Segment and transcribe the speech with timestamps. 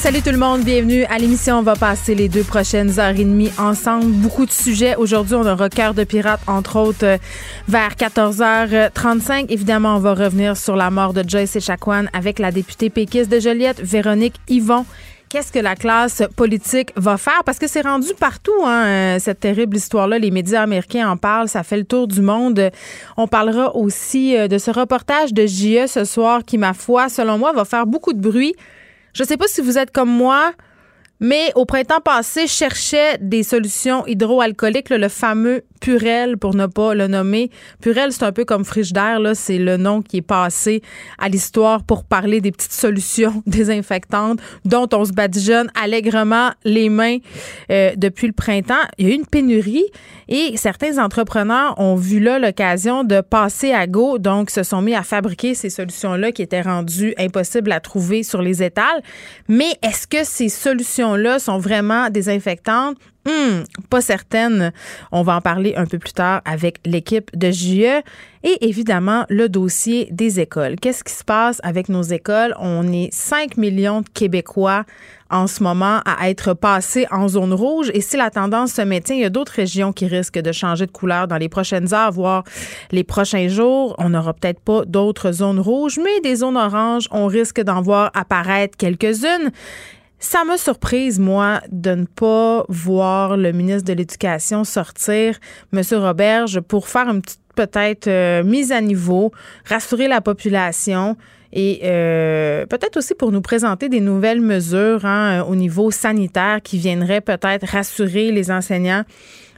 [0.00, 1.58] Salut tout le monde, bienvenue à l'émission.
[1.58, 4.06] On va passer les deux prochaines heures et demie ensemble.
[4.06, 4.96] Beaucoup de sujets.
[4.96, 7.18] Aujourd'hui, on aura Cœur de pirate, entre autres, euh,
[7.68, 9.50] vers 14h35.
[9.50, 13.40] Évidemment, on va revenir sur la mort de Joyce Echaquan avec la députée péquiste de
[13.40, 14.86] Joliette, Véronique Yvon
[15.28, 17.42] qu'est-ce que la classe politique va faire?
[17.46, 20.18] Parce que c'est rendu partout, hein, euh, cette terrible histoire-là.
[20.18, 22.70] Les médias américains en parlent, ça fait le tour du monde.
[23.16, 27.38] On parlera aussi euh, de ce reportage de JE ce soir qui, ma foi, selon
[27.38, 28.56] moi, va faire beaucoup de bruit.
[29.12, 30.52] Je sais pas si vous êtes comme moi.
[31.20, 36.94] Mais au printemps passé, je cherchais des solutions hydroalcooliques, le fameux Purel, pour ne pas
[36.94, 37.50] le nommer.
[37.80, 40.82] Purel, c'est un peu comme Frigidaire, là, c'est le nom qui est passé
[41.18, 47.18] à l'histoire pour parler des petites solutions désinfectantes dont on se badigeonne allègrement les mains
[47.70, 48.74] euh, depuis le printemps.
[48.98, 49.86] Il y a eu une pénurie
[50.28, 54.94] et certains entrepreneurs ont vu là l'occasion de passer à go, donc se sont mis
[54.94, 59.02] à fabriquer ces solutions-là qui étaient rendues impossibles à trouver sur les étals.
[59.48, 60.48] Mais est-ce que ces
[61.10, 62.96] solutions-là sont vraiment désinfectantes?
[63.26, 64.72] Hmm, pas certaine.
[65.12, 68.02] On va en parler un peu plus tard avec l'équipe de JE.
[68.42, 70.76] Et évidemment, le dossier des écoles.
[70.76, 72.54] Qu'est-ce qui se passe avec nos écoles?
[72.58, 74.84] On est 5 millions de Québécois
[75.28, 77.90] en ce moment à être passés en zone rouge.
[77.92, 80.86] Et si la tendance se maintient, il y a d'autres régions qui risquent de changer
[80.86, 82.44] de couleur dans les prochaines heures, voire
[82.90, 83.94] les prochains jours.
[83.98, 88.10] On n'aura peut-être pas d'autres zones rouges, mais des zones oranges, on risque d'en voir
[88.14, 89.52] apparaître quelques-unes.
[90.20, 95.38] Ça m'a surprise, moi, de ne pas voir le ministre de l'Éducation sortir,
[95.72, 95.80] M.
[95.92, 99.32] Roberge, pour faire une petite peut-être euh, mise à niveau,
[99.64, 101.16] rassurer la population
[101.52, 106.78] et euh, peut-être aussi pour nous présenter des nouvelles mesures hein, au niveau sanitaire qui
[106.78, 109.04] viendraient peut-être rassurer les enseignants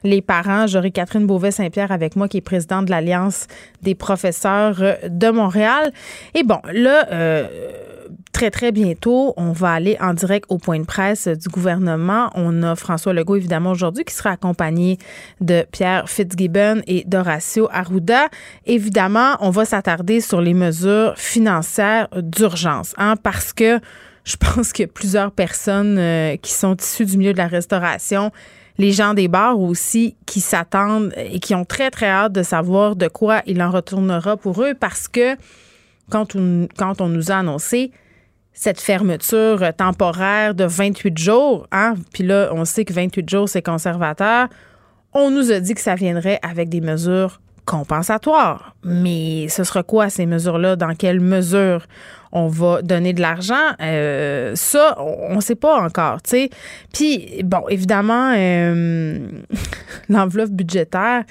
[0.05, 0.67] les parents.
[0.67, 3.47] J'aurai Catherine Beauvais-Saint-Pierre avec moi, qui est présidente de l'Alliance
[3.83, 5.93] des professeurs de Montréal.
[6.35, 7.47] Et bon, là, euh,
[8.33, 12.31] très, très bientôt, on va aller en direct au point de presse du gouvernement.
[12.35, 14.99] On a François Legault, évidemment, aujourd'hui, qui sera accompagné
[15.41, 18.29] de Pierre Fitzgibbon et d'Horacio Arruda.
[18.67, 23.79] Évidemment, on va s'attarder sur les mesures financières d'urgence, hein, parce que
[24.25, 28.31] je pense a plusieurs personnes euh, qui sont issues du milieu de la restauration
[28.79, 32.97] les gens des bars aussi qui s'attendent et qui ont très, très hâte de savoir
[32.97, 35.37] de quoi il en retournera pour eux parce que
[36.09, 37.93] quand on nous a annoncé
[38.53, 43.63] cette fermeture temporaire de 28 jours, hein, puis là, on sait que 28 jours, c'est
[43.63, 44.49] conservateur,
[45.15, 48.75] on nous a dit que ça viendrait avec des mesures compensatoires.
[48.83, 50.77] Mais ce sera quoi ces mesures-là?
[50.77, 51.87] Dans quelle mesure
[52.33, 53.73] on va donner de l'argent?
[53.81, 56.51] Euh, ça, on ne sait pas encore, tu sais.
[56.93, 59.19] Puis, bon, évidemment, euh,
[60.09, 61.25] l'enveloppe budgétaire,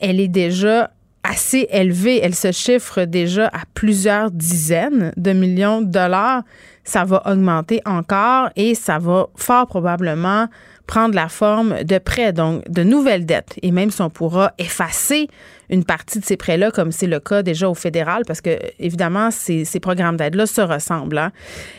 [0.00, 0.90] elle est déjà
[1.22, 2.20] assez élevée.
[2.22, 6.42] Elle se chiffre déjà à plusieurs dizaines de millions de dollars.
[6.84, 10.48] Ça va augmenter encore et ça va fort probablement
[10.86, 13.54] prendre la forme de prêts, donc de nouvelles dettes.
[13.62, 15.28] Et même si on pourra effacer
[15.70, 19.30] une partie de ces prêts-là, comme c'est le cas déjà au fédéral, parce que évidemment,
[19.30, 21.32] ces, ces programmes d'aide-là se ressemblent, hein,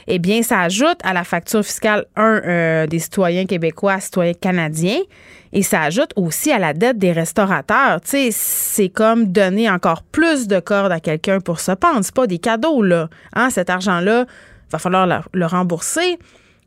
[0.08, 5.00] eh bien, ça ajoute à la facture fiscale, un, euh, des citoyens québécois, citoyens canadiens,
[5.54, 8.02] et ça ajoute aussi à la dette des restaurateurs.
[8.02, 12.00] Tu sais, c'est comme donner encore plus de cordes à quelqu'un pour se pendre.
[12.02, 13.08] C'est pas des cadeaux, là.
[13.34, 13.50] Hein?
[13.50, 14.26] Cet argent-là,
[14.72, 16.18] va falloir le rembourser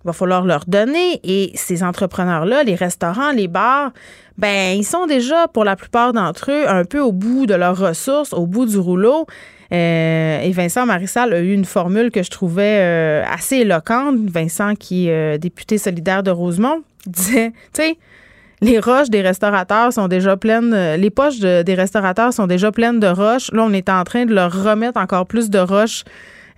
[0.07, 1.21] va falloir leur donner.
[1.25, 3.93] Et ces entrepreneurs-là, les restaurants, les bars,
[4.39, 7.77] ben ils sont déjà, pour la plupart d'entre eux, un peu au bout de leurs
[7.77, 9.27] ressources, au bout du rouleau.
[9.73, 14.17] Euh, et Vincent Marissal a eu une formule que je trouvais euh, assez éloquente.
[14.31, 17.99] Vincent, qui est euh, député solidaire de Rosemont, disait, tu sais,
[18.61, 23.07] les roches des restaurateurs sont déjà pleines, les poches des restaurateurs sont déjà pleines de
[23.07, 23.51] roches.
[23.53, 26.05] Là, on est en train de leur remettre encore plus de roches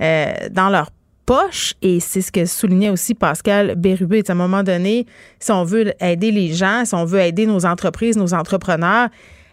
[0.01, 0.91] dans leur
[1.27, 1.75] poche.
[1.83, 4.23] Et c'est ce que soulignait aussi Pascal Bérubé.
[4.29, 5.07] À un moment donné,
[5.41, 9.09] si on veut aider les gens, si on veut aider nos entreprises, nos entrepreneurs,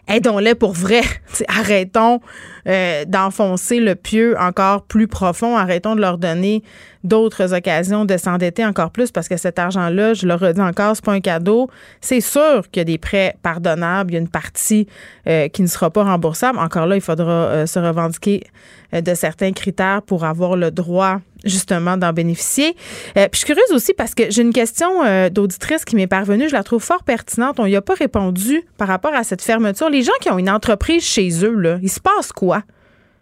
[0.08, 1.02] aidons-les pour vrai.
[1.48, 2.20] arrêtons
[2.66, 5.56] euh, d'enfoncer le pieu encore plus profond.
[5.56, 6.62] Arrêtons de leur donner
[7.04, 11.04] d'autres occasions de s'endetter encore plus parce que cet argent-là, je le redis encore, c'est
[11.04, 11.68] pas un cadeau.
[12.00, 14.10] C'est sûr qu'il y a des prêts pardonnables.
[14.10, 14.86] Il y a une partie
[15.28, 16.58] euh, qui ne sera pas remboursable.
[16.58, 18.44] Encore là, il faudra euh, se revendiquer
[18.92, 22.74] de certains critères pour avoir le droit justement d'en bénéficier.
[23.14, 24.88] puis je suis curieuse aussi parce que j'ai une question
[25.30, 26.48] d'auditrice qui m'est parvenue.
[26.48, 27.60] Je la trouve fort pertinente.
[27.60, 29.90] On n'y a pas répondu par rapport à cette fermeture.
[29.90, 32.62] Les gens qui ont une entreprise chez eux, là, il se passe quoi?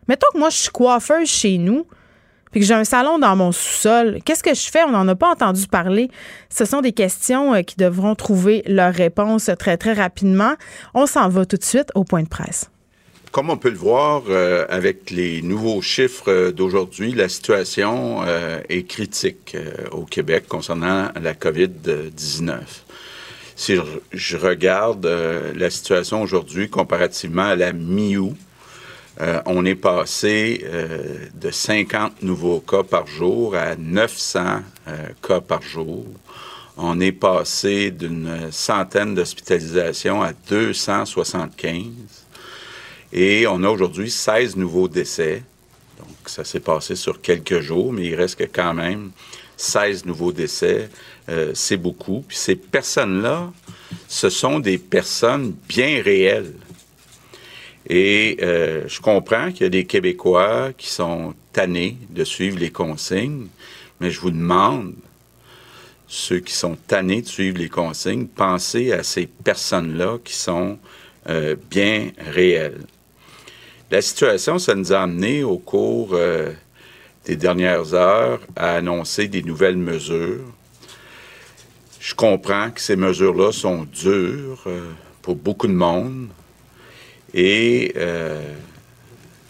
[0.09, 1.87] Mettons que moi, je suis coiffeuse chez nous,
[2.51, 4.19] puis que j'ai un salon dans mon sous-sol.
[4.25, 4.85] Qu'est-ce que je fais?
[4.85, 6.11] On n'en a pas entendu parler.
[6.51, 10.55] Ce sont des questions euh, qui devront trouver leur réponse très, très rapidement.
[10.95, 12.71] On s'en va tout de suite au point de presse.
[13.35, 18.85] Comme on peut le voir euh, avec les nouveaux chiffres d'aujourd'hui, la situation euh, est
[18.85, 19.57] critique
[19.91, 22.61] au Québec concernant la COVID-19.
[23.57, 23.77] Si
[24.13, 25.07] je, regarde
[25.57, 28.37] la situation aujourd'hui comparativement à la mi-août,
[29.21, 35.41] euh, on est passé euh, de 50 nouveaux cas par jour à 900 euh, cas
[35.41, 36.05] par jour.
[36.77, 42.24] On est passé d'une centaine d'hospitalisations à 275.
[43.15, 45.43] Et on a aujourd'hui 16 nouveaux décès.
[45.99, 49.13] Donc, ça s'est passé sur quelques jours, mais il reste quand même
[49.57, 50.91] 16 nouveaux décès.
[51.55, 52.25] c'est beaucoup.
[52.27, 53.53] Puis ces personnes-là,
[54.09, 56.53] ce sont des personnes bien réelles.
[57.89, 62.71] Et euh, je comprends qu'il y a des Québécois qui sont tannés de suivre les
[62.71, 63.47] consignes,
[64.01, 64.95] mais je vous demande,
[66.07, 70.79] ceux qui sont tannés de suivre les consignes, pensez à ces personnes-là qui sont
[71.29, 72.81] euh, bien réelles.
[73.95, 76.51] La situation, ça nous a amené au cours euh,
[77.27, 80.53] des dernières heures à annoncer des nouvelles mesures.
[82.01, 84.65] Je comprends que ces mesures-là sont dures
[85.23, 86.27] pour beaucoup de monde,
[87.35, 88.43] et euh,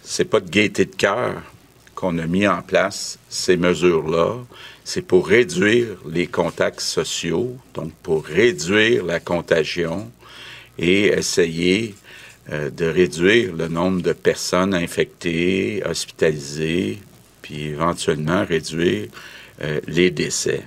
[0.02, 1.40] c'est pas de gaieté de cœur
[1.94, 4.34] qu'on a mis en place ces mesures-là.
[4.84, 10.12] C'est pour réduire les contacts sociaux, donc pour réduire la contagion
[10.76, 11.94] et essayer
[12.52, 16.98] euh, de réduire le nombre de personnes infectées, hospitalisées,
[17.40, 19.08] puis éventuellement réduire
[19.62, 20.64] euh, les décès.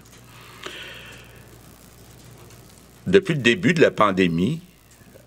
[3.06, 4.60] Depuis le début de la pandémie,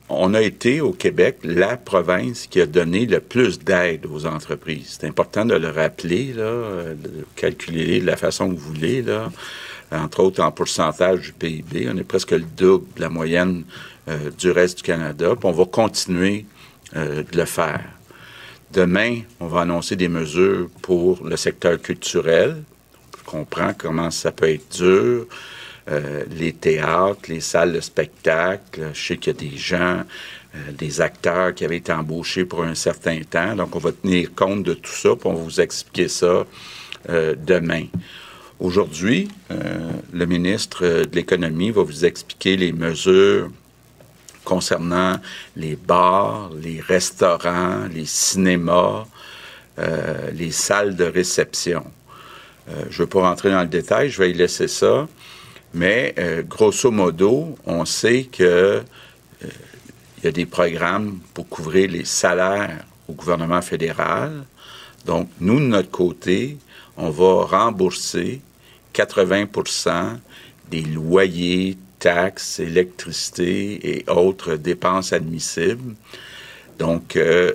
[0.09, 4.99] on a été au Québec la province qui a donné le plus d'aide aux entreprises.
[4.99, 6.97] C'est important de le rappeler, de
[7.37, 9.05] calculer de la façon que vous voulez,
[9.93, 11.89] entre autres en pourcentage du PIB.
[11.93, 13.65] On est presque le double de la moyenne
[14.09, 15.35] euh, du reste du Canada.
[15.37, 16.47] Puis on va continuer
[16.97, 17.85] euh, de le faire.
[18.73, 22.63] Demain, on va annoncer des mesures pour le secteur culturel.
[23.27, 25.27] On comprend comment ça peut être dur.
[25.91, 28.91] Euh, les théâtres, les salles de spectacle.
[28.95, 30.03] Je sais qu'il y a des gens,
[30.73, 33.55] des acteurs qui avaient été embauchés pour un certain temps.
[33.55, 36.47] Donc, on va tenir compte de tout ça, puis on va vous expliquer ça
[37.09, 37.85] demain.
[38.59, 39.29] Aujourd'hui,
[40.13, 43.51] le ministre de l'Économie va vous expliquer les mesures
[44.45, 45.17] concernant
[45.57, 49.07] les bars, les restaurants, les cinémas,
[50.33, 51.85] les salles de réception.
[52.69, 55.07] je ne veux pas rentrer dans le détail, je vais y laisser ça.
[55.73, 58.83] Mais euh, grosso modo, on sait que euh,
[60.19, 64.45] il y a des programmes pour couvrir les salaires au gouvernement fédéral.
[65.07, 66.59] Donc, nous, de notre côté,
[66.97, 68.41] on va rembourser
[68.93, 69.47] 80
[70.71, 75.95] des loyers, taxes, électricité et autres dépenses admissibles.
[76.79, 77.53] Donc, euh,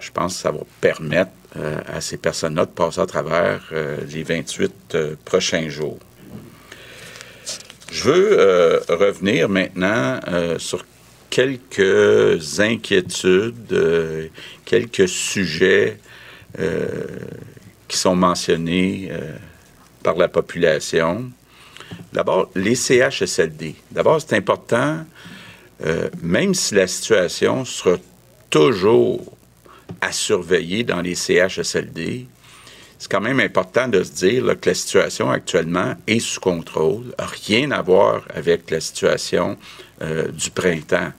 [0.00, 1.30] je pense que ça va permettre
[1.86, 3.72] à ces personnes-là de passer à travers
[4.12, 5.98] les 28 prochains jours.
[7.90, 10.84] Je veux euh, revenir maintenant euh, sur
[11.30, 14.28] quelques inquiétudes, euh,
[14.64, 15.98] quelques sujets
[17.86, 19.10] qui sont mentionnés
[20.02, 21.30] par la population.
[22.16, 23.74] D'abord, les CHSLD.
[23.90, 25.04] D'abord, c'est important,
[26.22, 27.96] même si la situation sera
[28.48, 29.20] toujours
[30.00, 32.26] à surveiller dans les CHSLD,
[32.98, 37.70] c'est quand même important de se dire que la situation actuellement est sous contrôle, rien
[37.70, 39.58] à voir avec la situation
[40.00, 41.12] euh, du printemps.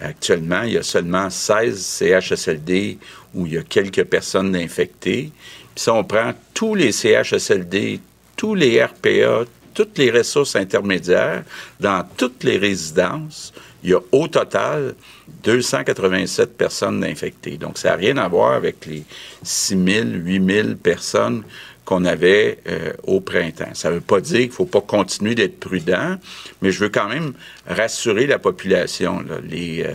[0.00, 2.98] Actuellement, il y a seulement 16 CHSLD
[3.32, 5.30] où il y a quelques personnes infectées.
[5.74, 8.00] Puis si on prend tous les CHSLD,
[8.36, 11.44] tous les RPA, toutes les ressources intermédiaires,
[11.80, 13.52] dans toutes les résidences,
[13.82, 14.94] il y a au total
[15.42, 17.58] 287 personnes infectées.
[17.58, 19.04] Donc, ça n'a rien à voir avec les
[19.42, 21.42] 6 000, 8 000 personnes
[21.84, 23.74] qu'on avait euh, au printemps.
[23.74, 26.16] Ça ne veut pas dire qu'il ne faut pas continuer d'être prudent,
[26.62, 27.34] mais je veux quand même
[27.66, 29.22] rassurer la population.
[29.46, 29.86] Les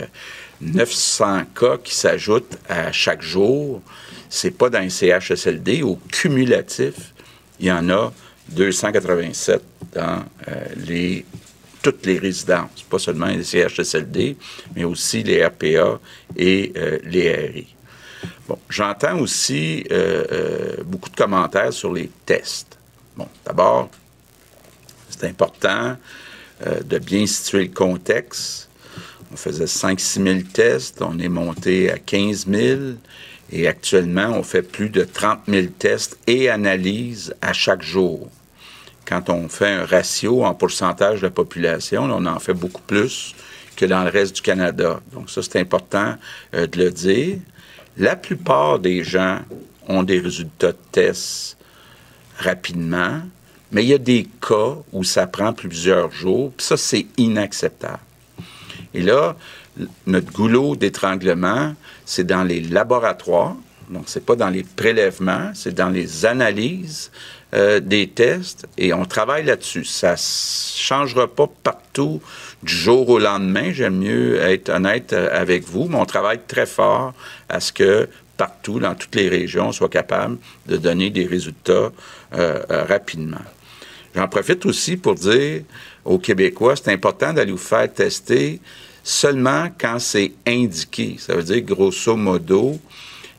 [0.60, 3.82] 900 euh, cas qui s'ajoutent à chaque jour,
[4.28, 5.82] c'est pas dans les CHSLD.
[5.82, 6.94] Au cumulatif,
[7.58, 8.12] il y en a
[8.50, 9.62] 287
[9.94, 11.24] dans euh, les
[11.82, 14.36] toutes les résidences, pas seulement les CHSLD,
[14.76, 15.98] mais aussi les RPA
[16.36, 17.74] et euh, les RI.
[18.46, 22.76] Bon, j'entends aussi euh, beaucoup de commentaires sur les tests.
[23.16, 23.88] Bon, d'abord,
[25.08, 25.96] c'est important
[26.84, 28.68] de bien situer le contexte.
[29.32, 32.80] On faisait 5-6 000 tests, on est monté à 15 000.
[33.52, 38.30] Et actuellement, on fait plus de 30 000 tests et analyses à chaque jour.
[39.10, 43.34] Quand on fait un ratio en pourcentage de la population, on en fait beaucoup plus
[43.74, 45.00] que dans le reste du Canada.
[45.12, 46.14] Donc ça, c'est important
[46.54, 47.38] euh, de le dire.
[47.96, 49.40] La plupart des gens
[49.88, 51.56] ont des résultats de tests
[52.38, 53.20] rapidement,
[53.72, 57.98] mais il y a des cas où ça prend plusieurs jours, puis ça, c'est inacceptable.
[58.94, 59.34] Et là,
[60.06, 61.74] notre goulot d'étranglement,
[62.04, 63.56] c'est dans les laboratoires,
[63.88, 67.10] donc c'est pas dans les prélèvements, c'est dans les analyses
[67.54, 69.84] euh, des tests, et on travaille là-dessus.
[69.84, 72.22] Ça changera pas partout
[72.62, 76.66] du jour au lendemain, j'aime mieux être honnête euh, avec vous, mais on travaille très
[76.66, 77.12] fort
[77.48, 81.90] à ce que partout, dans toutes les régions, on soit capable de donner des résultats
[82.34, 83.42] euh, rapidement.
[84.14, 85.62] J'en profite aussi pour dire
[86.04, 88.60] aux Québécois, c'est important d'aller vous faire tester
[89.02, 91.16] seulement quand c'est indiqué.
[91.18, 92.78] Ça veut dire, grosso modo,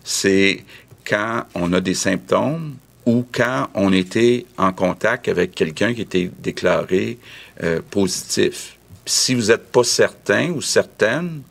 [0.03, 0.63] c'est
[1.05, 6.31] quand on a des symptômes ou quand on était en contact avec quelqu'un qui était
[6.39, 7.17] déclaré
[7.63, 8.77] euh, positif.
[9.05, 11.41] Si vous n'êtes pas certain ou certaine,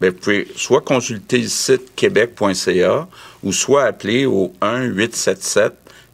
[0.00, 3.08] bien, vous pouvez soit consulter le site québec.ca
[3.42, 4.52] ou soit appeler au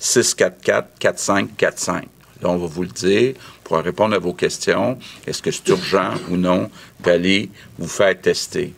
[0.00, 2.02] 1-877-644-4545.
[2.42, 4.98] Là, on va vous le dire pour répondre à vos questions.
[5.26, 7.48] Est-ce que c'est urgent ou non d'aller
[7.78, 8.74] vous faire tester?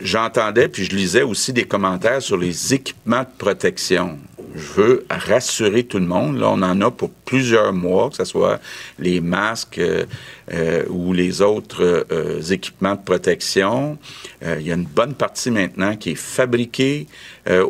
[0.00, 4.18] J'entendais, puis je lisais aussi des commentaires sur les équipements de protection.
[4.56, 6.38] Je veux rassurer tout le monde.
[6.38, 8.58] Là, on en a pour plusieurs mois, que ce soit
[8.98, 10.06] les masques euh,
[10.52, 13.98] euh, ou les autres euh, équipements de protection.
[14.42, 17.06] il y a une bonne partie maintenant qui est fabriquée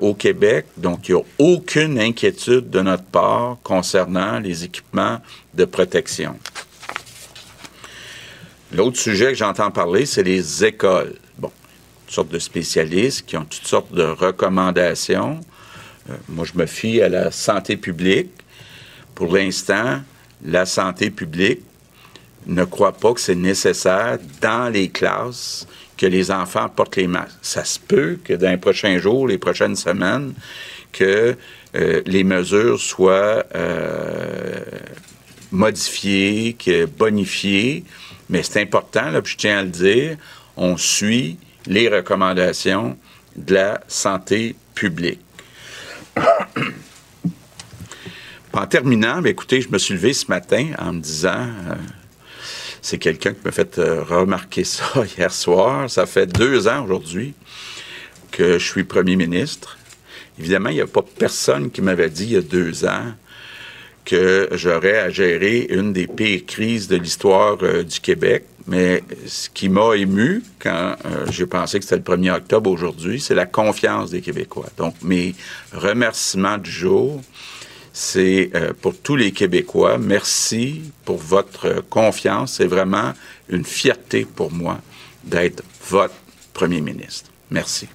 [0.01, 5.21] au Québec, donc il n'y a aucune inquiétude de notre part concernant les équipements
[5.55, 6.37] de protection.
[8.73, 11.15] L'autre sujet que j'entends parler, c'est les écoles.
[11.39, 11.53] Bon,
[12.07, 15.41] toutes sortes de spécialistes qui ont toutes sortes de recommandations.
[16.09, 18.31] Euh, moi, je me fie à la santé publique.
[19.15, 20.01] Pour l'instant,
[20.45, 21.63] la santé publique
[22.47, 27.39] ne croit pas que c'est nécessaire dans les classes que les enfants portent les masques.
[27.43, 30.35] Ça se peut que dans les prochains jours, les prochaines semaines,
[30.93, 31.37] que
[31.75, 34.61] euh, les mesures soient euh,
[35.51, 37.83] modifiées, que bonifiées,
[38.29, 40.17] mais c'est important, là, je tiens à le dire,
[40.57, 42.97] on suit les recommandations
[43.37, 45.21] de la santé publique.
[48.53, 51.75] en terminant, écoutez, je me suis levé ce matin en me disant, euh,
[52.81, 54.85] c'est quelqu'un qui m'a fait euh, remarquer ça
[55.17, 55.91] hier soir.
[55.91, 57.35] Ça fait deux ans aujourd'hui
[58.31, 59.79] que je suis premier ministre.
[60.39, 63.13] Évidemment, il n'y a pas personne qui m'avait dit il y a deux ans
[64.07, 68.45] que j'aurais à gérer une des pires crises de l'histoire euh, du Québec.
[68.69, 73.21] Mais ce qui m'a ému quand euh, j'ai pensé que c'était le 1er octobre aujourd'hui,
[73.21, 74.69] c'est la confiance des Québécois.
[74.79, 75.35] Donc, mes
[75.73, 77.21] remerciements du jour,
[77.93, 79.99] c'est euh, pour tous les Québécois.
[79.99, 82.55] Merci pour votre confiance.
[82.55, 83.13] C'est vraiment
[83.49, 84.81] une fierté pour moi
[85.25, 86.15] d'être votre
[86.53, 87.31] premier ministre.
[87.51, 87.89] Merci.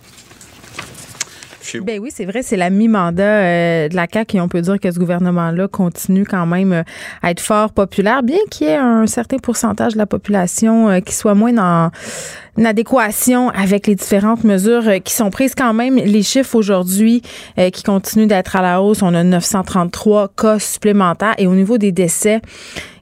[1.83, 4.79] Ben oui, c'est vrai, c'est la mi-mandat euh, de la CAQ et on peut dire
[4.79, 6.83] que ce gouvernement-là continue quand même euh,
[7.21, 10.99] à être fort populaire, bien qu'il y ait un certain pourcentage de la population euh,
[10.99, 11.91] qui soit moins dans
[12.58, 15.96] une adéquation avec les différentes mesures euh, qui sont prises quand même.
[15.96, 17.22] Les chiffres aujourd'hui
[17.58, 21.77] euh, qui continuent d'être à la hausse, on a 933 cas supplémentaires et au niveau
[21.77, 22.41] des décès,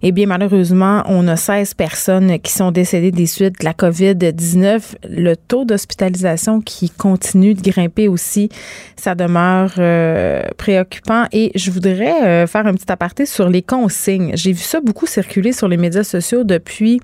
[0.04, 4.82] eh bien malheureusement, on a 16 personnes qui sont décédées des suites de la COVID-19.
[5.10, 8.50] Le taux d'hospitalisation qui continue de grimper aussi,
[8.96, 14.32] ça demeure euh, préoccupant et je voudrais faire un petit aparté sur les consignes.
[14.36, 17.02] J'ai vu ça beaucoup circuler sur les médias sociaux depuis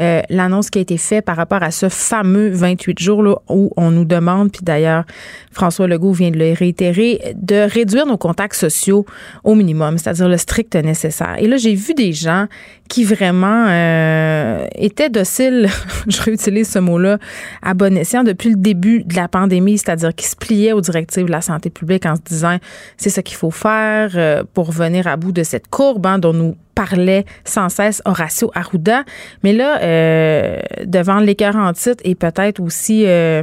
[0.00, 3.70] euh, l'annonce qui a été faite par rapport à ce fameux 28 jours là, où
[3.76, 5.04] on nous demande, puis d'ailleurs
[5.52, 9.04] François Legault vient de le réitérer, de réduire nos contacts sociaux
[9.44, 11.36] au minimum, c'est-à-dire le strict nécessaire.
[11.38, 12.46] Et là, j'ai vu des gens
[12.88, 15.68] qui vraiment euh, étaient dociles,
[16.08, 17.18] je réutilise ce mot-là,
[17.62, 21.26] à bon escient depuis le début de la pandémie, c'est-à-dire qui se pliaient aux directives
[21.26, 22.56] de la santé publique en se disant
[22.96, 26.32] c'est ce qu'il faut faire euh, pour venir à bout de cette courbe hein, dont
[26.32, 29.04] nous parlait sans cesse Horacio Arruda.
[29.42, 31.72] Mais là, euh, devant l'écart en
[32.04, 33.42] et peut-être aussi euh,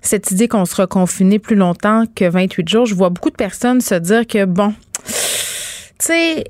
[0.00, 3.80] cette idée qu'on sera confiné plus longtemps que 28 jours, je vois beaucoup de personnes
[3.80, 4.72] se dire que, bon,
[5.04, 5.12] tu
[5.98, 6.44] sais,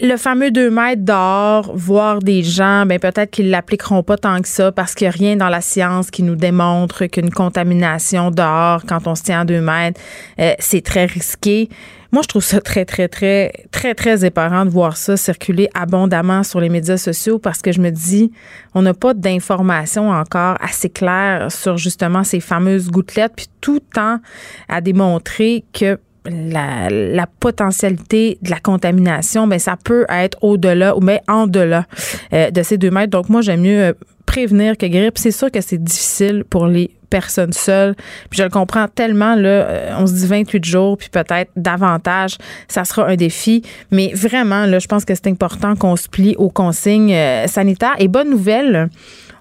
[0.00, 4.48] le fameux 2 mètres dehors, voir des gens, ben peut-être qu'ils l'appliqueront pas tant que
[4.48, 8.82] ça parce qu'il n'y a rien dans la science qui nous démontre qu'une contamination dehors,
[8.86, 10.00] quand on se tient à 2 mètres,
[10.38, 11.68] euh, c'est très risqué.
[12.10, 16.42] Moi, je trouve ça très, très, très, très, très épeurant de voir ça circuler abondamment
[16.42, 18.32] sur les médias sociaux parce que je me dis,
[18.74, 24.20] on n'a pas d'informations encore assez claires sur justement ces fameuses gouttelettes, puis tout tend
[24.68, 31.20] à démontrer que la, potentialité de la contamination, ben, ça peut être au-delà ou mais
[31.28, 31.86] en delà
[32.32, 33.10] euh, de ces deux mètres.
[33.10, 33.92] Donc moi, j'aime mieux euh,
[34.26, 35.12] prévenir que guérir.
[35.14, 37.94] c'est sûr que c'est difficile pour les personnes seules.
[38.30, 42.36] Puis je le comprends tellement, là, euh, on se dit 28 jours, puis peut-être davantage,
[42.68, 43.62] ça sera un défi.
[43.90, 47.14] Mais vraiment, là, je pense que c'est important qu'on se plie aux consignes
[47.46, 47.94] sanitaires.
[47.98, 48.88] Et bonne nouvelle,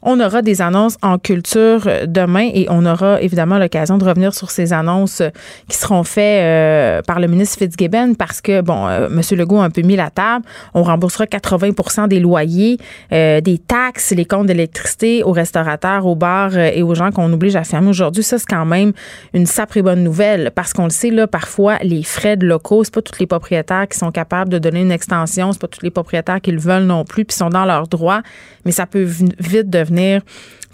[0.10, 4.34] on aura des annonces en culture euh, demain et on aura évidemment l'occasion de revenir
[4.34, 5.30] sur ces annonces euh,
[5.68, 9.22] qui seront faites euh, par le ministre Fitzgibbon parce que, bon, M.
[9.32, 10.46] Legault a un peu mis la table.
[10.74, 12.78] On remboursera 80% des loyers,
[13.12, 17.64] des taxes, les comptes d'électricité aux restaurateurs, aux bars et aux gens qu'on oblige à
[17.64, 18.24] fermer aujourd'hui.
[18.24, 18.94] Ça, c'est quand même
[19.34, 22.94] une sacrée bonne nouvelle parce qu'on le sait, là, parfois, les frais de locaux, c'est
[22.94, 25.92] pas tous les propriétaires qui sont capables de donner une extension, c'est pas tous les
[25.92, 28.22] propriétaires qui le veulent non plus, puis sont dans leurs droits,
[28.66, 29.97] mais ça peut vite devenir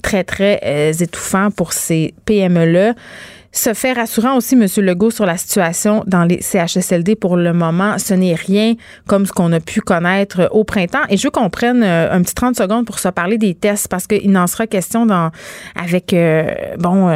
[0.04, 2.94] très, très euh, étouffant pour ces PME-là.
[3.56, 4.66] Se fait rassurant aussi, M.
[4.78, 8.00] Legault, sur la situation dans les CHSLD pour le moment.
[8.00, 8.74] Ce n'est rien
[9.08, 11.04] comme ce qu'on a pu connaître au printemps.
[11.10, 13.88] Et je veux qu'on prenne euh, un petit 30 secondes pour se parler des tests
[13.88, 15.30] parce qu'il n'en sera question dans,
[15.76, 17.10] avec, euh, bon,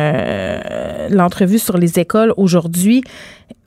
[1.09, 3.03] l'entrevue sur les écoles aujourd'hui.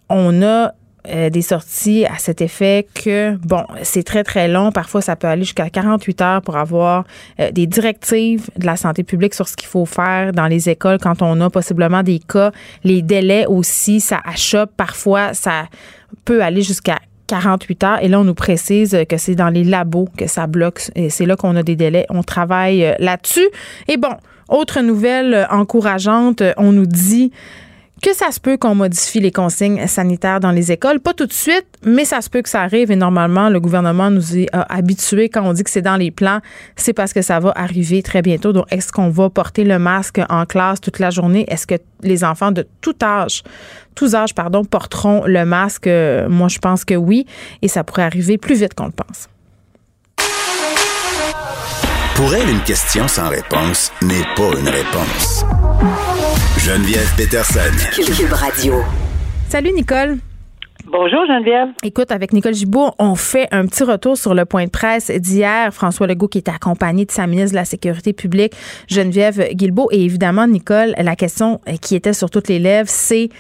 [0.09, 0.73] On a
[1.09, 4.71] euh, des sorties à cet effet que, bon, c'est très, très long.
[4.71, 7.04] Parfois, ça peut aller jusqu'à 48 heures pour avoir
[7.38, 10.99] euh, des directives de la santé publique sur ce qu'il faut faire dans les écoles
[10.99, 12.52] quand on a possiblement des cas.
[12.85, 14.73] Les délais aussi, ça achoppe.
[14.76, 15.64] Parfois, ça
[16.26, 18.02] peut aller jusqu'à 48 heures.
[18.02, 20.83] Et là, on nous précise que c'est dans les labos que ça bloque.
[20.97, 22.04] Et c'est là qu'on a des délais.
[22.11, 23.49] On travaille euh, là-dessus.
[23.88, 24.12] Et bon,
[24.50, 27.33] autre nouvelle encourageante, on nous dit
[28.00, 31.00] que ça se peut qu'on modifie les consignes sanitaires dans les écoles.
[31.00, 34.11] Pas tout de suite, mais ça se peut que ça arrive et normalement, le gouvernement
[34.11, 36.40] nous est habitués quand on dit que c'est dans les plans,
[36.76, 38.52] c'est parce que ça va arriver très bientôt.
[38.52, 41.45] Donc, est-ce qu'on va porter le masque en classe toute la journée?
[41.49, 43.42] Est-ce que les enfants de tout âge,
[43.95, 45.87] tous âges, pardon, porteront le masque?
[45.87, 47.26] Moi, je pense que oui
[47.63, 49.28] et ça pourrait arriver plus vite qu'on le pense.
[52.15, 55.45] Pour elle, une question sans réponse n'est pas une réponse.
[56.73, 57.73] Geneviève Peterson.
[58.17, 58.75] Cube Radio.
[59.49, 60.19] Salut Nicole.
[60.87, 61.71] Bonjour Geneviève.
[61.83, 65.75] Écoute, avec Nicole Gibault, on fait un petit retour sur le point de presse d'hier.
[65.75, 68.52] François Legault qui était accompagné de sa ministre de la Sécurité publique,
[68.87, 69.89] Geneviève Guilbeault.
[69.91, 73.30] Et évidemment, Nicole, la question qui était sur toutes les lèvres, c'est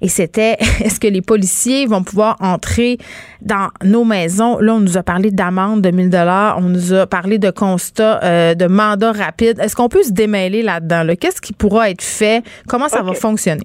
[0.00, 0.52] et c'était
[0.84, 2.98] est-ce que les policiers vont pouvoir entrer
[3.40, 4.58] dans nos maisons?
[4.58, 8.20] Là, on nous a parlé d'amende de 1000 dollars, on nous a parlé de constat,
[8.22, 9.58] euh, de mandat rapide.
[9.58, 11.04] Est-ce qu'on peut se démêler là-dedans?
[11.20, 12.42] Qu'est-ce qui pourra être fait?
[12.68, 13.62] Comment ça va fonctionner?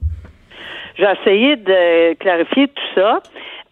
[0.98, 3.22] J'ai essayé de clarifier tout ça.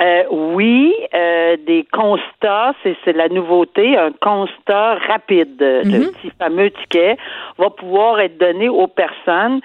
[0.01, 5.57] Euh, oui, euh, des constats, c'est la nouveauté, un constat rapide.
[5.59, 6.11] Le mm-hmm.
[6.13, 7.17] petit fameux ticket
[7.57, 9.59] va pouvoir être donné aux personnes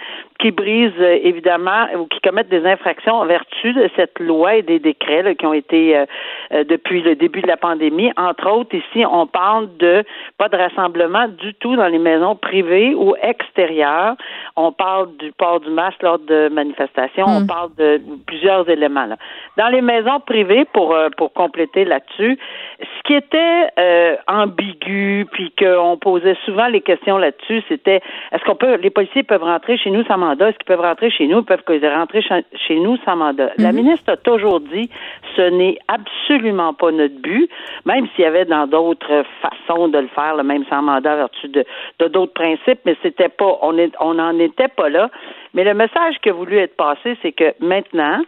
[0.44, 4.62] qui brisent euh, évidemment ou qui commettent des infractions en vertu de cette loi et
[4.62, 6.04] des décrets qui ont été euh,
[6.52, 8.12] euh, depuis le début de la pandémie.
[8.18, 10.04] Entre autres, ici, on parle de
[10.36, 14.16] pas de rassemblement du tout dans les maisons privées ou extérieures.
[14.56, 17.24] On parle du port du masque lors de manifestations.
[17.26, 17.46] On mm.
[17.46, 19.06] parle de plusieurs éléments.
[19.06, 19.16] Là.
[19.56, 22.38] Dans les maisons privées, pour pour compléter là-dessus,
[22.80, 23.70] ce qui était
[24.26, 28.02] ambigu, puis qu'on posait souvent les questions là-dessus, c'était
[28.32, 31.10] est-ce qu'on peut, les policiers peuvent rentrer chez nous sans mandat, est-ce qu'ils peuvent rentrer
[31.10, 31.38] chez nous?
[31.38, 31.62] Ils peuvent
[31.94, 33.50] rentrer chez nous sans mandat?
[33.58, 33.76] La mhm.
[33.76, 34.90] ministre a toujours dit
[35.36, 37.48] ce n'est absolument pas notre but,
[37.84, 41.64] même s'il y avait dans d'autres façons de le faire, même sans mandat, vertu de
[41.98, 45.10] d'autres principes, mais c'était pas, on on n'en était pas là.
[45.54, 48.20] Mais le message qui a voulu être passé, c'est que maintenant,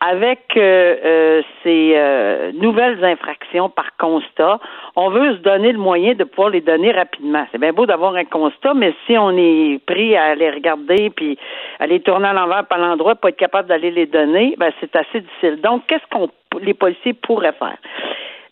[0.00, 4.58] avec euh, euh, ces euh, nouvelles infractions par constat,
[4.94, 7.46] on veut se donner le moyen de pouvoir les donner rapidement.
[7.50, 11.38] C'est bien beau d'avoir un constat, mais si on est pris à les regarder puis
[11.78, 14.94] à les tourner à l'envers par l'endroit, pas être capable d'aller les donner, ben c'est
[14.96, 15.60] assez difficile.
[15.62, 16.28] Donc, qu'est-ce qu'on
[16.60, 17.76] les policiers pourraient faire?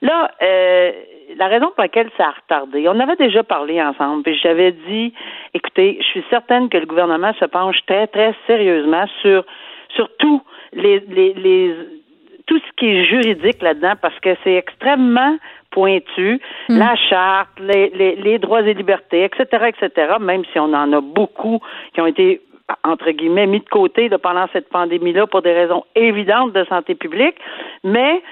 [0.03, 0.31] Là,
[1.37, 5.15] la raison pour laquelle ça a retardé, on avait déjà parlé ensemble, puis j'avais dit,
[5.55, 9.45] écoutez, je suis certaine que le gouvernement se penche très, très sérieusement sur,
[9.95, 11.75] sur tout les, les, les
[12.47, 15.39] tout ce qui est juridique là-dedans parce que c'est extrêmement
[15.71, 16.79] pointu, hmm.
[16.79, 21.01] la charte, les, les, les, droits et libertés, etc., etc., même si on en a
[21.01, 21.61] beaucoup
[21.95, 22.41] qui ont été
[22.85, 27.37] entre guillemets mis de côté pendant cette pandémie-là pour des raisons évidentes de santé publique,
[27.83, 28.23] mais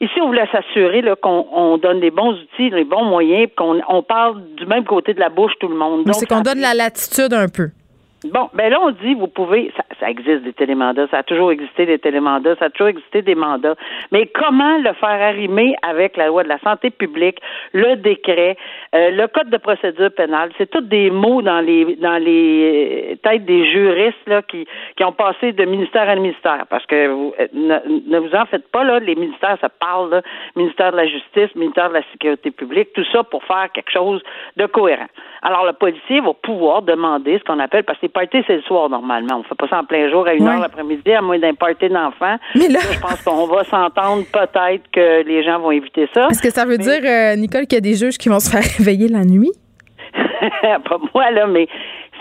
[0.00, 4.42] Ici, on voulait s'assurer qu'on donne les bons outils, les bons moyens, qu'on on parle
[4.56, 6.02] du même côté de la bouche tout le monde.
[6.12, 7.68] C'est qu'on donne la latitude un peu.
[8.24, 11.52] Bon, ben là, on dit, vous pouvez, ça, ça, existe des télémandats, ça a toujours
[11.52, 13.74] existé des télémandats, ça a toujours existé des mandats,
[14.12, 17.38] mais comment le faire arrimer avec la loi de la santé publique,
[17.74, 18.56] le décret,
[18.94, 23.16] euh, le code de procédure pénale, c'est tous des mots dans les dans les euh,
[23.16, 27.34] têtes des juristes là qui qui ont passé de ministère à ministère, parce que vous,
[27.38, 30.22] euh, ne, vous en faites pas là, les ministères, ça parle, là,
[30.56, 34.22] ministère de la justice, ministère de la sécurité publique, tout ça pour faire quelque chose
[34.56, 35.08] de cohérent.
[35.42, 38.88] Alors le policier va pouvoir demander ce qu'on appelle parce que party, c'est le soir,
[38.88, 39.40] normalement.
[39.40, 41.88] On fait pas ça en plein jour à une heure l'après-midi, à moins d'un party
[41.88, 42.36] d'enfants.
[42.54, 42.78] Mais là...
[42.80, 46.28] je pense qu'on va s'entendre peut-être que les gens vont éviter ça.
[46.30, 48.50] Est-ce que ça veut dire, euh, Nicole, qu'il y a des juges qui vont se
[48.50, 49.52] faire réveiller la nuit?
[50.62, 51.68] pas moi, là, mais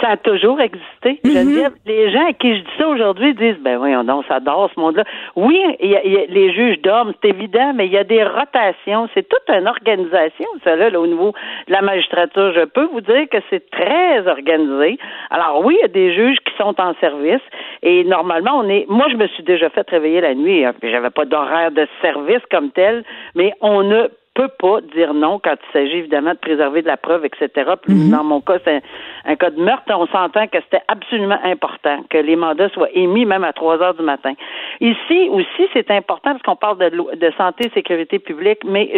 [0.01, 1.19] ça a toujours existé.
[1.23, 1.69] Mhm.
[1.85, 4.79] les gens à qui je dis ça aujourd'hui disent, ben voyons donc, ça dort ce
[4.79, 5.03] monde-là.
[5.35, 9.09] Oui, les juges dorment, c'est évident, mais il y a des rotations.
[9.13, 11.33] C'est toute une organisation, ça, là, au niveau
[11.67, 12.53] de la magistrature.
[12.53, 14.97] Je peux vous dire que c'est très organisé.
[15.29, 17.41] Alors oui, il y a des juges qui sont en service
[17.81, 20.65] et normalement, on est, moi, je me suis déjà fait réveiller la nuit.
[20.65, 23.03] Hein, j'avais pas d'horaire de service comme tel,
[23.35, 26.97] mais on a peut pas dire non quand il s'agit évidemment de préserver de la
[26.97, 27.49] preuve, etc.
[27.81, 28.11] Puis mhm.
[28.11, 28.81] dans mon cas, c'est
[29.25, 29.83] un, cas de meurtre.
[29.89, 33.93] On s'entend que c'était absolument important que les mandats soient émis même à 3 heures
[33.93, 34.33] du matin.
[34.81, 38.89] Ici aussi, c'est important parce qu'on parle de, de santé et sécurité publique, mais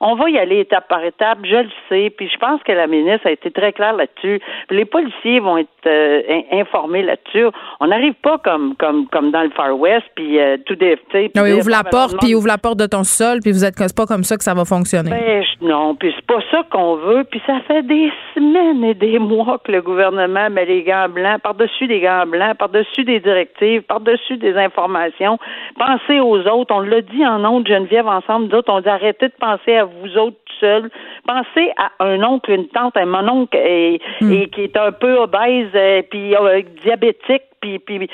[0.00, 1.38] on va y aller étape par étape.
[1.44, 4.40] Je le sais, puis je pense que la ministre a été très claire là-dessus.
[4.70, 7.46] Les policiers vont être euh, informés là-dessus.
[7.80, 10.98] On n'arrive pas comme comme comme dans le Far West, puis euh, tout des.
[11.34, 13.74] Non, il ouvre la porte, puis ouvre la porte de ton sol, puis vous êtes
[13.96, 15.10] pas comme ça que ça va fonctionner.
[15.10, 17.24] Ben, non, puis c'est pas ça qu'on veut.
[17.24, 21.40] Puis ça fait des semaines et des mois que le gouvernement met les gants blancs
[21.42, 25.38] par-dessus des gants blancs, par-dessus des directives, par-dessus des informations.
[25.78, 26.74] Pensez aux autres.
[26.74, 28.48] On l'a dit en ondes, Geneviève, ensemble.
[28.48, 30.90] D'autres, on dit arrêtez de penser à vous autres seuls.
[31.26, 34.46] Pensez à un oncle, une tante, un mon oncle et, hmm.
[34.46, 38.08] qui est un peu obèse, et euh, puis euh, diabétique puis, puis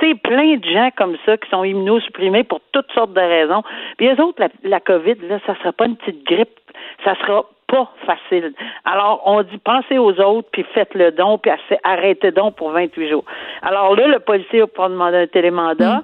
[0.00, 3.62] c'est plein de gens comme ça qui sont immunosupprimés pour toutes sortes de raisons.
[3.96, 6.60] Puis les autres, la, la COVID, là, ça sera pas une petite grippe,
[7.04, 7.44] ça sera
[7.74, 8.52] pas facile.
[8.84, 11.50] Alors, on dit pensez aux autres, puis faites le don, puis
[11.82, 13.24] arrêtez donc pour 28 jours.
[13.62, 15.96] Alors là, le policier va pouvoir demander un télémandat.
[15.96, 16.02] Mm.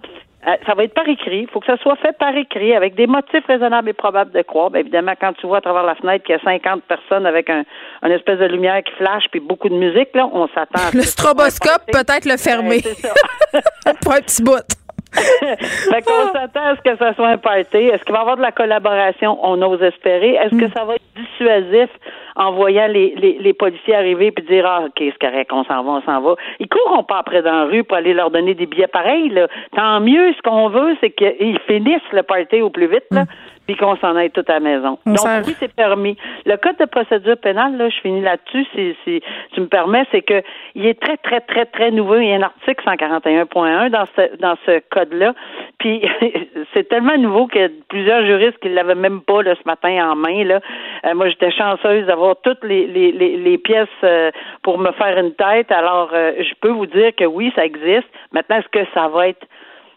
[0.49, 1.43] Euh, ça va être par écrit.
[1.43, 4.41] Il faut que ça soit fait par écrit, avec des motifs raisonnables et probables de
[4.41, 4.71] croire.
[4.71, 7.51] Bien, évidemment, quand tu vois à travers la fenêtre qu'il y a 50 personnes avec
[7.51, 7.63] un,
[8.03, 10.81] une espèce de lumière qui flash puis beaucoup de musique, là, on s'attend.
[10.95, 12.81] Le stroboscope, peut-être le fermer.
[14.03, 14.80] pour un petit bout.
[15.13, 17.77] Fait qu'on s'attend à ce que ça soit un party.
[17.77, 19.39] Est-ce qu'il va y avoir de la collaboration?
[19.43, 20.35] On ose espérer.
[20.35, 20.73] Est-ce que mm.
[20.77, 21.91] ça va être dissuasif
[22.37, 25.83] en voyant les, les, les policiers arriver puis dire Ah, OK, c'est correct, on s'en
[25.83, 26.35] va, on s'en va?
[26.59, 29.29] Ils courront pas après dans la rue pour aller leur donner des billets pareils.
[29.31, 29.49] Là.
[29.75, 33.07] Tant mieux, ce qu'on veut, c'est qu'ils finissent le party au plus vite.
[33.11, 33.25] Là.
[33.71, 34.99] Puis qu'on s'en aille tout à la maison.
[35.07, 36.17] Donc, oui, c'est permis.
[36.45, 40.23] Le code de procédure pénale, là, je finis là-dessus, si, si tu me permets, c'est
[40.23, 40.43] que
[40.75, 42.17] il est très, très, très, très nouveau.
[42.17, 45.35] Il y a un article 141.1 dans ce, dans ce code-là.
[45.79, 46.03] Puis,
[46.75, 50.17] c'est tellement nouveau a plusieurs juristes qui ne l'avaient même pas là, ce matin en
[50.17, 50.43] main.
[50.43, 50.59] Là.
[51.07, 54.33] Euh, moi, j'étais chanceuse d'avoir toutes les, les, les, pièces euh,
[54.65, 55.71] pour me faire une tête.
[55.71, 58.09] Alors, euh, je peux vous dire que oui, ça existe.
[58.33, 59.47] Maintenant, est-ce que ça va être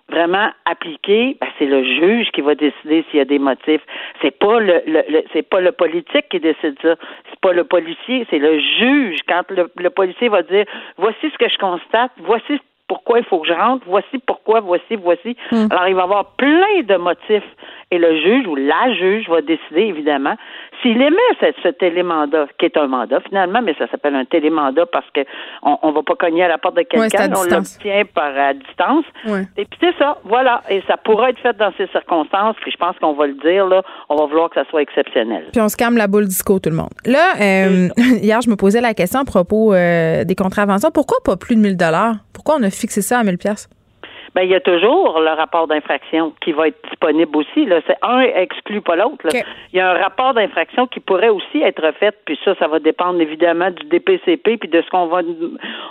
[0.10, 3.82] vraiment appliqué, ben, c'est le juge qui va décider s'il y a des motifs.
[4.22, 6.96] C'est pas le, le, c'est pas le politique qui décide ça.
[7.30, 9.20] C'est pas le policier, c'est le juge.
[9.28, 10.66] Quand le, le policier va dire
[10.98, 12.60] voici ce que je constate, voici
[12.94, 15.36] pourquoi il faut que je rentre, voici pourquoi, voici, voici.
[15.52, 15.66] Hmm.
[15.72, 17.44] Alors, il va y avoir plein de motifs.
[17.90, 20.36] Et le juge ou la juge va décider, évidemment,
[20.82, 24.88] s'il émet ce, ce télémandat, qui est un mandat finalement, mais ça s'appelle un télémandat
[24.88, 25.22] parce que
[25.62, 29.06] on, va pas cogner à la porte de quelqu'un, on l'obtient par à distance.
[29.58, 30.62] Et puis c'est ça, voilà.
[30.70, 33.68] Et ça pourra être fait dans ces circonstances, puis je pense qu'on va le dire,
[33.68, 35.46] là, on va vouloir que ça soit exceptionnel.
[35.52, 36.94] Puis on se calme la boule disco, tout le monde.
[37.06, 37.90] Là, euh,
[38.22, 40.90] hier, je me posais la question à propos euh, des contraventions.
[40.92, 42.16] Pourquoi pas plus de 1000 dollars?
[42.34, 43.70] Pourquoi on a fixé ça à 1000 pièces?
[44.36, 47.66] Ben il y a toujours le rapport d'infraction qui va être disponible aussi.
[47.66, 49.28] Là, c'est un exclut pas l'autre.
[49.72, 52.80] Il y a un rapport d'infraction qui pourrait aussi être fait, puis ça, ça va
[52.80, 55.22] dépendre évidemment du DPCP puis de ce qu'on va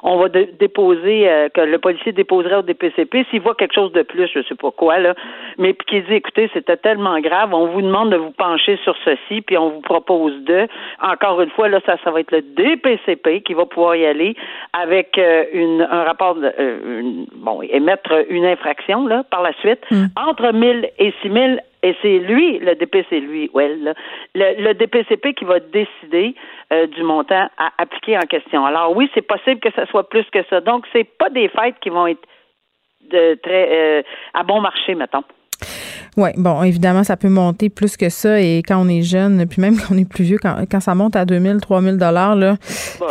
[0.02, 4.02] on va déposer euh, que le policier déposerait au DPCP s'il voit quelque chose de
[4.02, 5.14] plus, je sais pas quoi là,
[5.58, 8.96] mais puis qui dit écoutez c'était tellement grave, on vous demande de vous pencher sur
[9.04, 10.66] ceci puis on vous propose de.
[11.00, 14.34] Encore une fois là, ça ça va être le DPCP qui va pouvoir y aller
[14.72, 17.02] avec euh, une un rapport de, euh,
[17.36, 20.06] bon émettre une infraction là, par la suite, hmm.
[20.16, 23.94] entre 1000 et 6000 et c'est lui, le DPC, lui, well,
[24.34, 26.36] le, le, DPCP qui va décider
[26.72, 28.64] euh, du montant à appliquer en question.
[28.64, 30.60] Alors oui, c'est possible que ça soit plus que ça.
[30.60, 32.22] Donc, c'est pas des fêtes qui vont être
[33.10, 35.24] de très euh, à bon marché, mettons.
[36.18, 38.38] Oui, bon, évidemment, ça peut monter plus que ça.
[38.38, 40.94] Et quand on est jeune, puis même quand on est plus vieux, quand, quand ça
[40.94, 42.56] monte à 2000, 3000 dollars, là,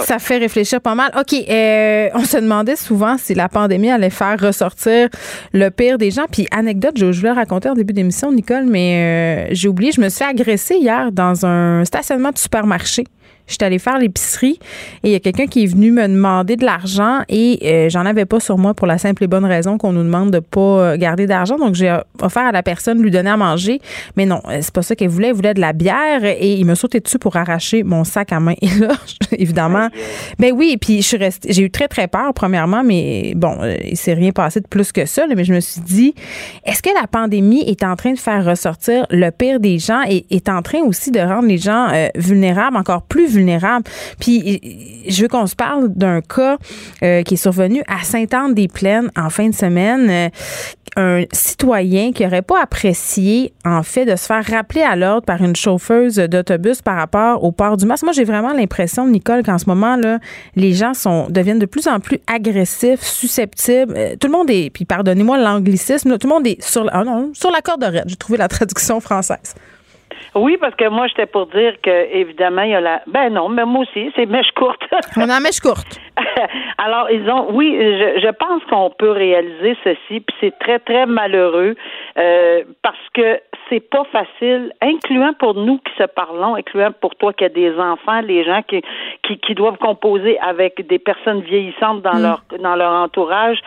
[0.02, 1.12] ça fait réfléchir pas mal.
[1.20, 5.10] OK, euh, on se demandait souvent si la pandémie allait faire ressortir
[5.52, 6.26] le pire des gens.
[6.32, 10.00] Puis, anecdote, je, je voulais raconter en début d'émission, Nicole, mais euh, j'ai oublié, je
[10.00, 13.06] me suis fait agresser hier dans un stationnement de supermarché.
[13.52, 14.60] J'étais allée faire l'épicerie
[15.04, 18.06] et il y a quelqu'un qui est venu me demander de l'argent et euh, j'en
[18.06, 20.62] avais pas sur moi pour la simple et bonne raison qu'on nous demande de pas
[20.62, 21.58] euh, garder d'argent.
[21.58, 23.82] Donc j'ai offert à la personne de lui donner à manger,
[24.16, 25.28] mais non, euh, c'est pas ça qu'elle voulait.
[25.28, 28.40] Elle voulait de la bière et il me sautait dessus pour arracher mon sac à
[28.40, 28.54] main.
[28.62, 28.94] Et là,
[29.32, 29.90] évidemment,
[30.40, 30.72] ben oui.
[30.74, 34.14] Et puis je suis restée, j'ai eu très très peur premièrement, mais bon, il s'est
[34.14, 35.26] rien passé de plus que ça.
[35.28, 36.16] mais je me suis dit,
[36.66, 40.26] est-ce que la pandémie est en train de faire ressortir le pire des gens et
[40.30, 43.41] est en train aussi de rendre les gens vulnérables encore plus vulnérables
[44.20, 46.58] puis je veux qu'on se parle d'un cas
[47.04, 50.10] euh, qui est survenu à Sainte-Anne-des-Plaines en fin de semaine.
[50.10, 50.30] Euh,
[50.98, 55.42] un citoyen qui n'aurait pas apprécié, en fait, de se faire rappeler à l'ordre par
[55.42, 58.04] une chauffeuse d'autobus par rapport au port du masque.
[58.04, 60.20] Moi, j'ai vraiment l'impression, Nicole, qu'en ce moment, là,
[60.56, 63.94] les gens sont, deviennent de plus en plus agressifs, susceptibles.
[63.96, 67.32] Euh, tout le monde est, puis pardonnez-moi l'anglicisme, tout le monde est sur, ah non,
[67.34, 68.06] sur la corde de raide.
[68.08, 69.56] J'ai trouvé la traduction française.
[70.34, 73.02] Oui, parce que moi, j'étais pour dire que, évidemment, il y a la.
[73.08, 74.82] Ben non, mais moi aussi, c'est mèche courte.
[75.18, 76.00] On a mèche courte.
[76.78, 77.48] Alors, ils ont.
[77.52, 81.76] Oui, je, je pense qu'on peut réaliser ceci, puis c'est très, très malheureux
[82.18, 83.40] euh, parce que
[83.72, 87.74] c'est pas facile, incluant pour nous qui se parlons, incluant pour toi qui as des
[87.80, 88.82] enfants, les gens qui,
[89.24, 92.22] qui, qui doivent composer avec des personnes vieillissantes dans, mm.
[92.22, 93.60] leur, dans leur entourage.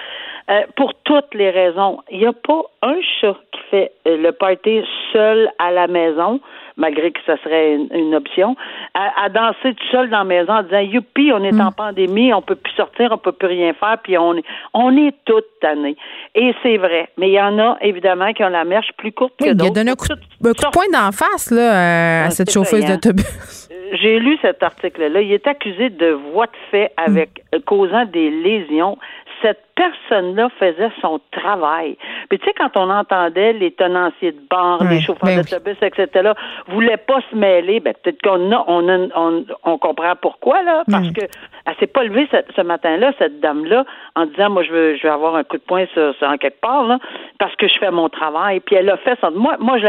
[0.50, 2.02] Euh, pour toutes les raisons.
[2.10, 6.38] Il n'y a pas un chat qui fait euh, le party seul à la maison
[6.76, 8.56] malgré que ce serait une, option,
[8.94, 11.74] à, danser tout seul dans la maison en disant Youpi, on est en mm.
[11.76, 15.14] pandémie, on peut plus sortir, on peut plus rien faire, puis on est on est
[15.24, 15.96] toutes tannées.
[16.34, 17.08] Et c'est vrai.
[17.16, 19.64] Mais il y en a évidemment qui ont la marche plus courte que d'autres.
[19.64, 23.68] Il a donné un coup, de poing d'en face là, euh, à cette chauffeuse d'autobus.
[23.70, 25.20] Euh, j'ai lu cet article-là.
[25.20, 27.60] Il est accusé de voie de fait avec mm.
[27.60, 28.98] causant des lésions
[29.42, 31.96] cette personne-là faisait son travail.
[32.28, 36.32] Puis tu sais, quand on entendait les tenanciers de bar, les chauffeurs ben d'autobus, etc.,
[36.68, 41.10] voulaient pas se mêler, ben peut-être qu'on a, on, on, on, comprend pourquoi, là, parce
[41.10, 41.24] que
[41.66, 43.84] elle s'est pas levée ce, matin-là, cette dame-là,
[44.16, 46.60] en disant, moi, je veux, je veux avoir un coup de poing sur, en quelque
[46.60, 46.98] part, là,
[47.38, 48.60] parce que je fais mon travail.
[48.60, 49.86] Puis elle a fait son, moi, moi, je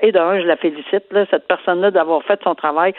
[0.00, 2.94] et d'un, je la félicite, là, cette personne-là, d'avoir fait son travail.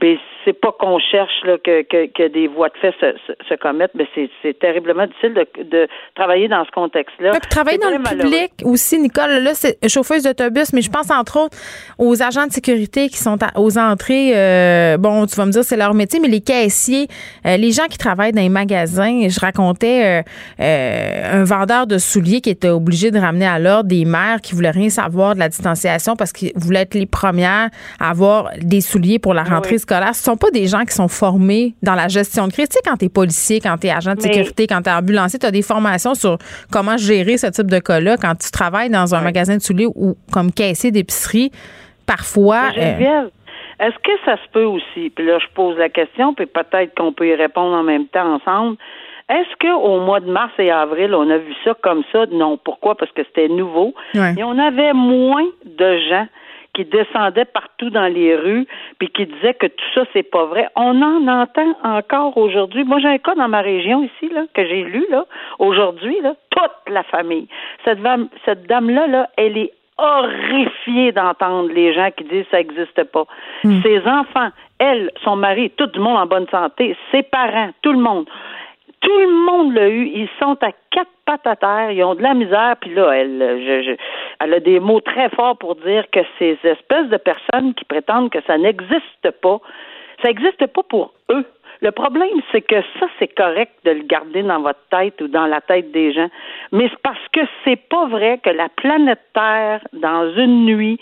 [0.00, 3.54] Mais c'est pas qu'on cherche, là, que, que, que, des voies de fait se, se,
[3.54, 7.38] commettent, mais c'est terriblement difficile de de travailler dans ce contexte-là.
[7.50, 11.56] travailler dans le public aussi, Nicole, là, c'est chauffeuse d'autobus, mais je pense entre autres
[11.98, 14.32] aux agents de sécurité qui sont aux entrées.
[14.34, 17.08] Euh, bon, tu vas me dire, c'est leur métier, mais les caissiers,
[17.46, 20.22] euh, les gens qui travaillent dans les magasins, je racontais
[20.60, 24.54] euh, un vendeur de souliers qui était obligé de ramener à l'ordre des mères qui
[24.54, 28.80] voulaient rien savoir de la distanciation parce qu'ils voulaient être les premières à avoir des
[28.80, 30.14] souliers pour la ah rentrée scolaire.
[30.14, 32.68] Ce sont pas des gens qui sont formés dans la gestion de crise.
[32.68, 35.62] Tu sais, quand t'es policier, quand t'es agent de sécurité, quand t'es ambulancier, t'as des
[35.62, 36.38] formations sur
[36.70, 40.16] comment gérer ce type de cas-là quand tu travailles dans un magasin de souliers ou
[40.32, 41.50] comme caissier d'épicerie.
[42.06, 42.70] Parfois.
[42.78, 43.28] Euh,
[43.78, 47.12] est-ce que ça se peut aussi, puis là je pose la question, puis peut-être qu'on
[47.12, 48.76] peut y répondre en même temps ensemble.
[49.28, 52.26] Est-ce qu'au mois de mars et avril, on a vu ça comme ça?
[52.30, 52.58] Non.
[52.64, 52.94] Pourquoi?
[52.94, 53.92] Parce que c'était nouveau.
[54.14, 56.28] Et on avait moins de gens
[56.76, 58.66] qui descendait partout dans les rues,
[58.98, 60.68] puis qui disait que tout ça, c'est pas vrai.
[60.76, 62.84] On en entend encore aujourd'hui.
[62.84, 65.24] Moi, j'ai un cas dans ma région ici, là, que j'ai lu, là,
[65.58, 67.48] aujourd'hui, là, toute la famille.
[67.84, 72.58] Cette, dame, cette dame-là, là, elle est horrifiée d'entendre les gens qui disent que ça
[72.58, 73.24] n'existe pas.
[73.64, 73.80] Hmm.
[73.82, 78.00] Ses enfants, elle, son mari, tout le monde en bonne santé, ses parents, tout le
[78.00, 78.28] monde.
[79.00, 80.10] Tout le monde l'a eu.
[80.14, 81.90] Ils sont à quatre pattes à terre.
[81.90, 82.76] Ils ont de la misère.
[82.80, 83.96] Puis là, elle, je,
[84.40, 88.30] elle a des mots très forts pour dire que ces espèces de personnes qui prétendent
[88.30, 89.60] que ça n'existe pas,
[90.22, 91.44] ça n'existe pas pour eux.
[91.82, 95.46] Le problème, c'est que ça, c'est correct de le garder dans votre tête ou dans
[95.46, 96.28] la tête des gens,
[96.72, 100.98] mais c'est parce que c'est pas vrai que la planète Terre, dans une nuit,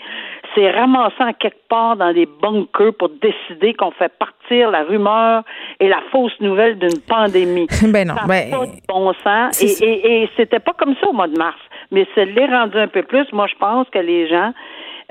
[0.55, 5.43] s'est ramassée en quelque part dans des bunkers pour décider qu'on fait partir la rumeur
[5.79, 7.67] et la fausse nouvelle d'une pandémie.
[7.89, 9.61] ben non, ben, pas de bon sens.
[9.61, 11.59] Et, et, et c'était pas comme ça au mois de mars,
[11.91, 13.31] mais ça l'est rendu un peu plus.
[13.33, 14.53] Moi, je pense que les gens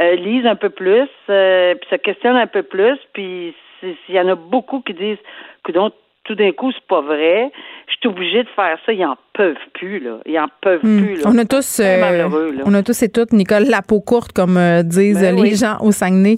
[0.01, 4.19] euh, lisent un peu plus, euh, puis se questionnent un peu plus, puis il y
[4.19, 5.19] en a beaucoup qui disent
[5.63, 5.93] que donc
[6.25, 7.51] tout d'un coup, c'est pas vrai.
[7.87, 8.93] Je suis obligée de faire ça.
[8.93, 10.19] Ils en peuvent plus, là.
[10.27, 11.05] Ils en peuvent hmm.
[11.05, 12.29] plus, On a tous, euh,
[12.65, 15.77] on a tous et toutes, Nicole, la peau courte, comme euh, disent ben les gens
[15.81, 16.37] au Saguenay.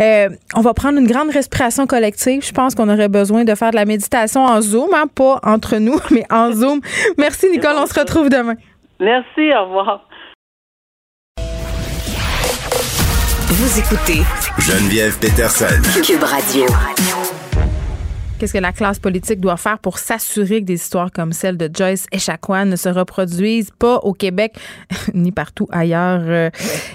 [0.00, 2.44] Euh, on va prendre une grande respiration collective.
[2.44, 5.76] Je pense qu'on aurait besoin de faire de la méditation en Zoom, hein, pas entre
[5.76, 6.80] nous, mais en Zoom.
[7.18, 7.76] Merci, Nicole.
[7.76, 8.54] On se retrouve demain.
[8.98, 9.52] Merci.
[9.54, 10.08] Au revoir.
[13.48, 14.22] Vous écoutez
[14.58, 15.66] Geneviève Peterson.
[16.02, 16.66] Cube Radio.
[18.38, 21.70] Qu'est-ce que la classe politique doit faire pour s'assurer que des histoires comme celle de
[21.72, 24.56] Joyce Echaquan ne se reproduisent pas au Québec
[25.14, 26.20] ni partout ailleurs?
[26.22, 26.50] Euh,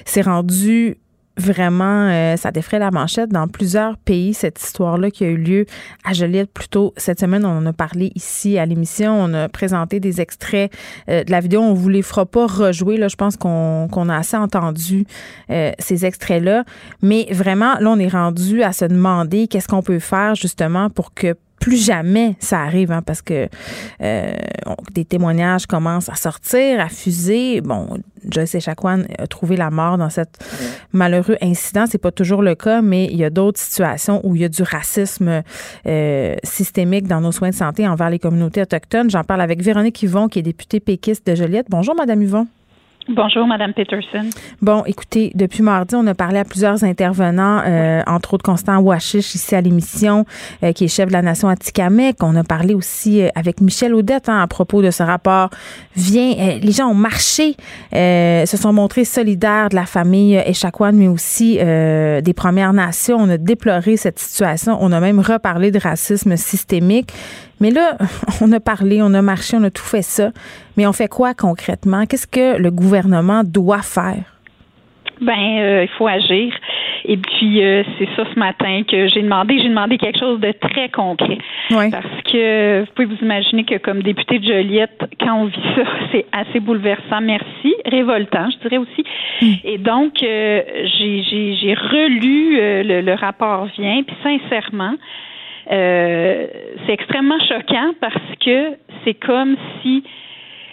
[0.06, 0.97] c'est rendu
[1.37, 5.65] vraiment, euh, ça défrait la manchette dans plusieurs pays, cette histoire-là qui a eu lieu
[6.03, 7.45] à Joliette plus tôt cette semaine.
[7.45, 9.13] On en a parlé ici à l'émission.
[9.13, 10.71] On a présenté des extraits
[11.09, 11.61] euh, de la vidéo.
[11.61, 12.97] On vous les fera pas rejouer.
[12.97, 15.05] Là, je pense qu'on a assez entendu
[15.49, 16.63] euh, ces extraits-là.
[17.01, 21.13] Mais vraiment, là, on est rendu à se demander qu'est-ce qu'on peut faire justement pour
[21.13, 23.47] que plus jamais ça arrive, hein, parce que
[24.02, 24.34] euh,
[24.93, 27.62] des témoignages commencent à sortir, à fuser.
[27.62, 30.39] Bon, Joyce Echaquan a trouvé la mort dans cet
[30.91, 31.86] malheureux incident.
[31.88, 34.50] C'est pas toujours le cas, mais il y a d'autres situations où il y a
[34.50, 35.43] du racisme
[35.86, 39.12] euh, systémique dans nos soins de santé envers les communautés autochtones.
[39.12, 41.67] J'en parle avec Véronique Yvon, qui est députée péquiste de Joliette.
[41.69, 42.47] Bonjour, Madame Yvon.
[43.09, 44.29] Bonjour, Madame Peterson.
[44.61, 49.33] Bon, écoutez, depuis mardi, on a parlé à plusieurs intervenants, euh, entre autres Constant Ouachiche
[49.33, 50.25] ici à l'émission,
[50.63, 52.17] euh, qui est chef de la nation Atikamek.
[52.21, 55.49] On a parlé aussi euh, avec Michel Audette hein, à propos de ce rapport.
[55.95, 57.55] Vient, les gens ont marché,
[57.91, 63.17] se sont montrés solidaires de la famille Echaquan, mais aussi des Premières Nations.
[63.19, 64.77] On a déploré cette situation.
[64.79, 67.11] On a même reparlé de racisme systémique.
[67.62, 67.97] Mais là,
[68.41, 70.32] on a parlé, on a marché, on a tout fait ça.
[70.76, 72.06] Mais on fait quoi concrètement?
[72.06, 74.24] Qu'est-ce que le gouvernement doit faire?
[75.21, 76.52] Ben, euh, il faut agir.
[77.06, 79.60] Et puis euh, c'est ça ce matin que j'ai demandé.
[79.60, 81.38] J'ai demandé quelque chose de très concret.
[81.69, 85.84] Parce que vous pouvez vous imaginer que comme député de Joliette, quand on vit ça,
[86.12, 87.21] c'est assez bouleversant.
[87.21, 89.04] Merci, révoltant, je dirais aussi.
[89.41, 89.54] Mm.
[89.63, 90.62] Et donc euh,
[90.97, 94.02] j'ai relu le, le, rapport vient.
[94.04, 94.95] Puis sincèrement,
[95.69, 96.47] euh,
[96.86, 100.04] c'est extrêmement choquant parce que c'est comme si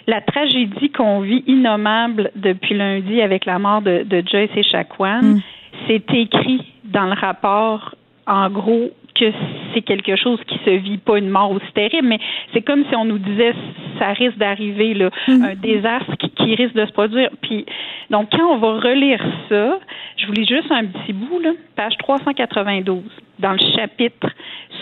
[0.07, 5.21] la tragédie qu'on vit innommable depuis lundi avec la mort de, de Joyce et Chacuan,
[5.21, 5.41] mm.
[5.87, 7.93] c'est écrit dans le rapport,
[8.25, 9.31] en gros, que
[9.73, 12.19] c'est quelque chose qui se vit pas une mort aussi terrible, mais
[12.53, 13.53] c'est comme si on nous disait
[13.99, 15.43] ça risque d'arriver là, mm.
[15.43, 17.29] un désastre qui, risque de se produire.
[17.41, 17.65] Puis
[18.09, 19.79] donc quand on va relire ça,
[20.17, 23.03] je vous lis juste un petit bout là, page 392
[23.39, 24.27] dans le chapitre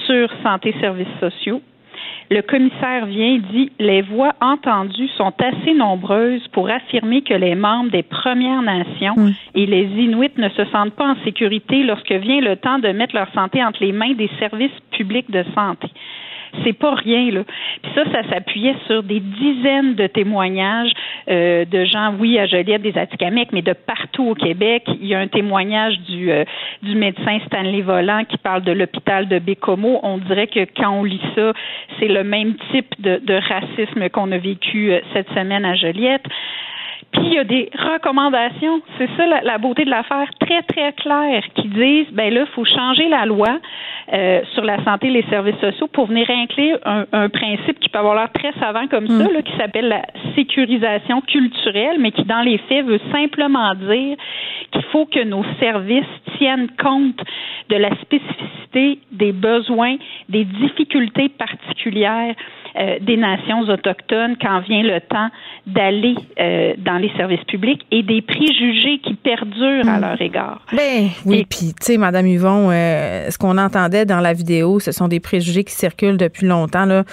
[0.06, 1.62] sur santé services sociaux.
[2.29, 7.55] Le commissaire vient et dit Les voix entendues sont assez nombreuses pour affirmer que les
[7.55, 9.33] membres des Premières Nations mm.
[9.55, 13.15] et les Inuits ne se sentent pas en sécurité lorsque vient le temps de mettre
[13.15, 15.87] leur santé entre les mains des services publics de santé.
[16.63, 17.43] C'est pas rien, là.
[17.81, 20.91] Puis ça, ça s'appuyait sur des dizaines de témoignages
[21.29, 24.83] euh, de gens, oui, à Joliette, des Atikamekw, mais de partout au Québec.
[24.99, 26.43] Il y a un témoignage du, euh,
[26.83, 29.99] du médecin Stanley Volant qui parle de l'hôpital de Bécomo.
[30.03, 31.53] On dirait que quand on lit ça,
[31.99, 36.25] c'est le même type de, de racisme qu'on a vécu euh, cette semaine à Joliette.
[37.17, 41.43] Puis il y a des recommandations, c'est ça la, beauté de l'affaire, très très claires,
[41.56, 43.60] qui disent ben là, il faut changer la loi
[44.13, 47.99] euh, sur la santé et les services sociaux pour venir inclure un, principe qui peut
[47.99, 49.34] avoir l'air très savant comme ça, mm.
[49.34, 50.03] là, qui s'appelle la
[50.36, 54.17] sécurisation culturelle, mais qui dans les faits veut simplement dire
[54.71, 56.06] qu'il faut que nos services
[56.38, 57.19] tiennent compte
[57.69, 59.95] de la spécificité des besoins,
[60.30, 62.36] des difficultés particulières
[62.79, 65.29] euh, des nations autochtones quand vient le temps
[65.65, 70.01] d'aller euh, dans les services publics et des préjugés qui perdurent à hmm.
[70.01, 70.61] leur égard.
[70.71, 74.91] Ben oui, puis tu sais, Madame Yvon, euh, ce qu'on entendait dans la vidéo, ce
[74.91, 77.03] sont des préjugés qui circulent depuis longtemps, là,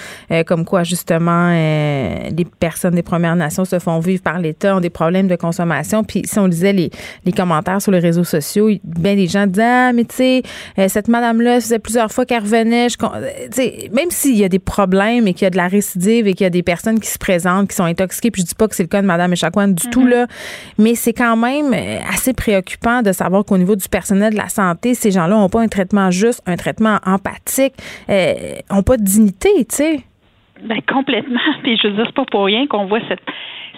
[0.44, 4.90] comme quoi justement les personnes des Premières Nations se font vivre par l'État, ont des
[4.90, 6.05] problèmes de consommation.
[6.05, 6.90] Puis si on lisait les,
[7.24, 10.42] les commentaires sur les réseaux sociaux, ben les gens disaient ah mais tu sais
[10.88, 12.98] cette madame-là, faisait plusieurs fois qu'elle revenait, je,
[13.94, 16.45] même s'il y a des problèmes et qu'il y a de la récidive et qu'il
[16.45, 18.31] y a des personnes qui se présentent, qui sont intoxiquées.
[18.31, 20.09] Puis je dis pas que c'est le cas de Mme Echaquan du tout, mhm.
[20.09, 20.27] là.
[20.79, 24.49] Mais c'est quand même euh, assez préoccupant de savoir qu'au niveau du personnel de la
[24.49, 27.75] santé, ces gens-là n'ont pas un traitement juste, un traitement empathique,
[28.09, 30.01] n'ont euh, pas de dignité, tu sais.
[30.62, 31.40] Ben, complètement.
[31.62, 33.23] Puis je veux dire, c'est pas pour rien qu'on voit cette,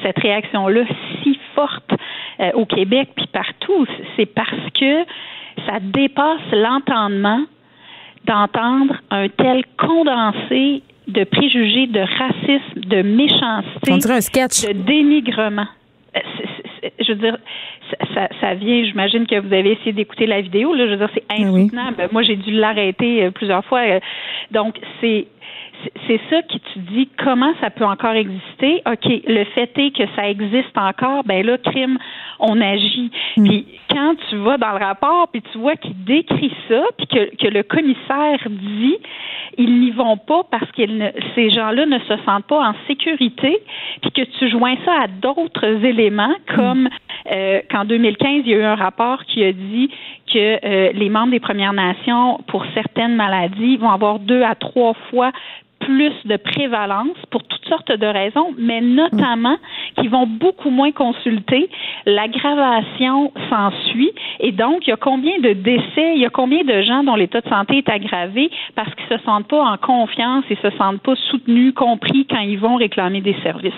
[0.03, 0.83] cette réaction-là
[1.23, 1.93] si forte
[2.41, 3.87] euh, au Québec puis partout.
[4.17, 5.05] C'est parce que
[5.67, 7.45] ça dépasse l'entendement
[8.25, 15.67] d'entendre un tel condensé de préjugés, de racisme, de méchanceté, de dénigrement.
[16.17, 16.21] Euh,
[17.01, 17.39] je veux dire,
[18.15, 21.11] ça, ça vient, j'imagine que vous avez essayé d'écouter la vidéo, là, je veux dire,
[21.15, 22.09] c'est ah insoutenable.
[22.13, 23.81] Moi, j'ai dû l'arrêter euh, plusieurs fois.
[23.81, 24.01] Euh,
[24.51, 25.27] donc, c'est
[26.07, 28.83] c'est ça qui tu dis comment ça peut encore exister?
[28.87, 31.99] OK, le fait est que ça existe encore, ben là, crime,
[32.41, 33.11] on agit.
[33.37, 33.45] Mm.
[33.45, 33.67] Puis
[33.97, 37.49] quand tu vas dans le rapport, puis tu vois qu'il décrit ça, puis que, que
[37.49, 38.99] le commissaire dit
[39.57, 40.83] ils n'y vont pas parce que
[41.35, 43.59] ces gens-là ne se sentent pas en sécurité,
[44.03, 46.91] puis que tu joins ça à d'autres éléments comme
[47.33, 49.89] euh, qu'en 2015, il y a eu un rapport qui a dit
[50.31, 54.93] que euh, les membres des Premières Nations, pour certaines maladies, vont avoir deux à trois
[55.09, 55.33] fois
[55.81, 59.57] plus de prévalence pour toutes sortes de raisons, mais notamment
[59.99, 61.69] qui vont beaucoup moins consulter.
[62.07, 66.83] L'aggravation s'ensuit et donc il y a combien de décès, il y a combien de
[66.83, 70.57] gens dont l'état de santé est aggravé parce qu'ils se sentent pas en confiance et
[70.57, 73.75] se sentent pas soutenus, compris quand ils vont réclamer des services.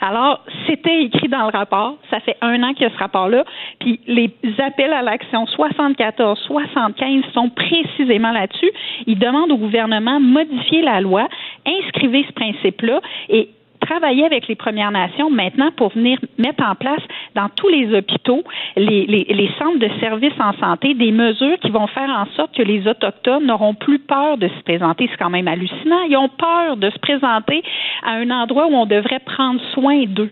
[0.00, 1.96] Alors, c'était écrit dans le rapport.
[2.10, 3.44] Ça fait un an qu'il y a ce rapport-là.
[3.78, 8.70] Puis les appels à l'action 74, 75 sont précisément là-dessus.
[9.06, 11.28] Ils demandent au gouvernement de modifier la loi
[11.66, 13.48] inscrivez ce principe-là et
[13.82, 17.02] travailler avec les Premières Nations maintenant pour venir mettre en place
[17.34, 18.42] dans tous les hôpitaux,
[18.76, 22.86] les, centres de services en santé, des mesures qui vont faire en sorte que les
[22.86, 25.08] Autochtones n'auront plus peur de se présenter.
[25.10, 26.02] C'est quand même hallucinant.
[26.08, 27.62] Ils ont peur de se présenter
[28.04, 30.30] à un endroit où on devrait prendre soin d'eux.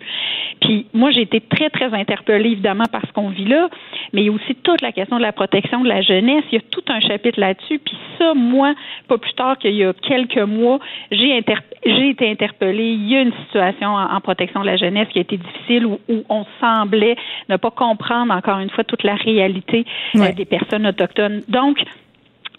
[0.60, 3.68] Puis moi, j'ai été très, très interpellée, évidemment, par ce qu'on vit là,
[4.12, 6.44] mais il y a aussi toute la question de la protection de la jeunesse.
[6.52, 7.78] Il y a tout un chapitre là-dessus.
[7.78, 8.74] Puis ça, moi,
[9.08, 10.78] pas plus tard qu'il y a quelques mois,
[11.10, 11.42] j'ai,
[11.84, 12.92] j'ai été interpellée.
[12.92, 15.98] Il y a une situation en, protection de la jeunesse qui a été difficile où,
[16.28, 17.16] on semblait
[17.48, 19.84] ne pas comprendre, encore une fois, toute la réalité
[20.16, 21.42] euh, des personnes autochtones.
[21.48, 21.78] Donc,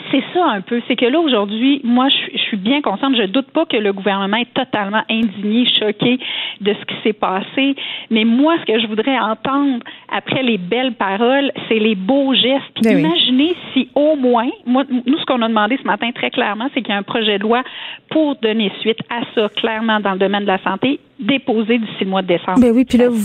[0.10, 0.82] c'est ça un peu.
[0.88, 3.16] C'est que là, aujourd'hui, moi, je, suis bien consciente.
[3.16, 6.20] Je doute pas que le gouvernement est totalement indigné, choqué
[6.60, 7.76] de ce qui s'est passé.
[8.10, 9.80] Mais moi, ce que je voudrais entendre
[10.12, 12.82] après les belles paroles, c'est les beaux gestes.
[12.84, 16.68] Ben imaginez si au moins, moi, nous, ce qu'on a demandé ce matin très clairement,
[16.74, 17.64] c'est qu'il y a un projet de loi
[18.10, 22.10] pour donner suite à ça, clairement, dans le domaine de la santé déposé d'ici le
[22.10, 22.60] mois de décembre.
[22.60, 23.22] Ben oui, puis là, vous,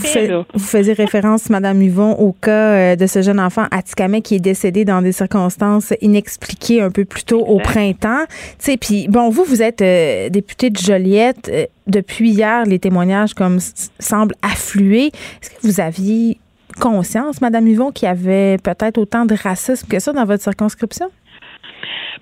[0.52, 4.40] vous faisiez référence, Madame Yvon, au cas euh, de ce jeune enfant Atikamek qui est
[4.40, 8.24] décédé dans des circonstances inexpliquées un peu plus tôt au printemps.
[8.28, 11.50] Tu sais, puis bon, vous, vous êtes euh, député de Joliette.
[11.52, 13.58] Euh, depuis hier, les témoignages comme
[13.98, 15.06] semblent affluer.
[15.06, 16.38] Est-ce que vous aviez
[16.80, 21.06] conscience, Madame Yvon, qu'il y avait peut-être autant de racisme que ça dans votre circonscription?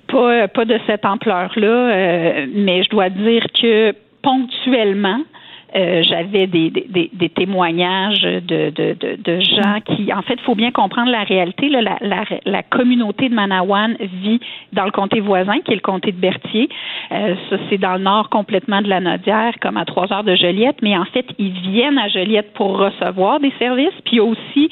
[0.08, 5.20] Pas, pas de cette ampleur-là, mais je dois dire que ponctuellement,
[5.76, 10.42] euh, j'avais des, des, des, témoignages de, de, de, de, gens qui, en fait, il
[10.42, 11.68] faut bien comprendre la réalité.
[11.68, 14.38] Là, la, la, la, communauté de Manawan vit
[14.72, 16.68] dans le comté voisin, qui est le comté de Berthier.
[17.10, 20.36] Euh, ça, c'est dans le nord complètement de la Nodière, comme à trois heures de
[20.36, 20.76] Joliette.
[20.80, 23.94] Mais en fait, ils viennent à Joliette pour recevoir des services.
[24.04, 24.70] Puis il y a aussi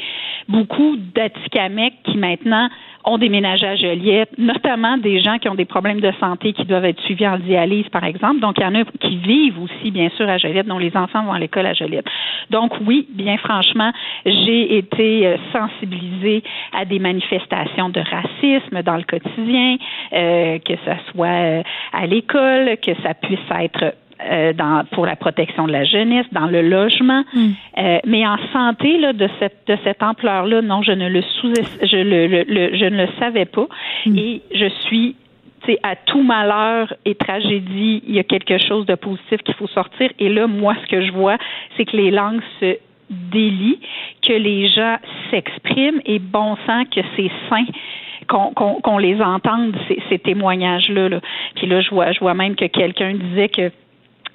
[0.48, 2.68] beaucoup d'Atikamekw qui maintenant
[3.04, 6.84] ont déménagé à Joliette, notamment des gens qui ont des problèmes de santé qui doivent
[6.84, 8.40] être suivis en dialyse, par exemple.
[8.40, 11.24] Donc, il y en a qui vivent aussi, bien sûr, à Joliette, dont les enfants
[11.24, 12.06] vont à l'école à Joliette.
[12.50, 13.92] Donc, oui, bien franchement,
[14.24, 19.76] j'ai été euh, sensibilisée à des manifestations de racisme dans le quotidien,
[20.12, 21.62] euh, que ce soit euh,
[21.92, 23.94] à l'école, que ça puisse être
[24.30, 27.24] euh, dans, pour la protection de la jeunesse, dans le logement.
[27.34, 27.48] Mm.
[27.78, 31.52] Euh, mais en santé, là, de cette, de cette ampleur-là, non, je ne le sous
[31.54, 33.66] je, le, le, je ne le savais pas.
[34.06, 34.18] Mm.
[34.18, 35.16] Et je suis
[35.82, 40.10] à tout malheur et tragédie, il y a quelque chose de positif qu'il faut sortir.
[40.18, 41.38] Et là, moi, ce que je vois,
[41.76, 42.76] c'est que les langues se
[43.10, 43.80] délient,
[44.22, 44.96] que les gens
[45.30, 47.64] s'expriment et bon sang que c'est sain
[48.28, 51.08] qu'on les entende, ces, ces témoignages-là.
[51.08, 51.20] Là.
[51.56, 53.70] Puis là, je vois, je vois même que quelqu'un disait que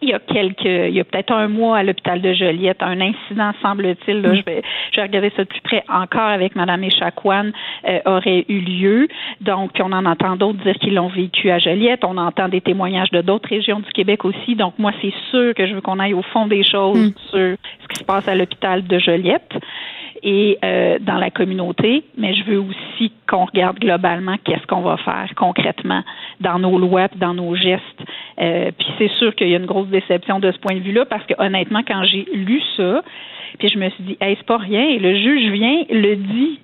[0.02, 3.02] il y a quelques, il y a peut-être un mois à l'hôpital de Joliette, un
[3.02, 4.36] incident semble-t-il, là, mm.
[4.36, 7.52] je vais, je vais regarder ça de plus près encore avec Madame Echaquan,
[7.88, 9.08] euh, aurait eu lieu.
[9.42, 12.04] Donc, on en entend d'autres dire qu'ils l'ont vécu à Joliette.
[12.04, 14.56] On entend des témoignages de d'autres régions du Québec aussi.
[14.56, 17.14] Donc, moi, c'est sûr que je veux qu'on aille au fond des choses mm.
[17.30, 19.58] sur ce qui se passe à l'hôpital de Joliette
[20.24, 24.98] et euh, dans la communauté, mais je veux aussi qu'on regarde globalement qu'est-ce qu'on va
[24.98, 26.04] faire concrètement
[26.40, 27.84] dans nos lois, dans nos gestes.
[28.40, 31.06] Euh, puis c'est sûr qu'il y a une grosse déception de ce point de vue-là
[31.06, 33.02] parce que honnêtement, quand j'ai lu ça,
[33.60, 34.88] puis je me suis dit, hey, c'est pas rien.
[34.90, 36.60] Et le juge vient, le dit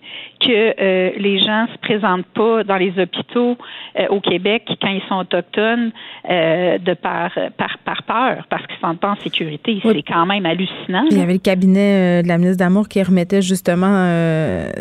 [0.46, 3.58] que euh, les gens se présentent pas dans les hôpitaux
[4.00, 5.92] euh, au Québec quand ils sont autochtones
[6.30, 9.80] euh, de par, par, par peur, parce qu'ils sont pas en sécurité.
[9.82, 11.06] C'est quand même hallucinant.
[11.12, 14.10] Il y avait le cabinet de la ministre d'Amour qui remettait justement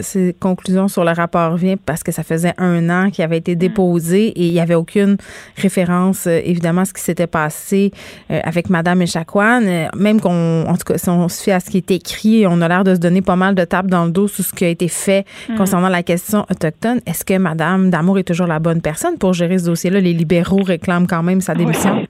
[0.01, 3.55] ses conclusions sur le rapport Vient parce que ça faisait un an qu'il avait été
[3.57, 5.17] déposé et il n'y avait aucune
[5.57, 7.91] référence, évidemment, à ce qui s'était passé
[8.29, 9.89] avec Mme Echaquan.
[9.97, 12.61] Même qu'on, en tout cas, si on se fie à ce qui était écrit, on
[12.63, 14.65] a l'air de se donner pas mal de tapes dans le dos sur ce qui
[14.65, 15.57] a été fait Mm.
[15.57, 19.59] Concernant la question autochtone, est-ce que Mme Damour est toujours la bonne personne pour gérer
[19.59, 20.01] ce dossier-là?
[20.01, 22.05] Les libéraux réclament quand même sa démission.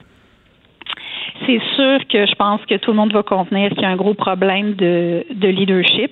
[1.45, 3.97] C'est sûr que je pense que tout le monde va convenir qu'il y a un
[3.97, 6.11] gros problème de, leadership.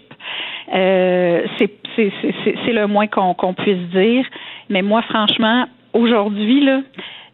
[0.73, 1.43] Euh,
[1.95, 4.25] c'est le moins qu'on puisse dire.
[4.69, 6.81] Mais moi, franchement, aujourd'hui, là,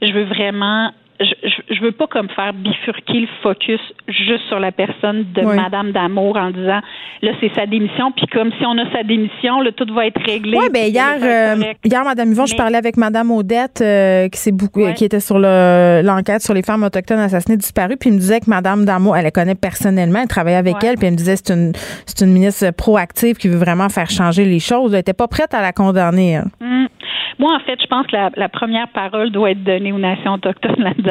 [0.01, 4.71] je veux vraiment je, je veux pas comme faire bifurquer le focus juste sur la
[4.71, 6.79] personne de Madame Damour en disant
[7.21, 10.21] là c'est sa démission puis comme si on a sa démission là tout va être
[10.23, 10.57] réglé.
[10.57, 14.81] Oui, ben hier euh, hier Madame Yvon, je parlais avec Madame Odette euh, qui beaucoup
[14.93, 18.49] qui était sur l'enquête sur les femmes autochtones assassinées disparues puis il me disait que
[18.49, 21.53] Madame Damour, elle la connaît personnellement, elle travaillait avec elle puis elle me disait c'est
[21.53, 21.73] une
[22.05, 24.93] c'est une ministre proactive qui veut vraiment faire changer les choses.
[24.93, 26.39] Elle était pas prête à la condamner.
[26.61, 26.87] Hum.
[27.39, 30.79] Moi, en fait, je pense que la, première parole doit être donnée aux nations autochtones
[30.79, 31.06] là-dedans.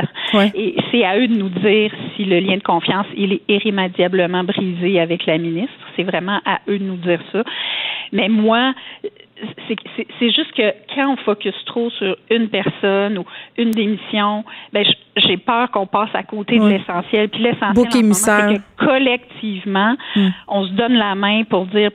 [0.54, 4.44] Et c'est à eux de nous dire si le lien de confiance il est irrémédiablement
[4.44, 5.74] brisé avec la ministre.
[5.96, 7.42] C'est vraiment à eux de nous dire ça.
[8.12, 8.74] Mais moi,
[9.68, 13.24] c'est juste que quand on focus trop sur une personne ou
[13.56, 14.84] une démission, ben
[15.16, 17.28] j'ai peur qu'on passe à côté de l'essentiel.
[17.28, 20.28] Puis l'essentiel, c'est que collectivement, hmm.
[20.48, 21.90] on se donne la main pour dire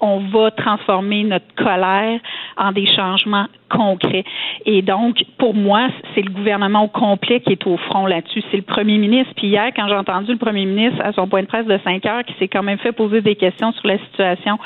[0.00, 2.20] on va transformer notre colère
[2.56, 4.24] en des changements concret.
[4.66, 8.42] Et donc, pour moi, c'est le gouvernement au complet qui est au front là-dessus.
[8.50, 9.32] C'est le premier ministre.
[9.36, 12.06] Puis hier, quand j'ai entendu le premier ministre à son point de presse de 5
[12.06, 14.58] heures, qui s'est quand même fait poser des questions sur la situation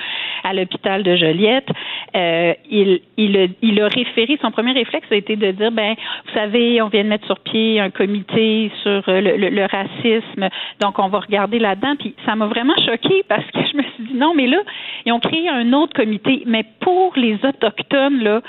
[0.45, 1.69] à l'hôpital de Joliette,
[2.17, 5.95] euh, il, il, a, il a référé, son premier réflexe a été de dire, ben,
[6.27, 10.49] vous savez, on vient de mettre sur pied un comité sur le, le, racisme,
[10.81, 11.97] donc on va regarder là-dedans.
[11.99, 14.59] Puis ça m'a vraiment choqué parce que je me suis dit, non, mais là,
[15.07, 18.41] ils ont créé un autre comité, mais pour les Autochtones, là,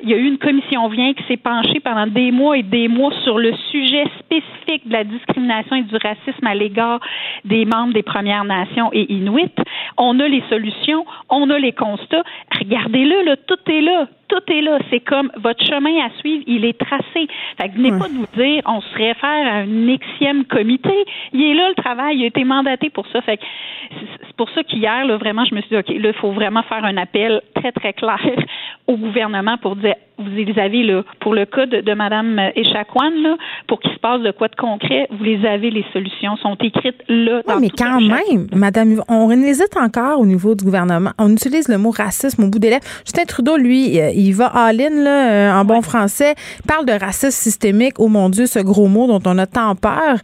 [0.00, 2.88] il y a eu une commission vient qui s'est penchée pendant des mois et des
[2.88, 7.00] mois sur le sujet spécifique de la discrimination et du racisme à l'égard
[7.44, 9.54] des membres des Premières Nations et Inuits.
[9.96, 12.24] On a les solutions, on a les constats.
[12.58, 14.78] Regardez-le, là, tout est là tout est là.
[14.90, 17.28] C'est comme votre chemin à suivre, il est tracé.
[17.60, 19.66] Fait que venez pas nous dire on se réfère à un
[19.96, 20.92] Xème comité.
[21.32, 23.20] Il est là le travail, il a été mandaté pour ça.
[23.22, 23.44] Fait que
[24.26, 26.62] c'est pour ça qu'hier, là, vraiment, je me suis dit, OK, là, il faut vraiment
[26.62, 28.20] faire un appel très, très clair
[28.88, 33.10] au gouvernement pour dire vous les avez là, pour le cas de, de Mme Echaquan,
[33.22, 33.36] là,
[33.68, 37.00] pour qu'il se passe de quoi de concret, vous les avez, les solutions sont écrites
[37.08, 37.40] là.
[37.46, 41.10] Oui, mais quand même, Madame, on hésite encore au niveau du gouvernement.
[41.18, 42.84] On utilise le mot racisme au bout des lèvres.
[43.04, 46.34] Justin Trudeau, lui, euh, il va all-in, euh, en bon français,
[46.66, 47.94] parle de racisme systémique.
[47.98, 50.16] Oh mon Dieu, ce gros mot dont on a tant peur.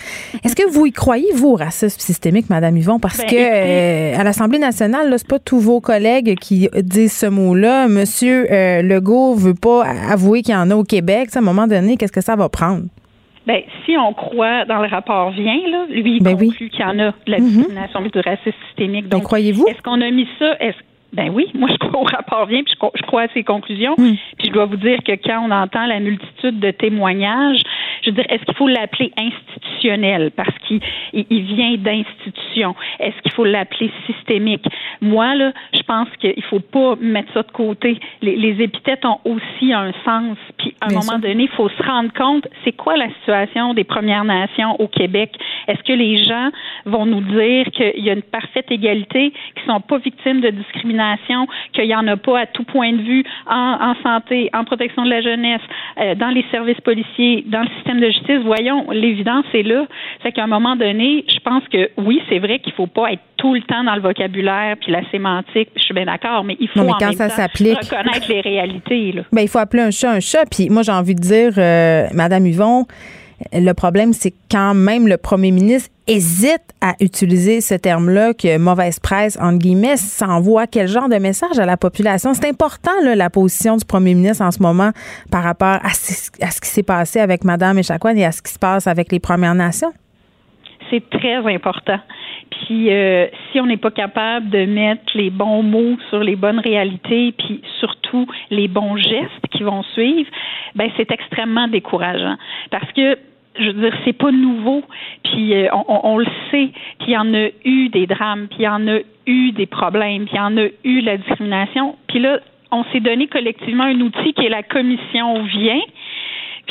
[0.42, 2.98] Est-ce que vous y croyez, vous, au racisme systémique, Madame Yvon?
[2.98, 7.26] Parce ben, que euh, à l'Assemblée nationale, c'est pas tous vos collègues qui disent ce
[7.26, 7.86] mot-là.
[7.86, 8.46] Monsieur
[8.82, 11.28] Legault veut pas avouer qu'il y en a au Québec.
[11.34, 12.84] à un moment donné, qu'est-ce que ça va prendre?
[13.46, 16.84] Ben, si on croit dans le rapport vient, là, lui, il ben conclut qu'il y
[16.84, 17.46] en a de la mhm.
[17.46, 19.04] discrimination du racisme systémique.
[19.04, 19.66] Ben, Donc, croyez-vous?
[19.68, 20.56] Est-ce qu'on a mis ça?
[20.60, 20.78] Est-ce
[21.14, 23.94] ben oui, moi je crois au rapport vient, puis je crois, à ses conclusions.
[23.94, 27.60] Puis je dois vous dire que quand on entend la multitude de témoignages,
[28.04, 30.80] je veux dire, est-ce qu'il faut l'appeler institutionnel parce qu'il
[31.12, 32.74] il vient d'institutions?
[33.00, 34.66] Est-ce qu'il faut l'appeler systémique?
[35.00, 37.98] Moi, là, je pense qu'il faut pas mettre ça de côté.
[38.22, 40.36] Les, les épithètes ont aussi un sens.
[40.58, 43.84] Puis à un moment donné, il faut se rendre compte, c'est quoi la situation des
[43.84, 45.32] Premières Nations au Québec?
[45.68, 46.50] Est-ce que les gens
[46.84, 51.46] vont nous dire qu'il y a une parfaite égalité, qu'ils sont pas victimes de discrimination,
[51.72, 55.04] qu'il y en a pas à tout point de vue en, en santé, en protection
[55.04, 55.62] de la jeunesse,
[56.00, 59.86] euh, dans les services policiers, dans le système de justice, voyons, l'évidence est là.
[60.22, 63.22] C'est qu'à un moment donné, je pense que oui, c'est vrai qu'il faut pas être
[63.36, 65.68] tout le temps dans le vocabulaire puis la sémantique.
[65.76, 69.12] Je suis bien d'accord, mais il faut en même temps reconnaître les réalités.
[69.12, 69.22] Là.
[69.32, 70.44] Ben, il faut appeler un chat un chat.
[70.50, 72.86] Puis moi, j'ai envie de dire, euh, Madame Yvon,
[73.52, 79.00] le problème, c'est quand même le premier ministre hésite à utiliser ce terme-là, que mauvaise
[79.00, 82.34] presse, entre guillemets, ça envoie quel genre de message à la population?
[82.34, 84.90] C'est important, la position du premier ministre en ce moment
[85.30, 88.58] par rapport à, ce, qui s'est passé avec Mme Echaquan et à ce qui se
[88.58, 89.92] passe avec les Premières Nations.
[90.90, 91.98] C'est très important.
[92.50, 96.60] Puis euh, si on n'est pas capable de mettre les bons mots sur les bonnes
[96.60, 100.30] réalités, puis surtout les bons gestes qui vont suivre,
[100.74, 102.36] ben c'est extrêmement décourageant.
[102.70, 103.18] Parce que
[103.58, 104.82] je veux dire, c'est pas nouveau.
[105.22, 106.70] Puis euh, on, le sait.
[106.98, 108.46] Puis il y en a eu des drames.
[108.48, 110.24] Puis il y en a eu des problèmes.
[110.24, 111.96] Puis il y en a eu la discrimination.
[112.08, 112.40] Puis là,
[112.70, 115.80] on s'est donné collectivement un outil qui est la commission vient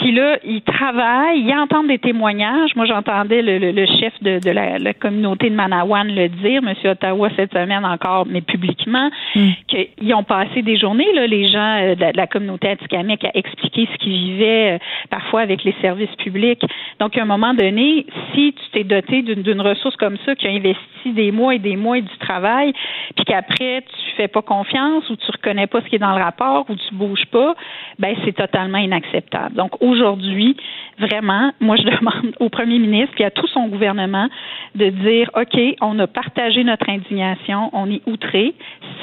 [0.03, 2.75] puis là, ils travaillent, ils entendent des témoignages.
[2.75, 6.73] Moi, j'entendais le, chef de, la, communauté de Manawan le dire, M.
[6.83, 9.51] Ottawa, cette semaine encore, mais publiquement, hmm.
[9.69, 13.87] qu'ils ont passé des journées, là, les gens euh, de la, communauté atikamekw, à expliquer
[13.93, 14.77] ce qu'ils vivaient euh,
[15.09, 16.61] parfois avec les services publics.
[16.99, 20.51] Donc, à un moment donné, si tu t'es doté d'une ressource comme ça, qui a
[20.51, 22.73] investi des mois et des mois et du travail,
[23.15, 26.21] puis qu'après, tu fais pas confiance ou tu reconnais pas ce qui est dans le
[26.21, 27.55] rapport ou tu bouges pas,
[27.99, 29.55] ben c'est totalement inacceptable.
[29.55, 30.57] Donc, aujourd'hui,
[30.99, 34.27] vraiment, moi, je demande au premier ministre et à tout son gouvernement
[34.75, 38.53] de dire, OK, on a partagé notre indignation, on est outré,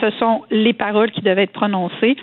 [0.01, 2.17] ce sont les paroles qui devaient être prononcées.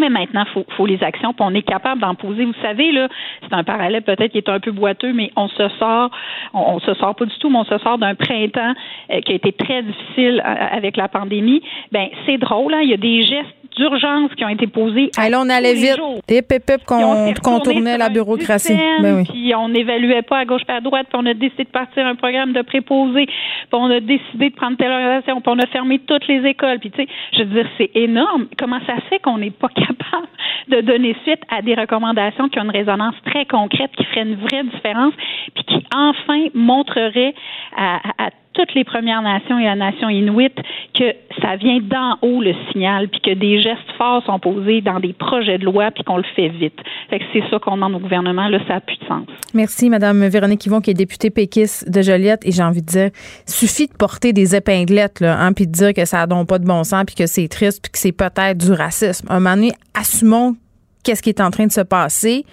[0.00, 2.44] Mais maintenant, il faut, faut, les actions, puis on est capable d'en poser.
[2.44, 3.08] Vous savez, là,
[3.42, 6.12] c'est un parallèle peut-être qui est un peu boiteux, mais on se sort,
[6.54, 8.74] on, on se sort pas du tout, mais on se sort d'un printemps
[9.10, 11.62] euh, qui a été très difficile euh, avec la pandémie.
[11.90, 15.10] Ben, c'est drôle, hein, il y a des gestes d'urgence qui ont été posées.
[15.16, 15.98] À là, on allait vite.
[16.26, 18.76] Des pépépes qu'on contournait la bureaucratie.
[19.00, 21.70] Ben puis on n'évaluait pas à gauche pas à droite, puis on a décidé de
[21.70, 25.58] partir un programme de préposés, puis on a décidé de prendre telle organisation, puis on
[25.58, 26.78] a fermé toutes les écoles.
[26.80, 28.48] Puis tu sais, je veux dire, c'est énorme.
[28.58, 30.28] Comment ça se fait qu'on n'est pas capable
[30.68, 34.36] de donner suite à des recommandations qui ont une résonance très concrète, qui ferait une
[34.36, 35.14] vraie différence,
[35.54, 37.34] puis qui enfin montrerait
[37.76, 40.52] à, à toutes les Premières Nations et la nation inuit
[40.92, 41.04] que
[41.40, 45.12] ça vient d'en haut le signal, puis que des gestes forts sont posés dans des
[45.12, 46.78] projets de loi, puis qu'on le fait vite.
[47.08, 48.48] Fait que c'est ça qu'on demande au gouvernement.
[48.48, 49.26] Là, ça n'a plus de sens.
[49.54, 52.44] Merci, Madame Véronique Yvon, qui est députée péquiste de Joliette.
[52.44, 53.10] Et j'ai envie de dire,
[53.46, 56.82] suffit de porter des épinglettes, hein, puis de dire que ça n'a pas de bon
[56.82, 59.28] sens, puis que c'est triste, puis que c'est peut-être du racisme.
[59.30, 60.56] Un moment donné, assumons
[61.04, 62.44] qu'est-ce qui est en train de se passer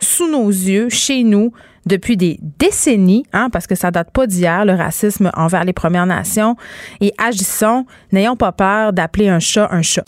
[0.00, 1.52] sous nos yeux, chez nous,
[1.86, 6.06] depuis des décennies, hein, parce que ça date pas d'hier, le racisme envers les Premières
[6.06, 6.56] Nations,
[7.00, 10.04] et agissons, n'ayons pas peur d'appeler un chat un chat.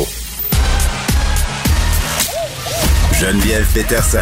[3.20, 4.18] Geneviève Peterson.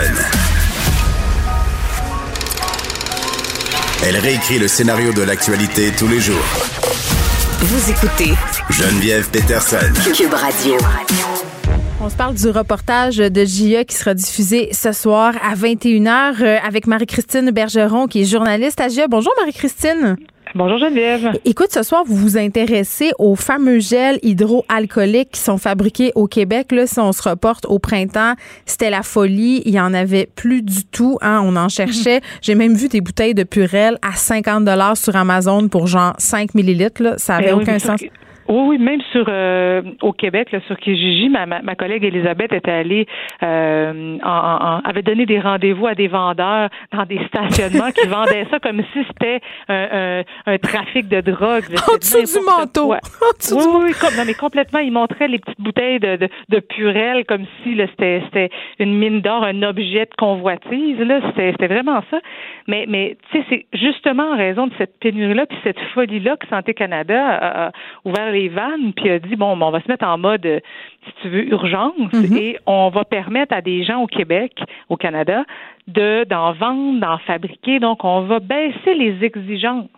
[4.05, 6.45] Elle réécrit le scénario de l'actualité tous les jours.
[7.61, 8.35] Vous écoutez
[8.71, 9.93] Geneviève Peterson.
[10.15, 10.77] Cube Radio.
[12.05, 16.59] On se parle du reportage de JE qui sera diffusé ce soir à 21h euh,
[16.67, 19.07] avec Marie-Christine Bergeron qui est journaliste à JE.
[19.09, 20.17] Bonjour Marie-Christine.
[20.57, 21.39] Bonjour Geneviève.
[21.45, 26.73] Écoute, ce soir, vous vous intéressez aux fameux gels hydroalcooliques qui sont fabriqués au Québec.
[26.73, 28.35] Là, si on se reporte au printemps,
[28.67, 29.63] c'était la folie.
[29.65, 31.19] Il y en avait plus du tout.
[31.23, 32.21] Hein, on en cherchait.
[32.43, 36.57] J'ai même vu des bouteilles de Purel à 50 dollars sur Amazon pour genre 5
[36.57, 37.01] millilitres.
[37.01, 37.15] Là.
[37.17, 38.01] Ça avait ben aucun sens.
[38.53, 42.71] Oui, oui, même sur euh, au Québec, là, sur Kijiji, ma, ma, collègue Elisabeth était
[42.71, 43.07] allée,
[43.43, 48.61] euh, en, avait donné des rendez-vous à des vendeurs dans des stationnements qui vendaient ça
[48.61, 49.41] comme si c'était
[49.71, 51.65] un, un, trafic de drogue.
[51.93, 52.93] En dessous du manteau.
[52.93, 54.81] oui, oui, comme, non, mais complètement.
[54.81, 59.21] Ils montraient les petites bouteilles de, de, de Purel comme si c'était c'était une mine
[59.21, 60.99] d'or, un objet de convoitise.
[60.99, 62.21] Là, c'était vraiment ça.
[62.67, 66.47] Mais mais tu sais, c'est justement en raison de cette pénurie-là puis cette folie-là que
[66.49, 67.73] Santé Canada a, a
[68.05, 70.61] ouvert les vannes, puis a dit bon, on va se mettre en mode, euh,
[71.07, 72.37] si tu veux, urgence, mhm.
[72.37, 74.53] et on va permettre à des gens au Québec,
[74.89, 75.45] au Canada,
[75.89, 77.81] de d'en vendre, d'en fabriquer.
[77.81, 79.89] Donc, on va baisser les exigences.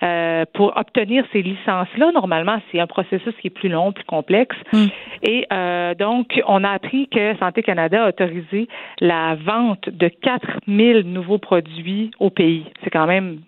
[0.00, 4.56] Euh, pour obtenir ces licences-là, normalement, c'est un processus qui est plus long, plus complexe.
[4.72, 4.84] Mm.
[5.24, 8.68] Et euh, donc, on a appris que Santé Canada a autorisé
[9.00, 12.64] la vente de 4000 nouveaux produits au pays.
[12.84, 13.40] C'est quand même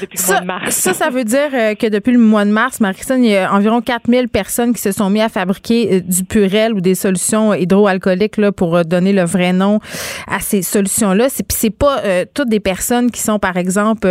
[0.00, 0.74] depuis le mois de mars.
[0.74, 3.52] Ça, ça veut dire euh, que depuis le mois de mars, Marie-Christine, il y a
[3.52, 7.54] environ 4000 personnes qui se sont mis à fabriquer euh, du purel ou des solutions
[7.54, 9.80] hydroalcooliques là, pour euh, donner le vrai nom
[10.26, 11.28] à ces solutions-là.
[11.28, 12.02] Puis c'est pas
[12.34, 14.08] toutes des personnes qui sont, par exemple,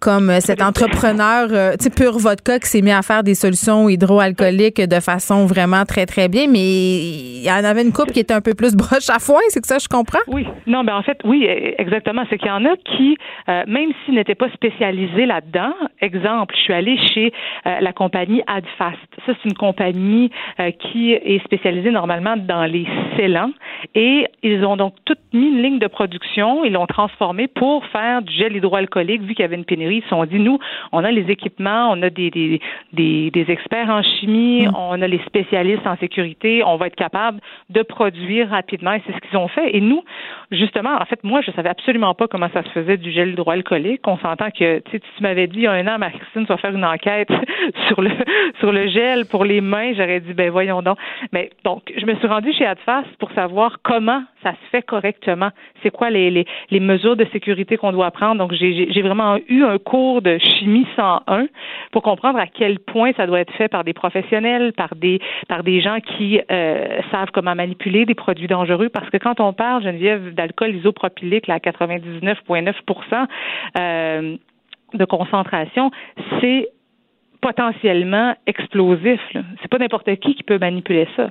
[0.00, 1.48] comme cet entrepreneur,
[1.78, 6.06] sais, Pure Vodka qui s'est mis à faire des solutions hydroalcooliques de façon vraiment très,
[6.06, 9.10] très bien, mais il y en avait une coupe qui était un peu plus broche
[9.10, 10.20] à foin, c'est que ça, je comprends?
[10.26, 10.46] Oui.
[10.66, 12.22] Non, mais en fait, oui, exactement.
[12.30, 15.72] C'est qu'il y en a qui, même s'ils n'étaient pas spécialisés, là-dedans.
[16.00, 17.32] Exemple, je suis allée chez
[17.66, 18.98] euh, la compagnie Adfast.
[19.26, 22.86] Ça, c'est une compagnie euh, qui est spécialisée normalement dans les
[23.16, 23.52] scellants
[23.94, 28.22] et ils ont donc tout mis une ligne de production, ils l'ont transformé pour faire
[28.22, 29.89] du gel hydroalcoolique vu qu'il y avait une pénurie.
[29.96, 30.58] Ils se sont dit, nous,
[30.92, 32.60] on a les équipements, on a des, des,
[32.92, 34.74] des, experts en chimie, mm.
[34.76, 39.12] on a les spécialistes en sécurité, on va être capable de produire rapidement et c'est
[39.12, 39.76] ce qu'ils ont fait.
[39.76, 40.02] Et nous,
[40.50, 44.06] justement, en fait, moi, je savais absolument pas comment ça se faisait du gel hydroalcoolique.
[44.06, 46.56] On s'entend que si tu m'avais dit il y a un an, Marie-Christine, tu vas
[46.58, 47.28] faire une enquête
[47.88, 48.10] sur le
[48.58, 50.98] sur le gel pour les mains, j'aurais dit ben voyons donc.
[51.32, 55.50] Mais donc, je me suis rendue chez Adfast pour savoir comment ça se fait correctement.
[55.82, 58.36] C'est quoi les, les, les, mesures de sécurité qu'on doit prendre.
[58.36, 61.46] Donc, j'ai vraiment eu un cours de chimie 101
[61.92, 65.62] pour comprendre à quel point ça doit être fait par des professionnels, par des par
[65.62, 68.88] des gens qui euh, savent comment manipuler des produits dangereux.
[68.88, 73.26] Parce que quand on parle, Geneviève, d'alcool isopropylique à 99,9%
[73.78, 74.36] euh,
[74.94, 75.90] de concentration,
[76.40, 76.68] c'est
[77.40, 79.20] potentiellement explosif.
[79.60, 81.30] C'est pas n'importe qui qui peut manipuler ça.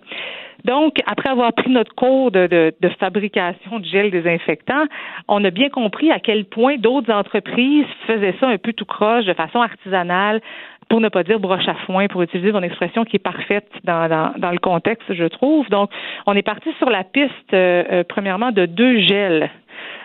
[0.65, 4.85] Donc, après avoir pris notre cours de, de, de, fabrication de gel désinfectant,
[5.27, 9.25] on a bien compris à quel point d'autres entreprises faisaient ça un peu tout croche,
[9.25, 10.41] de façon artisanale,
[10.89, 14.09] pour ne pas dire broche à foin, pour utiliser mon expression qui est parfaite dans,
[14.09, 15.69] dans, dans le contexte, je trouve.
[15.69, 15.91] Donc,
[16.25, 19.49] on est parti sur la piste, euh, euh, premièrement, de deux gels.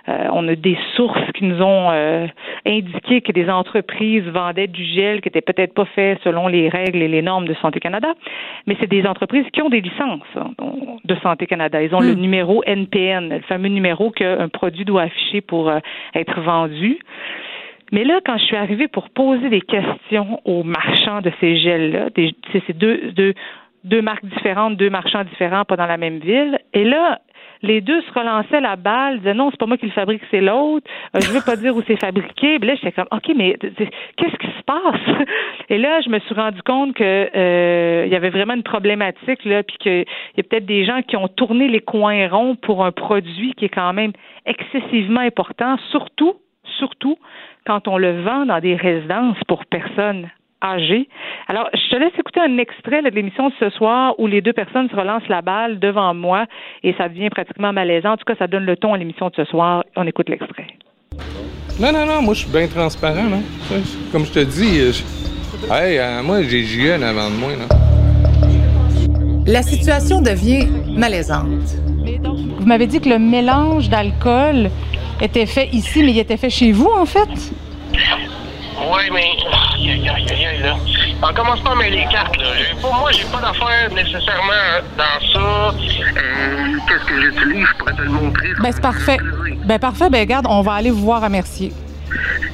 [0.06, 1.90] Euh, on a des sources qui nous ont
[2.66, 7.00] indiqué que des entreprises vendaient du gel qui n'était peut-être pas fait selon les règles
[7.00, 8.12] et les normes de Santé Canada,
[8.66, 10.50] mais c'est des entreprises qui ont des licences hein,
[11.04, 11.82] de Santé Canada.
[11.82, 12.20] Ils ont le hmm.
[12.20, 15.72] numéro NPN, le fameux numéro qu'un produit doit afficher pour
[16.14, 16.98] être vendu.
[17.92, 22.08] Mais là, quand je suis arrivée pour poser des questions aux marchands de ces gels-là,
[22.52, 23.34] c'est deux, deux,
[23.84, 27.20] deux marques différentes, deux marchands différents, pas dans la même ville, et là,
[27.64, 30.42] les deux se relançaient la balle, disaient non, c'est pas moi qui le fabrique, c'est
[30.42, 30.86] l'autre.
[31.16, 32.58] Euh, je veux pas dire où c'est fabriqué.
[32.58, 35.26] Puis là, j'étais comme, ok, mais qu'est-ce qui se passe?
[35.70, 37.02] Et là, je me suis rendu compte que
[37.34, 40.04] euh, il y avait vraiment une problématique là, puis qu'il
[40.36, 43.64] y a peut-être des gens qui ont tourné les coins ronds pour un produit qui
[43.64, 44.12] est quand même
[44.44, 46.34] excessivement important, surtout,
[46.78, 47.16] surtout
[47.66, 50.28] quand on le vend dans des résidences pour personnes
[50.62, 51.08] âgées.
[51.48, 54.52] Alors, je te laisse écouter un extrait de l'émission de ce soir où les deux
[54.52, 56.46] personnes se relancent la balle devant moi
[56.82, 58.12] et ça devient pratiquement malaisant.
[58.12, 59.84] En tout cas, ça donne le ton à l'émission de ce soir.
[59.96, 60.66] On écoute l'extrait.
[61.80, 63.28] Non, non, non, moi, je suis bien transparent.
[63.28, 63.38] Là.
[64.10, 64.78] Comme je te dis,
[65.70, 67.50] hey, euh, moi, j'ai JN avant de moi.
[67.50, 67.66] Là.
[69.46, 71.76] La situation devient malaisante.
[72.58, 74.70] Vous m'avez dit que le mélange d'alcool
[75.20, 77.28] était fait ici, mais il était fait chez vous, en fait?
[78.76, 79.24] Oui, mais
[79.76, 80.76] aïe, aïe, aïe, là.
[81.22, 82.46] On commence pas à mettre les cartes, là.
[82.80, 85.40] Pour moi, j'ai pas d'affaires nécessairement dans ça.
[85.40, 87.66] Euh, Qu'est-ce que j'utilise?
[87.72, 88.48] Je pourrais te le montrer.
[88.60, 89.18] Ben, c'est parfait.
[89.64, 90.10] Ben, parfait.
[90.10, 91.72] Ben, regarde, on va aller vous voir à Mercier.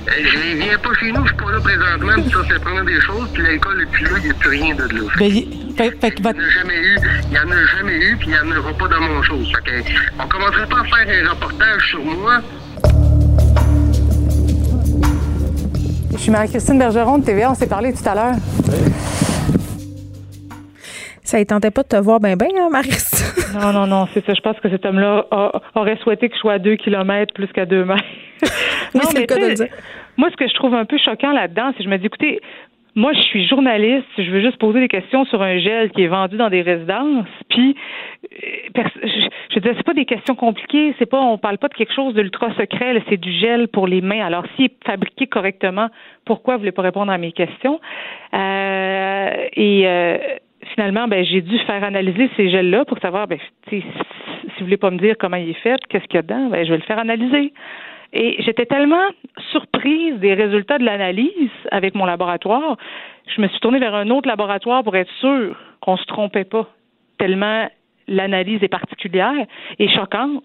[0.06, 3.00] Je viens pas chez nous, je suis pas là présentement, puis ça, c'est prendre des
[3.00, 5.00] choses, puis l'alcool, puis là, il n'y a plus rien de là.
[5.18, 5.30] Ben,
[5.76, 8.28] fait, fait, il n'y en a jamais eu, il n'y en a jamais eu, puis
[8.28, 9.52] il n'y en aura pas dans mon chose.
[9.54, 12.40] Fait que, on commencerait pas à faire un reportage sur moi,
[16.20, 17.50] Je suis Marie-Christine Bergeron de TVA.
[17.50, 18.34] On s'est parlé tout à l'heure.
[21.30, 22.82] Ça ne tentait pas de te voir bien, bien, hein?
[23.60, 24.34] Non, non, non, c'est ça.
[24.34, 25.26] Je pense que cet homme-là
[25.76, 28.02] aurait souhaité que je sois à deux kilomètres plus qu'à deux mètres.
[28.94, 29.68] oui, c'est le cas de le dire.
[30.16, 32.40] Moi, ce que je trouve un peu choquant là-dedans, c'est que je me dis, écoutez,
[32.96, 36.08] moi, je suis journaliste, je veux juste poser des questions sur un gel qui est
[36.08, 37.28] vendu dans des résidences.
[37.48, 37.76] Puis,
[38.24, 41.74] euh, je veux dire, c'est pas des questions compliquées, c'est pas, on parle pas de
[41.74, 44.26] quelque chose d'ultra secret, c'est du gel pour les mains.
[44.26, 45.90] Alors, s'il est fabriqué correctement,
[46.24, 47.78] pourquoi vous voulez pas répondre à mes questions?
[48.34, 50.18] Euh, Et euh,
[50.74, 54.90] finalement, ben, j'ai dû faire analyser ces gels-là pour savoir, ben, si, vous voulez pas
[54.90, 56.82] me dire comment il est fait, qu'est-ce qu'il y a dedans, ben, je vais le
[56.84, 57.52] faire analyser.
[58.12, 59.08] Et j'étais tellement
[59.52, 62.76] surprise des résultats de l'analyse avec mon laboratoire,
[63.36, 66.68] je me suis tournée vers un autre laboratoire pour être sûre qu'on se trompait pas.
[67.18, 67.68] Tellement
[68.10, 69.46] l'analyse est particulière
[69.78, 70.42] et choquante.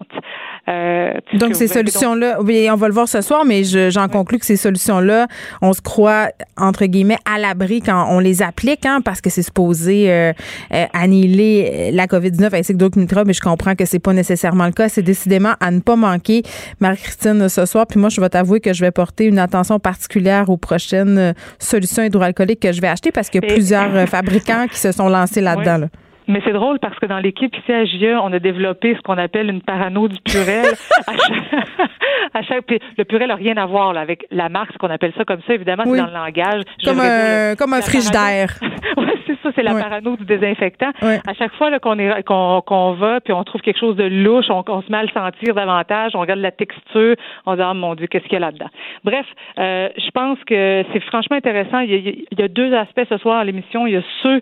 [0.68, 4.46] Euh, donc, ces solutions-là, oui, on va le voir ce soir, mais j'en conclus que
[4.46, 5.26] ces solutions-là,
[5.60, 9.42] on se croit, entre guillemets, à l'abri quand on les applique, hein, parce que c'est
[9.42, 10.32] supposé euh,
[10.72, 14.66] euh, annihiler la COVID-19 ainsi que d'autres microbes, mais je comprends que c'est pas nécessairement
[14.66, 14.88] le cas.
[14.88, 16.42] C'est décidément à ne pas manquer,
[16.80, 17.86] Marie-Christine, ce soir.
[17.88, 22.04] Puis moi, je vais t'avouer que je vais porter une attention particulière aux prochaines solutions
[22.04, 25.40] hydroalcooliques que je vais acheter parce qu'il y a plusieurs fabricants qui se sont lancés
[25.40, 25.78] là-dedans.
[25.78, 25.88] Là.
[26.28, 29.18] Mais c'est drôle parce que dans l'équipe ici à GIE, on a développé ce qu'on
[29.18, 30.74] appelle une parano du purel.
[32.34, 32.64] à chaque,
[32.98, 35.40] le purel n'a rien à voir là, avec la marque, ce qu'on appelle ça comme
[35.46, 36.62] ça, évidemment, c'est dans le langage.
[36.84, 38.54] Comme un, comme un frigidaire.
[38.96, 40.90] oui, c'est ça, c'est la parano du désinfectant.
[41.00, 44.62] À chaque fois qu'on est qu'on va, puis on trouve quelque chose de louche, on,
[44.82, 47.14] se met à le sentir davantage, on regarde la texture,
[47.46, 48.68] on se dit, oh mon Dieu, qu'est-ce qu'il y a là-dedans?
[49.04, 49.26] Bref,
[49.58, 51.80] euh, je pense que c'est franchement intéressant.
[51.80, 53.86] Il y, a, il y a deux aspects ce soir à l'émission.
[53.86, 54.40] Il y a ceux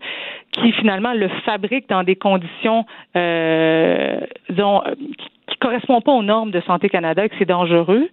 [0.53, 4.21] qui finalement le fabriquent dans des conditions euh,
[4.51, 4.83] disons,
[5.19, 8.09] qui, qui correspondent pas aux normes de Santé Canada et que c'est dangereux.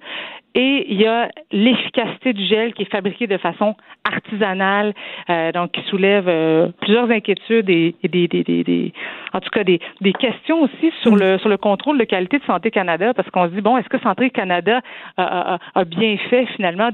[0.53, 4.93] Et il y a l'efficacité du gel qui est fabriqué de façon artisanale,
[5.30, 8.93] euh, donc qui soulève euh, plusieurs inquiétudes et, des, des, des, des,
[9.32, 12.43] en tout cas des, des questions aussi sur le sur le contrôle de qualité de
[12.43, 14.82] Santé Canada, parce qu'on se dit bon, est-ce que Santé Canada
[15.16, 16.89] a, bien fait finalement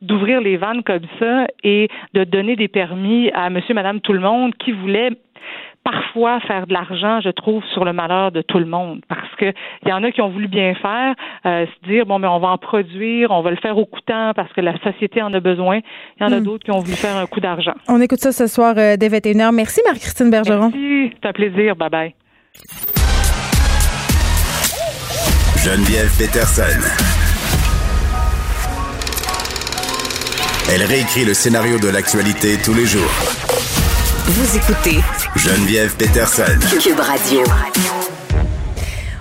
[0.00, 4.20] d'ouvrir les vannes comme ça et de donner des permis à Monsieur, Madame, tout le
[4.20, 5.10] monde qui voulait
[5.84, 9.02] parfois faire de l'argent, je trouve, sur le malheur de tout le monde.
[9.08, 11.14] Parce que il y en a qui ont voulu bien faire,
[11.46, 14.32] euh, se dire bon mais on va en produire, on va le faire au coûtant
[14.34, 15.80] parce que la société en a besoin.
[16.18, 16.44] Il y en a hmm.
[16.44, 17.74] d'autres qui ont voulu faire un coup d'argent.
[17.88, 19.54] On écoute ça ce soir euh, dès 21h.
[19.54, 20.70] Merci Marie-Christine Bergeron.
[20.74, 21.76] Merci, c'est un plaisir.
[21.76, 22.14] Bye bye.
[25.64, 26.80] Geneviève Peterson.
[30.72, 33.43] Elle réécrit le scénario de l'actualité tous les jours
[34.26, 35.00] vous écoutez
[35.36, 36.58] Geneviève Peterson.
[36.80, 37.40] Cube Radio.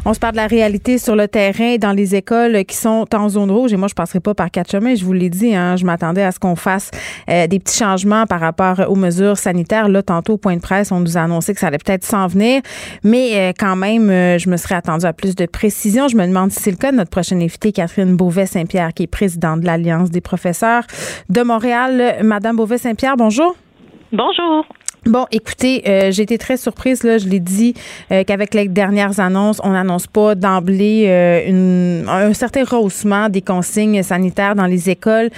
[0.06, 3.28] On se parle de la réalité sur le terrain dans les écoles qui sont en
[3.28, 3.74] zone rouge.
[3.74, 4.96] Et moi, je passerai pas par quatre chemins.
[4.96, 6.90] Je vous l'ai dit, hein, je m'attendais à ce qu'on fasse
[7.30, 9.90] euh, des petits changements par rapport aux mesures sanitaires.
[9.90, 12.28] Là, tantôt, au point de presse, on nous a annoncé que ça allait peut-être s'en
[12.28, 12.62] venir.
[13.04, 16.08] Mais euh, quand même, euh, je me serais attendue à plus de précision.
[16.08, 19.08] Je me demande si c'est le cas de notre prochaine invitée, Catherine Beauvais-Saint-Pierre, qui est
[19.08, 20.84] présidente de l'Alliance des professeurs
[21.30, 22.20] de Montréal.
[22.24, 23.54] Madame Beauvais-Saint-Pierre, bonjour.
[24.14, 24.64] Bonjour.
[25.08, 27.74] Bon, écoutez, euh, j'ai été très surprise, là, je l'ai dit,
[28.12, 34.04] euh, qu'avec les dernières annonces, on n'annonce pas d'emblée euh, un certain rehaussement des consignes
[34.04, 35.32] sanitaires dans les écoles.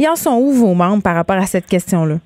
[0.00, 2.16] Ils en sont où vos membres par rapport à cette question-là?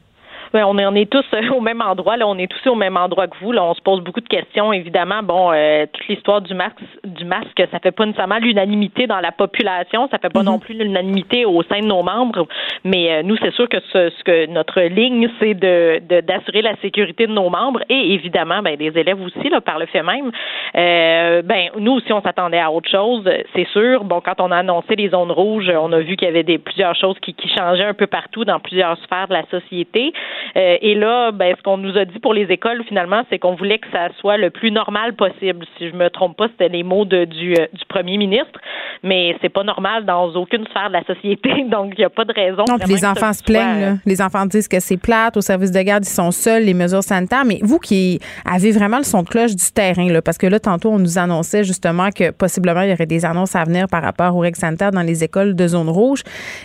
[0.52, 2.16] Ben, on, est, on est tous euh, au même endroit.
[2.16, 3.52] Là, on est tous au même endroit que vous.
[3.52, 4.72] Là, on se pose beaucoup de questions.
[4.72, 9.20] Évidemment, bon, euh, toute l'histoire du masque, du masque, ça fait pas nécessairement l'unanimité dans
[9.20, 10.08] la population.
[10.10, 10.60] Ça fait pas non mhm.
[10.60, 12.46] plus l'unanimité au sein de nos membres.
[12.84, 17.26] Mais euh, nous, c'est sûr que ce, que notre ligne, c'est de d'assurer la sécurité
[17.26, 20.30] de nos membres et évidemment, ben, des élèves aussi, là, par le fait même.
[20.74, 23.28] ben, nous aussi, on s'attendait à autre chose.
[23.54, 24.04] C'est sûr.
[24.04, 26.58] Bon, quand on a annoncé les zones rouges, on a vu qu'il y avait des
[26.58, 30.12] plusieurs choses qui, qui changeaient un peu partout dans plusieurs sphères de la société.
[30.56, 33.54] Euh, et là, ben, ce qu'on nous a dit pour les écoles, finalement, c'est qu'on
[33.54, 35.66] voulait que ça soit le plus normal possible.
[35.78, 38.60] Si je me trompe pas, c'était les mots de, du, euh, du premier ministre.
[39.02, 41.64] Mais c'est pas normal dans aucune sphère de la société.
[41.70, 42.64] Donc, il n'y a pas de raison.
[42.64, 43.98] Donc, les enfants se plaignent.
[44.06, 45.36] Les enfants disent que c'est plate.
[45.36, 47.44] Au service de garde, ils sont seuls, les mesures sanitaires.
[47.44, 50.60] Mais vous qui avez vraiment le son de cloche du terrain, là, parce que là,
[50.60, 54.02] tantôt, on nous annonçait justement que possiblement, il y aurait des annonces à venir par
[54.02, 56.22] rapport aux règles sanitaires dans les écoles de zone rouge.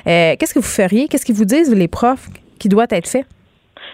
[0.07, 1.07] Euh, qu'est-ce que vous feriez?
[1.07, 2.27] Qu'est-ce qu'ils vous disent, les profs,
[2.59, 3.25] qui doit être fait?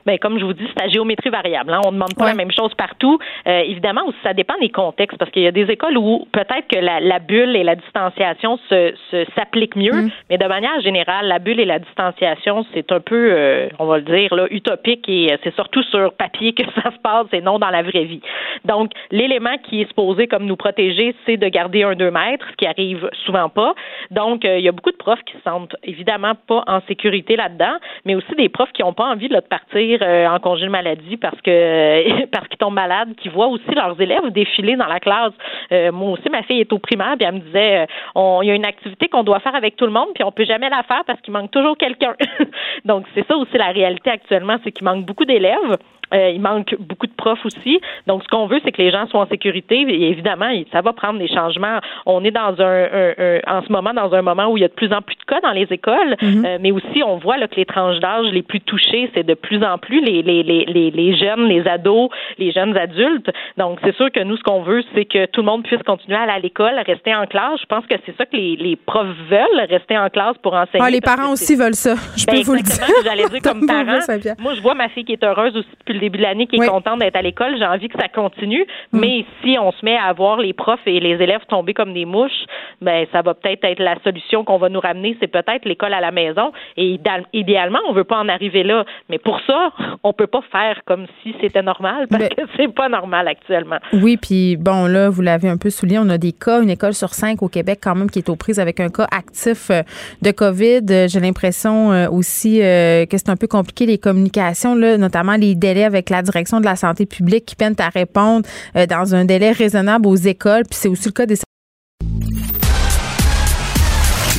[0.05, 1.73] Ben, comme je vous dis, c'est à géométrie variable.
[1.73, 1.81] Hein.
[1.85, 3.19] On ne demande pas la même chose partout.
[3.47, 6.79] Euh, évidemment, ça dépend des contextes, parce qu'il y a des écoles où peut-être que
[6.79, 10.11] la, la, bulle et la distanciation se, se s'appliquent mieux, mm.
[10.29, 13.97] mais de manière générale, la bulle et la distanciation, c'est un peu, euh, on va
[13.97, 17.41] le dire, là, utopique et euh, c'est surtout sur papier que ça se passe et
[17.41, 18.21] non dans la vraie vie.
[18.65, 22.55] Donc, l'élément qui est supposé comme nous protéger, c'est de garder un 2 mètres, ce
[22.57, 23.73] qui arrive souvent pas.
[24.11, 27.75] Donc, il y a beaucoup de profs qui se sentent évidemment pas en sécurité là-dedans,
[28.05, 31.17] mais aussi des profs qui n'ont pas envie de partir euh, en congé de maladie
[31.17, 35.33] parce que parce qu'ils tombent malades, qui voient aussi leurs élèves défiler dans la classe.
[35.71, 37.85] Euh, moi aussi, ma fille est au primaire, puis elle me disait,
[38.15, 40.31] euh, il y a une activité qu'on doit faire avec tout le monde, puis on
[40.31, 42.15] peut jamais la faire parce qu'il manque toujours quelqu'un.
[42.85, 45.77] Donc c'est ça aussi la réalité actuellement, c'est qu'il manque beaucoup d'élèves.
[46.13, 47.79] Euh, il manque beaucoup de profs aussi.
[48.07, 49.81] Donc, ce qu'on veut, c'est que les gens soient en sécurité.
[49.81, 51.79] Et évidemment, ça va prendre des changements.
[52.05, 54.73] On est dans un, en ce moment dans un moment où il y a de
[54.73, 56.45] plus en plus de cas dans les écoles, mhm.
[56.45, 59.33] euh, mais aussi on voit là, que les tranches d'âge les plus touchées, c'est de
[59.33, 63.29] plus en plus les, les, les, les, jeunes, les ados, les jeunes adultes.
[63.57, 66.17] Donc, c'est sûr que nous, ce qu'on veut, c'est que tout le monde puisse continuer
[66.17, 67.59] à aller à l'école, rester en classe.
[67.61, 70.83] Je pense que c'est ça que les, les profs veulent, rester en classe pour enseigner.
[70.83, 71.95] Ah, les parents aussi veulent ça.
[72.17, 72.85] Je peux ben, vous le dire.
[73.03, 73.99] J'allais dire comme parent.
[74.39, 76.57] Moi, je vois ma fille qui est heureuse aussi depuis le début de l'année, qui
[76.57, 77.57] est contente d'être à l'école.
[77.57, 78.65] J'ai envie que ça continue.
[78.91, 78.99] Mm.
[78.99, 82.05] Mais si on se met à voir les profs et les élèves tomber comme des
[82.05, 82.45] mouches,
[82.81, 85.17] ben ça va peut-être être la solution qu'on va nous ramener.
[85.19, 86.51] C'est peut-être l'école à la maison.
[86.77, 86.99] Et
[87.33, 88.85] idéalement, on veut pas en arriver là.
[89.09, 89.71] Mais pour ça,
[90.03, 93.77] on peut pas faire comme si c'était normal parce ben que c'est pas normal actuellement.
[93.93, 96.93] Oui, puis bon là, vous l'avez un peu souligné, on a des cas, une école
[96.93, 99.81] sur cinq au Québec quand même qui est aux prises avec un cas actif euh,
[100.21, 101.07] de COVID.
[101.07, 105.55] J'ai l'impression euh, aussi euh, que c'est un peu compliqué les communications là, notamment les
[105.55, 109.25] délais avec la direction de la santé publique qui peine à répondre euh, dans un
[109.25, 110.63] délai raisonnable aux écoles.
[110.69, 111.37] Puis c'est aussi le cas des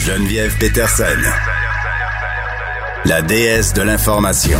[0.00, 1.04] Geneviève Peterson,
[3.06, 4.58] la déesse de l'information.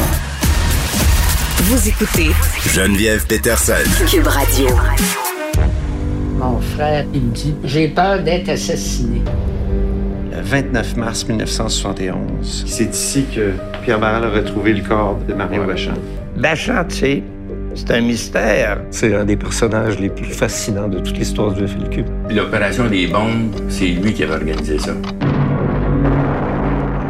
[1.58, 2.30] Vous écoutez
[2.72, 3.74] Geneviève Peterson,
[4.10, 4.68] Cube Radio.
[6.38, 9.22] Mon frère, il me dit J'ai peur d'être assassiné.
[10.34, 15.64] Le 29 mars 1971, c'est ici que Pierre Barral a retrouvé le corps de Mario
[15.64, 15.94] Bachand.
[16.36, 17.22] Bachand, tu sais,
[17.76, 18.80] c'est un mystère.
[18.90, 22.04] C'est un des personnages les plus fascinants de toute l'histoire du FLQ.
[22.30, 24.94] L'opération des bombes, c'est lui qui avait organisé ça.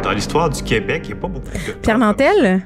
[0.03, 1.73] Dans l'histoire du Québec, il n'y a pas beaucoup de...
[1.81, 2.63] Pierre Nantel?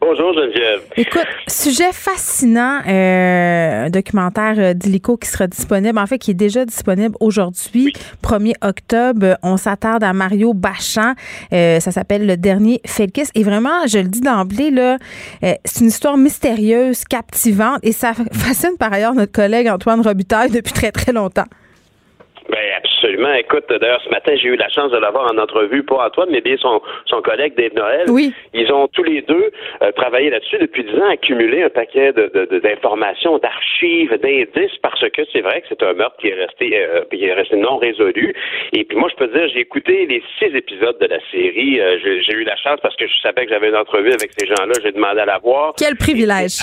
[0.00, 0.82] Bonjour Geneviève.
[0.96, 6.34] Écoute, sujet fascinant, euh, un documentaire euh, d'Illico qui sera disponible, en fait qui est
[6.34, 7.92] déjà disponible aujourd'hui,
[8.22, 9.36] 1er octobre.
[9.42, 11.14] On s'attarde à Mario Bachand.
[11.52, 13.30] Euh, ça s'appelle Le Dernier Felkis.
[13.34, 14.98] Et vraiment, je le dis d'emblée, là,
[15.42, 20.72] c'est une histoire mystérieuse, captivante et ça fascine par ailleurs notre collègue Antoine Robitaille depuis
[20.72, 21.46] très très longtemps.
[22.48, 23.32] Ben absolument.
[23.34, 26.40] Écoute, d'ailleurs, ce matin, j'ai eu la chance de l'avoir en entrevue, pas Antoine, mais
[26.40, 28.06] bien son, son collègue Dave Noël.
[28.08, 28.32] Oui.
[28.54, 29.50] Ils ont tous les deux
[29.82, 35.22] euh, travaillé là-dessus depuis dix ans, accumulé un paquet de, d'informations, d'archives, d'indices, parce que
[35.32, 38.34] c'est vrai que c'est un meurtre qui est resté euh, qui est resté non résolu.
[38.72, 41.80] Et puis moi, je peux dire, j'ai écouté les six épisodes de la série.
[41.80, 44.30] Euh, j'ai, j'ai eu la chance parce que je savais que j'avais une entrevue avec
[44.38, 44.72] ces gens-là.
[44.82, 45.74] J'ai demandé à la voir.
[45.76, 46.60] Quel privilège.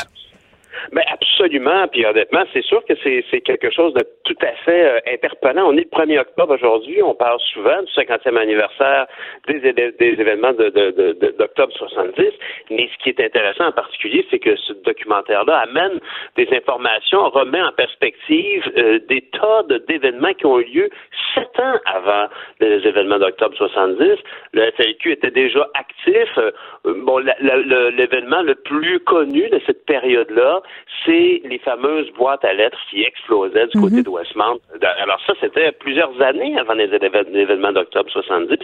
[0.92, 1.88] Ben absolument.
[1.88, 5.68] Puis honnêtement, c'est sûr que c'est quelque chose de tout à fait euh, interpellant.
[5.68, 7.02] On est le 1er octobre aujourd'hui.
[7.04, 9.08] On parle souvent du 50e anniversaire
[9.48, 12.24] des, des événements d'octobre de, 70.
[12.72, 16.00] Mais ce qui est intéressant en particulier, c'est que ce documentaire-là amène
[16.36, 20.90] des informations, remet en perspective euh, des tas d'événements qui ont eu lieu
[21.34, 22.28] sept ans avant
[22.60, 24.18] les événements d'octobre 70.
[24.54, 26.30] Le FLQ était déjà actif.
[26.38, 26.52] Euh,
[26.94, 30.62] bon, l'événement le plus connu de cette période-là,
[31.06, 34.04] c'est les fameuses boîtes à lettres qui explosaient du côté mhm.
[34.04, 34.60] de Westmount.
[34.82, 38.58] Alors ça, c'était plusieurs années avant les, événements d'octobre 70.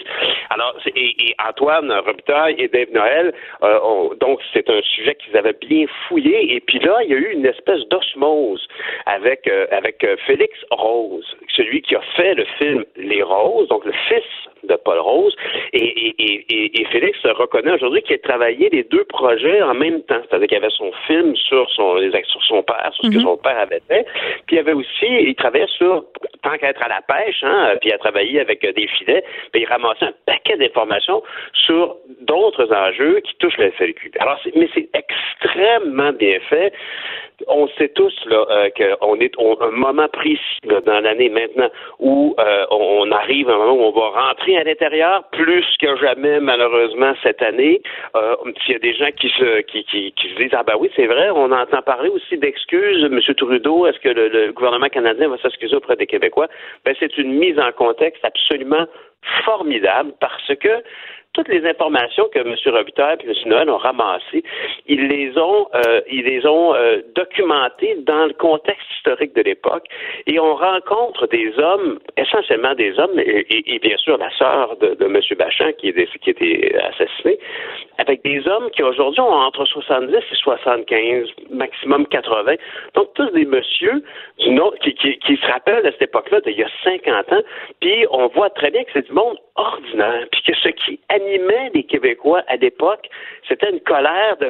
[0.49, 5.85] Alors, et, Antoine Robitaille et Dave Noël, euh, donc c'est un sujet qu'ils avaient bien
[6.07, 6.55] fouillé.
[6.55, 8.67] Et puis là, il y a eu une espèce d'osmose
[9.05, 13.85] avec euh, avec euh, Félix Rose, celui qui a fait le film Les Roses, donc
[13.85, 14.23] le fils
[14.63, 15.35] de Paul Rose.
[15.73, 20.21] Et, et, et, Félix reconnaît aujourd'hui qu'il a travaillé les deux projets en même temps.
[20.29, 23.21] C'est-à-dire qu'il avait son film sur son, sur son père, sur ce que mhm.
[23.21, 24.05] son père avait fait.
[24.47, 26.05] Puis il avait aussi, il travaillait sur,
[26.43, 29.61] tant qu'à être à la pêche, hein, puis il a travaillé avec des filets, puis
[29.61, 34.11] il ramassait un paquet d'informations sur d'autres enjeux qui touchent le FLQ.
[34.19, 36.73] Alors, mais c'est extrêmement bien fait
[37.47, 38.69] on sait tous là euh,
[38.99, 41.69] qu'on est un moment précis dans l'année maintenant
[41.99, 45.95] où euh, on arrive à un moment où on va rentrer à l'intérieur plus que
[45.97, 47.81] jamais malheureusement cette année.
[48.15, 50.75] Euh, S'il y a des gens qui se qui, qui, qui se disent ah ben
[50.79, 53.03] oui c'est vrai on entend parler aussi d'excuses.
[53.09, 56.47] Monsieur Trudeau est-ce que le, le, gouvernement canadien va s'excuser auprès des Québécois?
[56.85, 58.85] Ben c'est une mise en contexte absolument
[59.45, 60.83] formidable parce que
[61.33, 62.55] toutes les informations que M.
[62.65, 63.33] Robitaille et M.
[63.45, 64.43] Noël ont ramassées,
[64.87, 69.85] ils les ont, euh, ils les ont euh, documentées dans le contexte historique de l'époque.
[70.27, 75.19] Et on rencontre des hommes, essentiellement des hommes, et, bien sûr la sœur de, M.
[75.37, 77.39] Bachan qui, est, qui a été assassiné,
[77.97, 82.55] avec des hommes qui aujourd'hui ont entre 70 et 75, maximum 80.
[82.93, 84.03] Donc tous des messieurs
[84.39, 87.43] du qui, qui, se rappellent de cette époque-là, d'il y a 50 ans,
[87.79, 91.71] puis on voit très bien que c'est du monde ordinaire, puis que ce qui animait
[91.73, 93.09] les Québécois à l'époque,
[93.47, 94.49] c'était une colère de,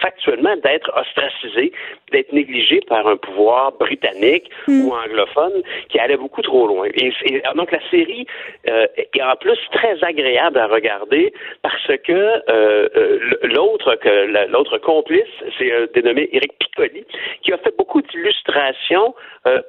[0.00, 1.72] factuellement d'être ostracisé,
[2.10, 4.84] d'être négligé par un pouvoir britannique hmm.
[4.84, 6.86] ou anglophone qui allait beaucoup trop loin.
[6.94, 7.12] Et,
[7.54, 8.26] donc la série
[8.68, 14.78] euh, est en plus très agréable à regarder parce que euh, euh, l'autre que l'autre
[14.78, 15.22] complice,
[15.58, 17.04] c'est un dénommé Éric Piccoli,
[17.42, 19.14] qui a fait beaucoup d'illustrations.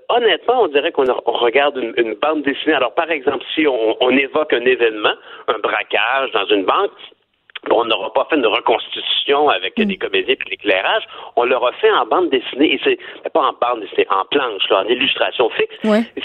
[0.09, 2.73] honnêtement, on dirait qu'on regarde une, bande dessinée.
[2.73, 5.15] Alors par exemple, si on, on évoque un événement,
[5.47, 6.91] un braquage dans une banque,
[7.71, 9.85] on n'aura pas fait une reconstitution avec mm.
[9.85, 11.03] des comédiens et l'éclairage.
[11.35, 12.97] On l'aura fait en bande dessinée, et c'est
[13.31, 15.75] pas en bande dessinée, en planche, là, en illustration fixe.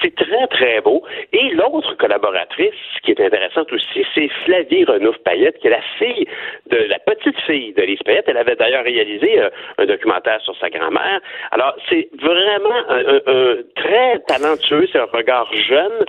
[0.03, 1.03] C'est très, très beau.
[1.33, 6.27] Et l'autre collaboratrice, qui est intéressante aussi, c'est Flavie Renouf-Payette, qui est la fille
[6.71, 8.25] de la petite fille de Lise Payette.
[8.29, 11.21] Elle avait d'ailleurs réalisé euh, un documentaire sur sa grand-mère.
[11.51, 16.05] Alors, c'est vraiment un, très talentueux, c'est un regard jeune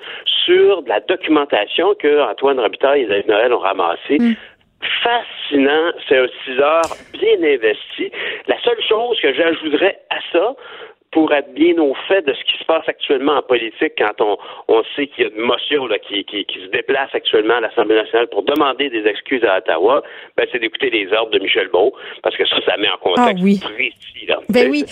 [0.45, 4.17] sur la documentation que Antoine Robitaille et David Noël ont ramassé.
[4.19, 4.35] Mm
[5.03, 5.91] fascinant.
[6.07, 8.11] C'est un 6 heures bien investi.
[8.47, 10.55] La seule chose que j'ajouterais à ça,
[11.11, 14.37] pour être bien au fait de ce qui se passe actuellement en politique quand on,
[14.67, 17.61] on sait qu'il y a une motion là, qui, qui, qui, se déplace actuellement à
[17.61, 20.03] l'Assemblée nationale pour demander des excuses à Ottawa,
[20.37, 23.37] ben, c'est d'écouter les ordres de Michel Beau, parce que ça, ça met en contexte
[23.39, 23.59] ah, oui.
[23.59, 24.27] précis.
[24.27, 24.39] Là.
[24.49, 24.85] Ben oui.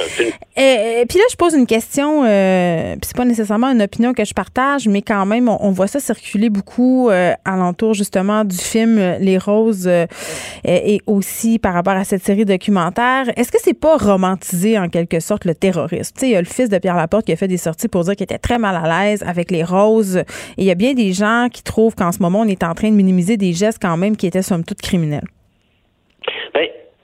[0.57, 4.34] Et, puis là, je pose une question, euh, c'est pas nécessairement une opinion que je
[4.34, 9.38] partage, mais quand même, on, voit ça circuler beaucoup euh, alentour justement du film Les
[9.38, 10.07] Roses euh,
[10.65, 13.26] et aussi par rapport à cette série documentaire.
[13.38, 16.06] Est-ce que c'est pas romantisé en quelque sorte le terrorisme?
[16.21, 18.15] Il y a le fils de Pierre Laporte qui a fait des sorties pour dire
[18.15, 20.17] qu'il était très mal à l'aise avec les roses.
[20.17, 20.23] Et
[20.57, 22.89] il y a bien des gens qui trouvent qu'en ce moment, on est en train
[22.89, 25.27] de minimiser des gestes quand même qui étaient somme toute criminels.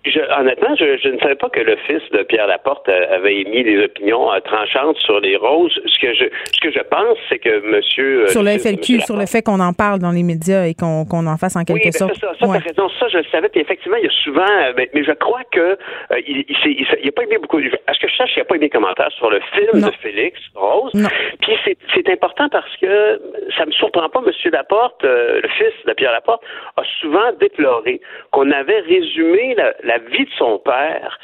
[0.03, 3.41] Ben, je, honnêtement, je, je, ne savais pas que le fils de Pierre Laporte avait
[3.41, 5.79] émis des opinions euh, tranchantes sur les roses.
[5.85, 9.15] Ce que je, ce que je pense, c'est que Monsieur euh, sur le FLQ, sur
[9.15, 11.85] le fait qu'on en parle dans les médias et qu'on qu'on en fasse en quelque
[11.85, 12.15] oui, ben, sorte.
[12.15, 12.57] Ça, ça ouais.
[12.57, 12.89] raison.
[12.99, 13.49] Ça, je le savais.
[13.49, 16.87] Puis effectivement, il y a souvent, euh, mais, mais je crois que euh, il, il,
[17.01, 17.59] il, a pas aimé beaucoup.
[17.87, 19.91] À ce que je sache, il n'a pas aimé de commentaires sur le film de
[20.01, 20.93] Félix Rose.
[20.93, 21.09] Non.
[21.41, 21.53] Puis
[21.93, 23.21] c'est important parce que
[23.57, 24.21] ça me surprend pas.
[24.21, 26.43] Monsieur Laporte, le fils de Pierre Laporte,
[26.77, 28.01] a souvent déploré
[28.31, 31.19] qu'on avait résumé la, la la vie de son père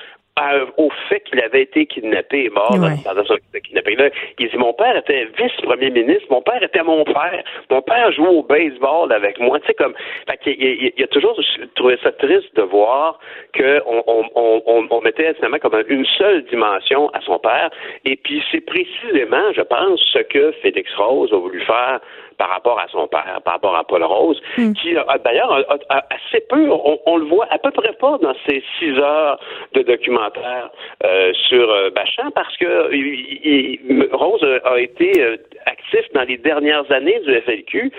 [0.78, 3.98] au fait qu'il avait été kidnappé et mort pendant son kidnapping.
[4.40, 8.28] il dit Mon père était vice-premier ministre, mon père était mon père, mon père jouait
[8.28, 9.60] au baseball avec moi.
[9.60, 9.94] Tu sais, comme.
[10.46, 11.40] il, il, a toujours
[11.76, 13.20] trouvé ça triste de voir
[13.54, 17.70] qu'on on, on, on, mettait finalement comme une seule dimension à son père.
[18.06, 22.00] Et puis, c'est précisément, je pense, ce que Félix Rose a voulu faire
[22.40, 26.70] par rapport à son père, par rapport à Paul Rose, qui d'ailleurs assez peu,
[27.06, 29.38] on, le voit à peu près pas dans ces six heures
[29.74, 30.72] de documentaire
[31.04, 35.12] euh, sur euh, Bachand parce que Rose a été
[35.66, 37.92] actif dans les dernières années du FLQ,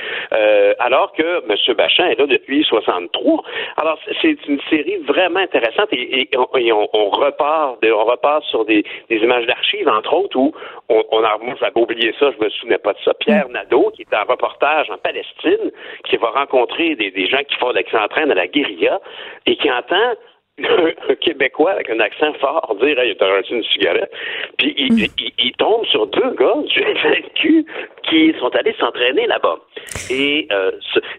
[0.79, 1.77] alors que M.
[1.77, 3.45] Bachand est là depuis 63.
[3.77, 9.47] Alors c'est une série vraiment intéressante et, on, on, repart, on repart sur des, images
[9.47, 10.53] d'archives entre autres où
[10.89, 13.13] on, on a, moi j'avais oublié ça, je me souvenais pas de ça.
[13.15, 13.53] Pierre mm.
[13.53, 15.71] Nadeau qui est en reportage en Palestine,
[16.05, 19.01] qui va rencontrer des, des gens qui font l'ex-entraîne à la guérilla
[19.47, 20.15] et qui entend
[21.09, 24.11] un Québécois avec un accent fort dire Hey, t'as reçu une cigarette.
[24.59, 25.09] Puis il,
[25.39, 27.65] il, tombe sur deux gars du FNQ
[28.03, 29.59] qui sont allés s'entraîner là-bas.
[30.11, 30.73] Et euh,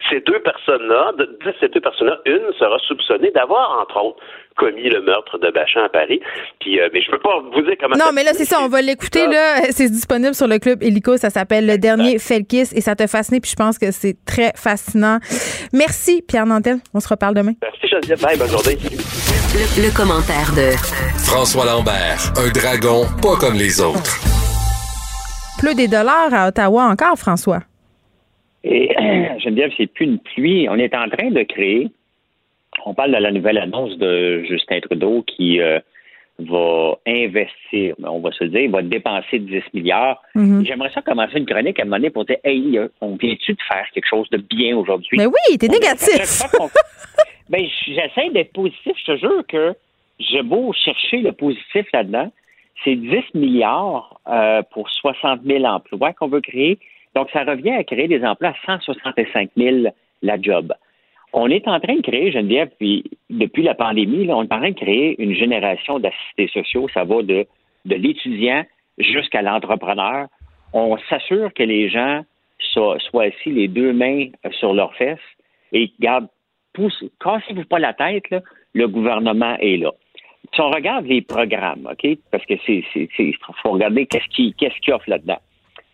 [0.09, 4.23] ces deux personnes-là, de, ces deux personnes-là, une sera soupçonnée d'avoir, entre autres,
[4.57, 6.19] commis le meurtre de Bachan à Paris.
[6.59, 7.95] Puis, euh, mais je peux pas vous dire comment.
[7.97, 9.27] Non, mais là, c'est ça, on va l'écouter.
[9.27, 9.61] là.
[9.71, 11.17] C'est disponible sur le club Helico.
[11.17, 13.39] Ça s'appelle Le Dernier Felkis et ça te fascine.
[13.41, 15.19] Puis je pense que c'est très fascinant.
[15.73, 16.77] Merci, Pierre Nantel.
[16.93, 17.53] On se reparle demain.
[17.61, 18.21] Merci, Geneviève.
[18.21, 18.77] Bye, bonne journée.
[18.83, 20.71] Le, le commentaire de
[21.25, 24.19] François Lambert, un dragon pas comme les autres.
[25.59, 27.59] Pleut des dollars à Ottawa encore, François.
[28.63, 28.89] Et
[29.43, 30.67] Geneviève, c'est plus une pluie.
[30.69, 31.91] On est en train de créer
[32.85, 35.79] on parle de la nouvelle annonce de Justin Trudeau qui euh,
[36.39, 40.21] va investir, on va se le dire, il va dépenser 10 milliards.
[40.35, 40.65] Mhm.
[40.65, 43.53] J'aimerais ça commencer une chronique à un moment donné pour dire Hey, euh, on vient-tu
[43.53, 45.17] de faire quelque chose de bien aujourd'hui?
[45.17, 46.43] Mais oui, t'es négatif.
[47.49, 48.93] ben, j'essaie d'être positif.
[49.05, 49.73] Je te jure que
[50.19, 52.31] j'ai beau chercher le positif là-dedans.
[52.83, 56.79] C'est 10 milliards euh, pour 60 000 emplois qu'on veut créer.
[57.15, 60.73] Donc, ça revient à créer des emplois à 165 000 la job.
[61.33, 64.71] On est en train de créer, Geneviève, puis depuis la pandémie, on est en train
[64.71, 66.87] de créer une génération d'assistés sociaux.
[66.93, 67.45] Ça va de,
[67.85, 68.63] de l'étudiant
[68.97, 70.27] jusqu'à l'entrepreneur.
[70.73, 72.23] On s'assure que les gens
[72.59, 75.19] soient, assis les deux mains sur leurs fesses
[75.73, 76.27] et gardent,
[77.19, 78.35] cassez-vous pas la tête,
[78.73, 79.91] le gouvernement est là.
[80.53, 84.79] Si on regarde les programmes, OK, parce que c'est, c'est, faut regarder qu'est-ce qui, qu'est-ce
[84.81, 85.39] qui offre là-dedans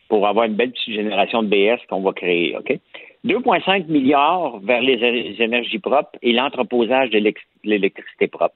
[0.09, 2.79] pour avoir une belle petite génération de BS qu'on va créer, OK?
[3.25, 7.19] 2,5 milliards vers les énergies propres et l'entreposage de
[7.63, 8.55] l'électricité propre.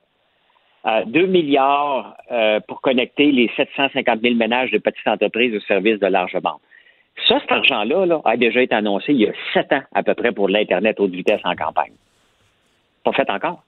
[0.85, 5.99] 2 euh, milliards euh, pour connecter les 750 000 ménages de petites entreprises au service
[5.99, 6.59] de large bande.
[7.27, 10.31] Ça, cet argent-là a déjà été annoncé il y a sept ans à peu près
[10.31, 11.93] pour l'Internet haute vitesse en campagne.
[13.03, 13.63] Pas fait encore.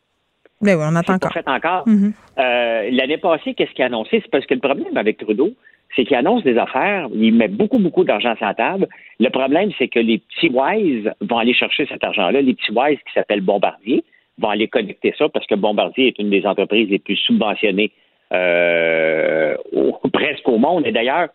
[0.62, 1.32] Mais oui, on attend encore.
[1.32, 1.88] Pas fait encore.
[1.88, 2.14] Mm-hmm.
[2.40, 4.22] Euh, l'année passée, qu'est-ce qu'il a annoncé?
[4.24, 5.52] C'est parce que le problème avec Trudeau,
[5.96, 8.88] c'est qu'il annonce des affaires, il met beaucoup, beaucoup d'argent sur la table.
[9.20, 12.42] Le problème, c'est que les petits wise vont aller chercher cet argent-là.
[12.42, 14.04] Les petits wise qui s'appellent Bombardier
[14.40, 17.92] vont aller connecter ça parce que Bombardier est une des entreprises les plus subventionnées
[18.34, 19.56] euh,
[20.14, 20.88] presque au monde.
[20.88, 21.30] Et d'ailleurs,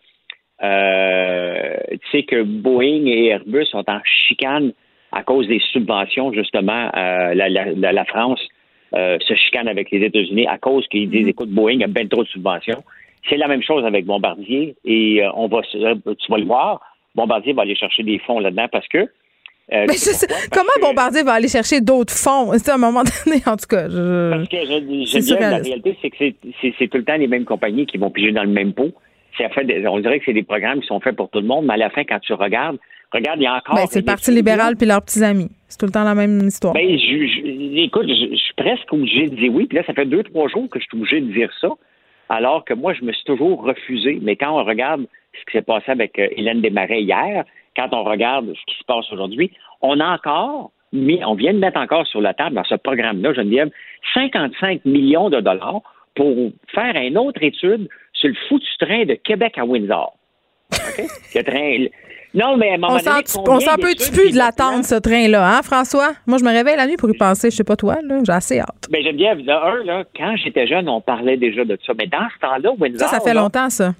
[0.61, 4.73] euh, tu sais que Boeing et Airbus sont en chicane
[5.11, 6.91] à cause des subventions, justement.
[6.95, 8.41] Euh, la, France
[8.91, 11.29] se chicane avec les États-Unis à cause qu'ils disent, mm-hmm.
[11.29, 12.83] écoute, Boeing a bien trop de subventions.
[13.27, 16.81] C'est la même chose avec Bombardier et euh, on va, euh, tu vas le voir.
[17.15, 19.09] Bombardier va aller chercher des fonds là-dedans parce que.
[19.71, 19.85] Euh,
[20.51, 22.51] comment Bombardier va aller chercher d'autres fonds?
[22.53, 23.83] C'est à un moment donné, en tout cas.
[23.83, 26.33] Parce que je, la réalité, c'est que
[26.77, 28.91] c'est tout le temps les mêmes compagnies qui vont piger dans le même pot.
[29.37, 31.75] Fait on dirait que c'est des programmes qui sont faits pour tout le monde, mais
[31.75, 32.77] à la fin, quand tu regardes,
[33.13, 33.75] regarde, il y a encore.
[33.75, 35.49] Ben, c'est le Parti libéral puis leurs petits amis.
[35.67, 36.73] C'est tout le temps la même histoire.
[36.73, 39.65] Ben, écoute, je, suis presque obligé de dire oui.
[39.67, 41.69] Puis là, ça fait deux, trois jours que je suis obligé de dire ça
[42.29, 44.19] alors que moi, je me suis toujours refusé.
[44.21, 47.43] Mais quand on regarde ce qui s'est passé avec euh, Hélène Desmarais hier,
[47.75, 49.51] quand on regarde ce qui se passe aujourd'hui,
[49.81, 53.33] on a encore mis, on vient de mettre encore sur la table dans ce programme-là,
[53.33, 53.69] Geneviève,
[54.13, 55.81] 55 millions de dollars
[56.15, 60.13] pour faire une autre étude sur le foutu train de Québec à Windsor.
[61.35, 61.85] Le train,
[62.33, 62.99] non, mais à un moment
[63.47, 66.11] on s'en peut-tu plus de l'attendre, ce train-là, hein, François?
[66.27, 67.49] Moi, je me réveille la nuit pour y penser.
[67.49, 68.19] Je sais pas toi, là.
[68.23, 68.87] J'ai assez hâte.
[68.91, 71.93] Ben, j'aime bien, un, là, quand j'étais jeune, on parlait déjà de ça.
[71.97, 73.07] Mais dans ce temps-là, Windsor.
[73.07, 73.93] Ça, ça fait longtemps, ça.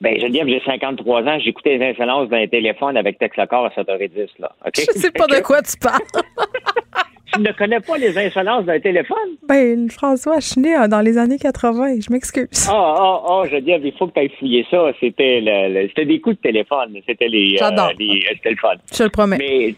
[0.00, 4.52] Ben, Geneviève, j'ai 53 ans, j'écoutais les insolences d'un téléphone avec Texacor à 7h10, là.
[4.66, 4.74] OK?
[4.76, 6.00] Je sais pas de quoi tu parles.
[7.34, 9.16] tu ne connais pas les insolences d'un téléphone?
[9.48, 12.00] Ben, François, je suis né dans les années 80.
[12.00, 12.68] Je m'excuse.
[12.68, 14.92] Ah, ah, ah, je dis, il faut que tu ailles fouiller ça.
[15.00, 16.96] C'était le, c'était des coups de téléphone.
[17.06, 18.74] C'était les, euh, les euh, c'était le fun.
[18.92, 19.38] Je le promets.
[19.38, 19.74] Mais,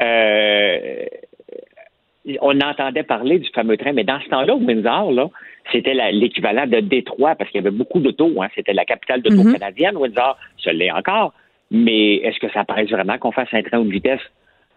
[0.00, 1.04] euh,
[2.40, 5.28] on entendait parler du fameux train, mais dans ce temps-là, Windsor, là,
[5.72, 8.42] c'était l'équivalent de Détroit, parce qu'il y avait beaucoup d'autos.
[8.42, 8.48] Hein.
[8.54, 9.52] C'était la capitale d'auto mm-hmm.
[9.52, 10.36] canadienne, Windsor.
[10.56, 11.32] Ce l'est encore.
[11.70, 14.20] Mais est-ce que ça paraît vraiment qu'on fasse un train haute vitesse?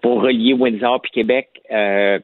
[0.08, 1.50] Pour relier Windsor puis Québec.
[1.70, 2.18] Euh,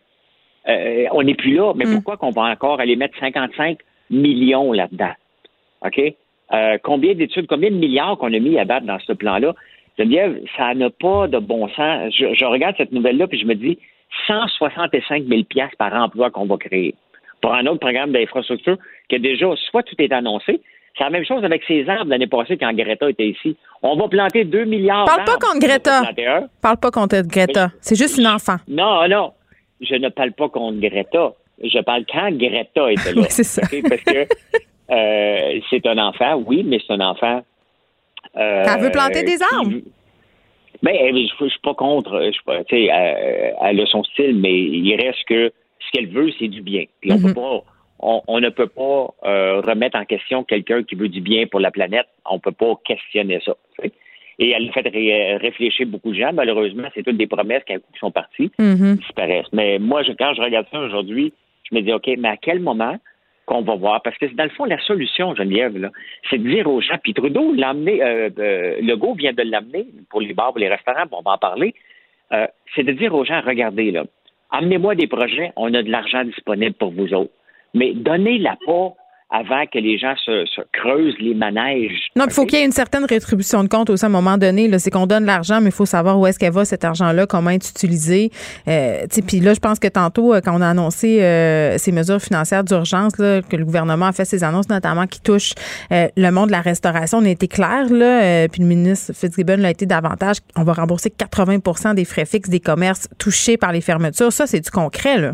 [0.69, 1.95] euh, on n'est plus là, mais mm.
[1.95, 3.79] pourquoi qu'on va encore aller mettre 55
[4.09, 5.11] millions là-dedans?
[5.85, 5.99] OK?
[6.53, 9.53] Euh, combien d'études, combien de milliards qu'on a mis à battre dans ce plan-là?
[9.99, 12.13] Geneviève, ça n'a pas de bon sens.
[12.15, 13.77] Je, regarde cette nouvelle-là, puis je me dis
[14.27, 15.41] 165 000
[15.77, 16.95] par emploi qu'on va créer
[17.41, 18.77] pour un autre programme d'infrastructure
[19.09, 20.61] que déjà, soit tout est annoncé,
[20.97, 23.57] c'est la même chose avec ces arbres l'année passée quand Greta était ici.
[23.81, 26.01] On va planter 2 milliards Parle pas contre Greta.
[26.61, 27.71] Parle pas contre Greta.
[27.81, 28.57] C'est juste une enfant.
[28.67, 29.33] Non, non.
[29.81, 31.33] Je ne parle pas contre Greta.
[31.63, 33.21] Je parle quand Greta était là.
[33.21, 33.61] oui, c'est ça.
[33.89, 34.27] Parce que
[34.91, 37.41] euh, c'est un enfant, oui, mais c'est un enfant.
[38.35, 39.71] Euh, Elle veut planter des arbres.
[40.83, 42.21] Ben, je, ne suis pas contre.
[42.25, 46.29] Je sais pas, elle, elle, a son style, mais il reste que ce qu'elle veut,
[46.37, 46.83] c'est du bien.
[47.01, 47.33] Puis on mm-hmm.
[47.33, 47.63] peut pas
[48.03, 51.71] on, ne peut pas euh, remettre en question quelqu'un qui veut du bien pour la
[51.71, 52.07] planète.
[52.29, 53.55] On ne peut pas questionner ça.
[54.39, 56.33] Et elle a fait réfléchir beaucoup de gens.
[56.33, 58.97] Malheureusement, c'est toutes des promesses qui sont parties, mm-hmm.
[58.97, 59.51] disparaissent.
[59.53, 61.33] Mais moi, quand je regarde ça aujourd'hui,
[61.69, 62.97] je me dis, OK, mais à quel moment
[63.45, 64.01] qu'on va voir?
[64.01, 65.89] Parce que c'est dans le fond la solution, Geneviève,
[66.29, 69.85] c'est de dire aux gens, puis Trudeau l'a amené, euh, euh, Legault vient de l'amener
[70.09, 71.73] pour les bars, pour les restaurants, on va en parler.
[72.75, 74.05] c'est de dire aux gens, regardez, là,
[74.49, 77.31] amenez-moi des projets, on a de l'argent disponible pour vous autres
[77.73, 78.95] mais donnez-la pas
[79.33, 82.09] avant que les gens se, creusent les manèges.
[82.15, 84.37] Non, il faut qu'il y ait une certaine rétribution de compte aussi à un moment
[84.37, 84.69] donné.
[84.77, 87.49] C'est qu'on donne l'argent, mais il faut savoir où est-ce qu'elle va, cet argent-là, comment
[87.49, 88.29] est utilisé.
[88.67, 92.21] Euh, puis là, je pense que tantôt, euh, quand on a annoncé euh, ces mesures
[92.21, 95.55] financières d'urgence, que le gouvernement a fait ces annonces, notamment qui touchent
[95.91, 99.57] euh, le monde de la restauration, on a été clair, là, puis le ministre Fitzgibbon
[99.57, 100.37] l'a été davantage.
[100.55, 104.31] On va rembourser 80% des frais fixes des commerces touchés par les fermetures.
[104.31, 105.33] Ça, c'est du concret, là.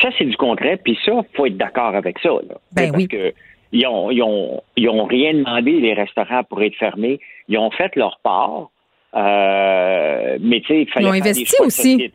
[0.00, 2.30] Ça, c'est du concret, puis ça, il faut être d'accord avec ça.
[2.72, 3.34] Ben Parce que
[3.72, 7.20] ils ont, ils, ont, ils ont rien demandé, les restaurants, pour être fermés.
[7.48, 8.70] Ils ont fait leur part.
[9.14, 12.10] Euh, mais tu sais, il fallait Ils ont investi aussi.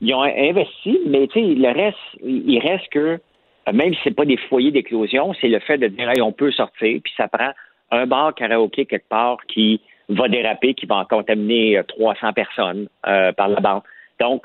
[0.00, 3.20] ils ont investi, mais tu sais, le reste, il reste que,
[3.72, 6.52] même si c'est pas des foyers d'éclosion, c'est le fait de dire, hey, on peut
[6.52, 7.50] sortir, puis ça prend
[7.90, 13.32] un bar karaoké quelque part qui va déraper, qui va en contaminer 300 personnes euh,
[13.32, 13.82] par la bande.
[14.20, 14.44] Donc,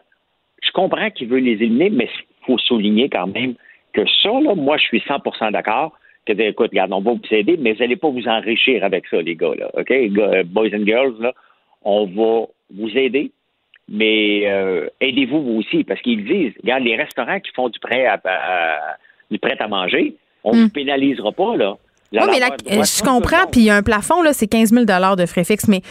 [0.66, 3.56] je comprends qu'il veut les éliminer, mais il faut souligner quand même
[3.94, 5.94] que ça, là, moi, je suis 100% d'accord.
[6.26, 9.22] Que, écoute, regarde, on va vous aider, mais vous n'allez pas vous enrichir avec ça,
[9.22, 9.70] les gars, là.
[9.74, 9.92] OK?
[9.92, 11.34] Euh, boys and girls, là,
[11.84, 13.32] on va vous aider,
[13.90, 18.06] mais euh, aidez-vous vous aussi, parce qu'ils disent, regarde, les restaurants qui font du prêt
[18.06, 18.20] à,
[19.30, 20.64] du prêt à manger, on ne hmm.
[20.64, 21.78] vous pénalisera pas, là.
[22.14, 23.48] Oui, mais je comprends.
[23.52, 25.68] Puis il y a un plafond, là, c'est 15 000 de frais fixes.
[25.68, 25.82] Mais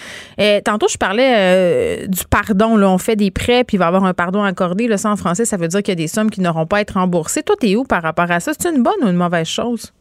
[0.41, 2.77] euh, tantôt, je parlais euh, du pardon.
[2.77, 4.87] Là, on fait des prêts, puis il va y avoir un pardon accordé.
[4.89, 6.79] Là, ça, en français, ça veut dire qu'il y a des sommes qui n'auront pas
[6.79, 7.43] à être remboursées.
[7.43, 8.53] Toi, t'es où par rapport à ça?
[8.59, 9.93] C'est une bonne ou une mauvaise chose?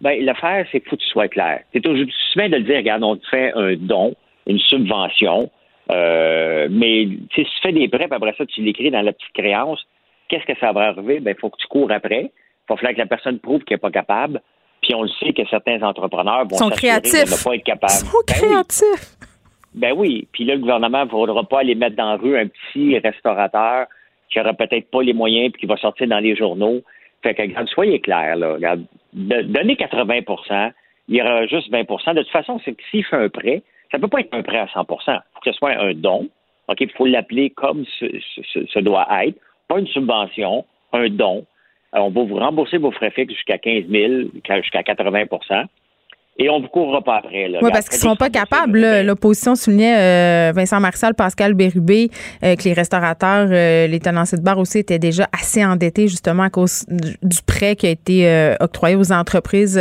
[0.00, 1.60] Bien, l'affaire, c'est qu'il faut que tu sois clair.
[1.72, 2.06] C'est toujours
[2.36, 4.14] bien de le dire, regarde, on te fait un don,
[4.46, 5.50] une subvention,
[5.90, 9.32] euh, mais si tu fais des prêts, puis après ça, tu l'écris dans la petite
[9.34, 9.80] créance,
[10.28, 11.20] qu'est-ce que ça va arriver?
[11.20, 12.32] Bien, il faut que tu cours après.
[12.32, 14.40] Il va falloir que la personne prouve qu'elle n'est pas capable.
[14.82, 17.30] Puis on le sait que certains entrepreneurs vont sont créatifs.
[17.30, 17.92] ne pas être capables.
[17.92, 19.16] Ils sont ben créatifs.
[19.74, 20.28] Ben oui.
[20.32, 23.86] Puis là, le gouvernement ne voudra pas aller mettre dans la rue un petit restaurateur
[24.30, 26.82] qui n'aura peut-être pas les moyens puis qui va sortir dans les journaux.
[27.22, 28.54] Fait que, regarde, soyez clair, là.
[28.54, 30.72] Regarde, donnez 80%
[31.08, 33.98] il y aura juste 20% De toute façon, c'est que s'il fait un prêt, ça
[33.98, 36.28] ne peut pas être un prêt à 100 Il faut que ce soit un don.
[36.68, 36.80] OK?
[36.80, 39.38] Il faut l'appeler comme ce doit être.
[39.68, 41.44] Pas une subvention, un don.
[41.94, 44.12] Euh, on va vous rembourser vos frais fixes jusqu'à 15 000,
[44.62, 45.66] jusqu'à 80%
[46.38, 47.46] et on ne vous couvrira pas après.
[47.60, 49.02] Oui, parce qu'ils ne sont pas capables.
[49.02, 49.98] L'opposition soulignait,
[50.48, 52.08] euh, Vincent Marcel, Pascal Bérubé,
[52.42, 56.50] euh, que les restaurateurs, les tenanciers de bar aussi étaient déjà assez endettés justement à
[56.50, 59.78] cause du prêt qui a été octroyé aux entreprises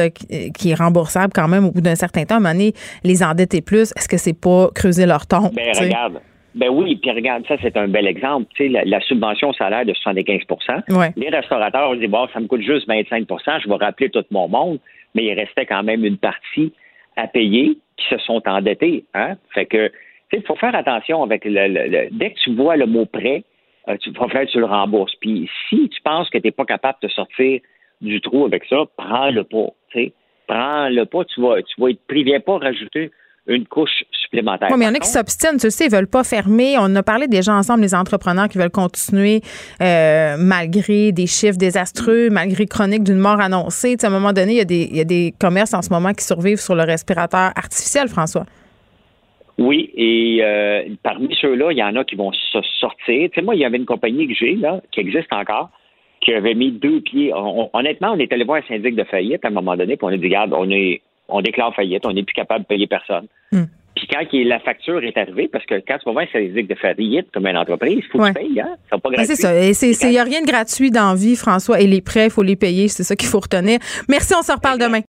[0.53, 2.35] qui, est remboursable quand même au bout d'un certain temps.
[2.35, 2.73] À un moment donné,
[3.05, 5.53] les endetter plus, est-ce que c'est pas creuser leur tombe?
[5.55, 6.19] Ben, regarde,
[6.53, 8.47] ben oui, puis regarde, ça, c'est un bel exemple.
[8.55, 12.47] Tu sais, la, subvention au salaire de 75% Les restaurateurs ont dit, bon, ça me
[12.47, 14.79] coûte juste 25% je vais rappeler tout mon monde,
[15.15, 16.73] mais il restait quand même une partie
[17.15, 19.05] à payer qui se sont endettés.
[19.13, 19.35] Hein?
[19.53, 19.93] Fait que, tu
[20.31, 23.43] sais, il faut faire attention avec le, Dès que tu vois le mot prêt,
[23.87, 25.15] euh, tu vas faire, tu le rembourses.
[25.21, 27.61] Puis si tu penses que tu n'es pas capable de sortir
[28.01, 29.67] du trou avec ça, prends-le pas.
[29.91, 30.13] Tu sais,
[30.47, 33.11] prends-le pas, tu vas, tu vas être privé, pas rajouter
[33.47, 34.69] une couche supplémentaire.
[34.71, 36.75] Oui, mais il y en a qui s'obstinent, tu sais, ils veulent pas fermer.
[36.79, 39.41] On a parlé des gens ensemble, les entrepreneurs qui veulent continuer
[39.81, 43.97] euh, malgré des chiffres désastreux, malgré chronique d'une mort annoncée.
[44.01, 45.89] à un moment donné, il y, a des, il y a des commerces en ce
[45.89, 48.45] moment qui survivent sur le respirateur artificiel, François.
[49.57, 53.29] Oui, et euh, parmi ceux-là, il y en a qui vont se sortir.
[53.29, 55.69] Tu sais, moi, il y avait une compagnie que j'ai, là, qui existe encore,
[56.21, 57.31] qui avait mis deux pieds.
[57.33, 60.09] honnêtement, on est allé voir un syndic de faillite à un moment donné, puis on
[60.09, 61.01] a dit, regarde, on est
[61.31, 63.27] on déclare faillite, on n'est plus capable de payer personne.
[63.51, 63.65] Hmm.
[63.95, 66.75] Puis quand la facture est arrivée, parce que quand tu vas voir un syndic de
[66.75, 68.75] faillite comme une entreprise, il faut que tu payes, hein?
[68.91, 69.35] C'est pas gratuit.
[69.35, 70.07] C'est ça.
[70.07, 72.43] Il n'y a rien de gratuit dans la vie, François, et les prêts, il faut
[72.43, 72.87] les payer.
[72.87, 73.79] C'est ça qu'il faut retenir.
[74.07, 75.01] Merci, on se reparle demain.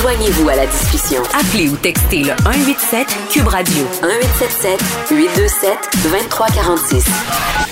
[0.00, 1.22] Joignez-vous à la discussion.
[1.34, 5.70] Appelez ou textez le 187 Cube Radio 1877 827
[6.04, 7.06] 2346.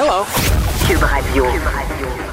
[0.01, 0.24] Hello.
[0.89, 1.44] Cube Radio.
[1.44, 2.26] Cube Radio.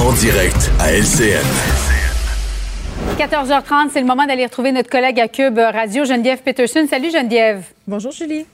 [0.00, 1.46] En direct à LCN.
[3.16, 6.86] 14h30, c'est le moment d'aller retrouver notre collègue à Cube Radio, Geneviève Peterson.
[6.90, 7.62] Salut Geneviève.
[7.86, 8.46] Bonjour Julie.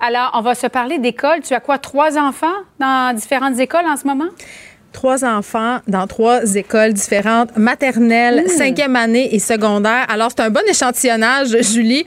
[0.00, 1.40] Alors, on va se parler d'école.
[1.40, 4.28] Tu as quoi, trois enfants dans différentes écoles en ce moment?
[4.94, 10.06] Trois enfants dans trois écoles différentes, maternelle, cinquième année et secondaire.
[10.08, 12.06] Alors, c'est un bon échantillonnage, Julie.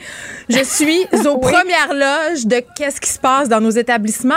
[0.50, 4.34] Je suis aux premières loges de qu'est-ce qui se passe dans nos établissements.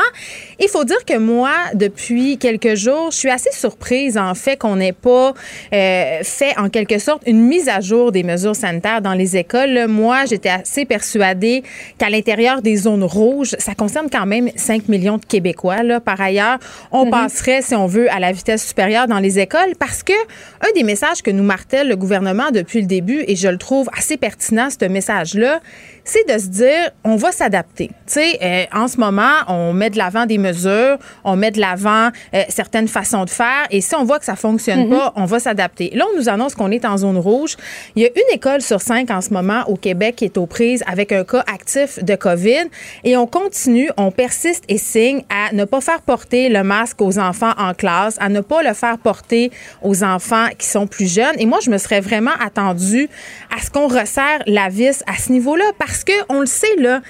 [0.58, 4.76] Il faut dire que moi, depuis quelques jours, je suis assez surprise, en fait, qu'on
[4.76, 5.32] n'ait pas
[5.72, 9.86] euh, fait, en quelque sorte, une mise à jour des mesures sanitaires dans les écoles.
[9.86, 11.62] Moi, j'étais assez persuadée
[11.98, 15.84] qu'à l'intérieur des zones rouges, ça concerne quand même 5 millions de Québécois.
[15.84, 16.00] Là.
[16.00, 16.58] Par ailleurs,
[16.90, 17.10] on mm-hmm.
[17.10, 20.12] passerait, si on veut, à la supérieure dans les écoles parce que
[20.60, 23.88] un des messages que nous martèle le gouvernement depuis le début, et je le trouve
[23.96, 25.60] assez pertinent, ce message-là,
[26.04, 27.88] c'est de se dire, on va s'adapter.
[27.88, 31.60] Tu sais, euh, en ce moment, on met de l'avant des mesures, on met de
[31.60, 34.90] l'avant euh, certaines façons de faire, et si on voit que ça fonctionne mhm.
[34.90, 35.90] pas, on va s'adapter.
[35.94, 37.56] Là, on nous annonce qu'on est en zone rouge.
[37.96, 40.46] Il y a une école sur cinq en ce moment au Québec qui est aux
[40.46, 42.68] prises avec un cas actif de COVID,
[43.04, 47.18] et on continue, on persiste et signe à ne pas faire porter le masque aux
[47.18, 49.50] enfants en classe, à ne pas le faire porter
[49.82, 51.34] aux enfants qui sont plus jeunes.
[51.38, 53.08] Et moi, je me serais vraiment attendue
[53.54, 57.00] à ce qu'on resserre la vis à ce niveau-là, parce parce qu'on le sait, là,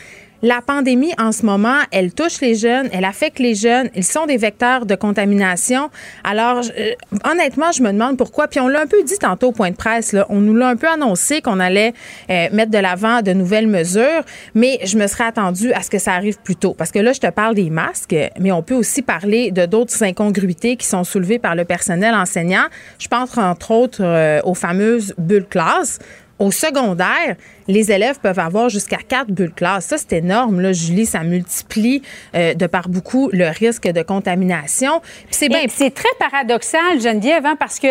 [0.40, 4.24] la pandémie, en ce moment, elle touche les jeunes, elle affecte les jeunes, ils sont
[4.24, 5.90] des vecteurs de contamination.
[6.24, 6.93] Alors, euh,
[7.31, 8.48] honnêtement, je me demande pourquoi.
[8.48, 10.69] Puis on l'a un peu dit tantôt au point de presse, là, on nous l'a
[10.69, 11.93] un peu annoncé qu'on allait
[12.31, 14.23] euh, mettre de l'avant de nouvelles mesures,
[14.55, 16.73] mais je me serais attendue à ce que ça arrive plus tôt.
[16.73, 20.02] Parce que là, je te parle des masques, mais on peut aussi parler de d'autres
[20.02, 22.65] incongruités qui sont soulevées par le personnel enseignant.
[22.98, 25.98] Je pense entre autres euh, aux fameuses bulles classes.
[26.41, 27.37] Au secondaire,
[27.69, 29.85] les élèves peuvent avoir jusqu'à quatre bulles classe.
[29.85, 31.05] Ça, c'est énorme, là, Julie.
[31.05, 32.01] Ça multiplie
[32.35, 35.03] euh, de par beaucoup le risque de contamination.
[35.31, 37.89] C'est C'est très paradoxal, Geneviève, hein, parce que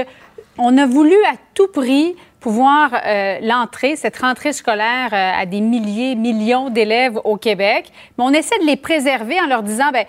[0.57, 5.61] on a voulu à tout prix pouvoir euh, l'entrée, cette rentrée scolaire euh, à des
[5.61, 7.91] milliers, millions d'élèves au Québec.
[8.17, 10.05] Mais on essaie de les préserver en leur disant, ben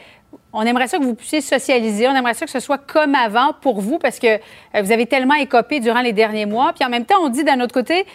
[0.52, 2.08] on aimerait ça que vous puissiez socialiser.
[2.08, 4.38] On aimerait ça que ce soit comme avant pour vous parce que
[4.80, 6.72] vous avez tellement écopé durant les derniers mois.
[6.72, 8.06] Puis en même temps, on dit d'un autre côté,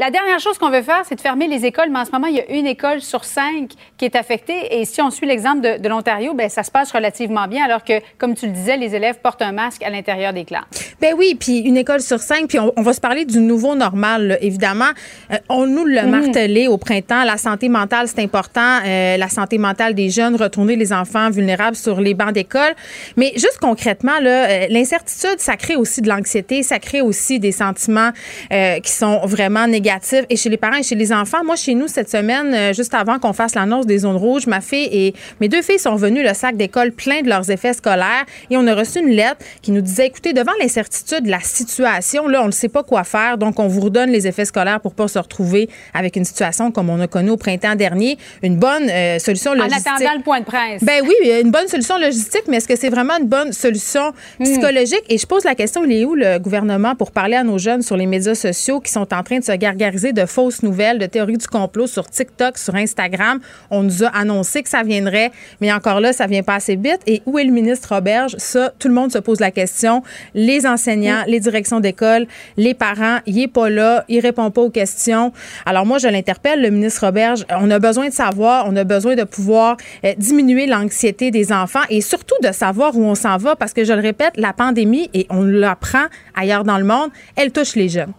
[0.00, 2.26] la dernière chose qu'on veut faire, c'est de fermer les écoles, mais en ce moment,
[2.26, 4.80] il y a une école sur cinq qui est affectée.
[4.80, 8.00] Et si on suit l'exemple de, l'Ontario, ben ça se passe relativement bien, alors que,
[8.16, 10.94] comme tu le disais, les élèves portent un masque à l'intérieur des classes.
[11.02, 14.38] Ben oui, puis une école sur cinq, puis on, va se parler du nouveau normal,
[14.40, 14.88] évidemment.
[15.32, 16.10] Euh, on nous l'a mhm.
[16.10, 17.22] martelé au printemps.
[17.24, 18.78] La santé mentale, c'est important.
[18.86, 22.74] Euh, la santé mentale des jeunes, retourner les enfants vulnérables sur les bancs d'école.
[23.18, 28.12] Mais juste concrètement, euh, l'incertitude, ça crée aussi de l'anxiété, ça crée aussi des sentiments
[28.50, 29.89] qui sont vraiment négatifs
[30.28, 31.44] et chez les parents et chez les enfants.
[31.44, 34.60] Moi, chez nous, cette semaine, euh, juste avant qu'on fasse l'annonce des zones rouges, ma
[34.60, 38.24] fille et mes deux filles sont venues le sac d'école plein de leurs effets scolaires
[38.50, 42.28] et on a reçu une lettre qui nous disait, écoutez, devant l'incertitude de la situation,
[42.28, 44.94] là, on ne sait pas quoi faire, donc on vous redonne les effets scolaires pour
[44.94, 48.18] pas se retrouver avec une situation comme on a connu au printemps dernier.
[48.42, 49.86] Une bonne euh, solution logistique.
[49.88, 50.82] En attendant le point de presse.
[50.82, 54.44] Ben oui, une bonne solution logistique, mais est-ce que c'est vraiment une bonne solution hmm.
[54.44, 55.02] psychologique?
[55.08, 57.82] Et je pose la question, il est où le gouvernement pour parler à nos jeunes
[57.82, 61.06] sur les médias sociaux qui sont en train de se garder de fausses nouvelles, de
[61.06, 63.40] théories du complot sur TikTok, sur Instagram.
[63.70, 65.30] On nous a annoncé que ça viendrait,
[65.60, 67.00] mais encore là, ça vient pas assez vite.
[67.06, 68.34] Et où est le ministre Roberge?
[68.38, 70.02] Ça, tout le monde se pose la question.
[70.34, 72.26] Les enseignants, les directions d'école,
[72.56, 75.32] les parents, il est pas là, il répond pas aux questions.
[75.66, 77.44] Alors moi, je l'interpelle, le ministre Roberge.
[77.50, 81.80] On a besoin de savoir, on a besoin de pouvoir euh, diminuer l'anxiété des enfants
[81.88, 85.10] et surtout de savoir où on s'en va parce que je le répète, la pandémie,
[85.14, 88.12] et on l'apprend ailleurs dans le monde, elle touche les jeunes.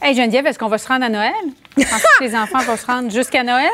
[0.00, 1.32] Hey Geneviève, est-ce qu'on va se rendre à Noël?
[1.76, 3.70] que les enfants vont se rendre jusqu'à Noël?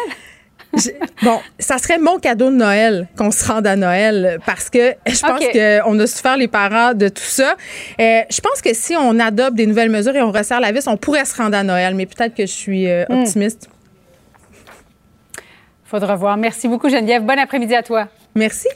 [1.22, 5.20] bon, ça serait mon cadeau de Noël qu'on se rende à Noël parce que je
[5.20, 7.56] pense qu'on a souffert les parents de tout ça.
[8.00, 10.88] Euh, je pense que si on adopte des nouvelles mesures et on resserre la vis,
[10.88, 13.20] on pourrait se rendre à Noël, mais peut-être que je suis euh, hmm.
[13.22, 13.68] optimiste.
[15.84, 16.36] Faudra voir.
[16.36, 17.22] Merci beaucoup, Geneviève.
[17.22, 18.08] Bon après-midi à toi.
[18.34, 18.68] Merci.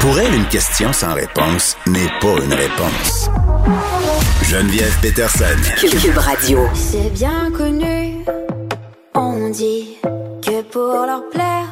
[0.00, 3.30] Pour elle, une question sans réponse n'est pas une réponse.
[4.50, 5.44] Geneviève Peterson.
[5.76, 6.60] Cube Radio.
[6.72, 8.24] C'est bien connu.
[9.14, 9.98] On dit
[10.40, 11.66] que pour leur plaire,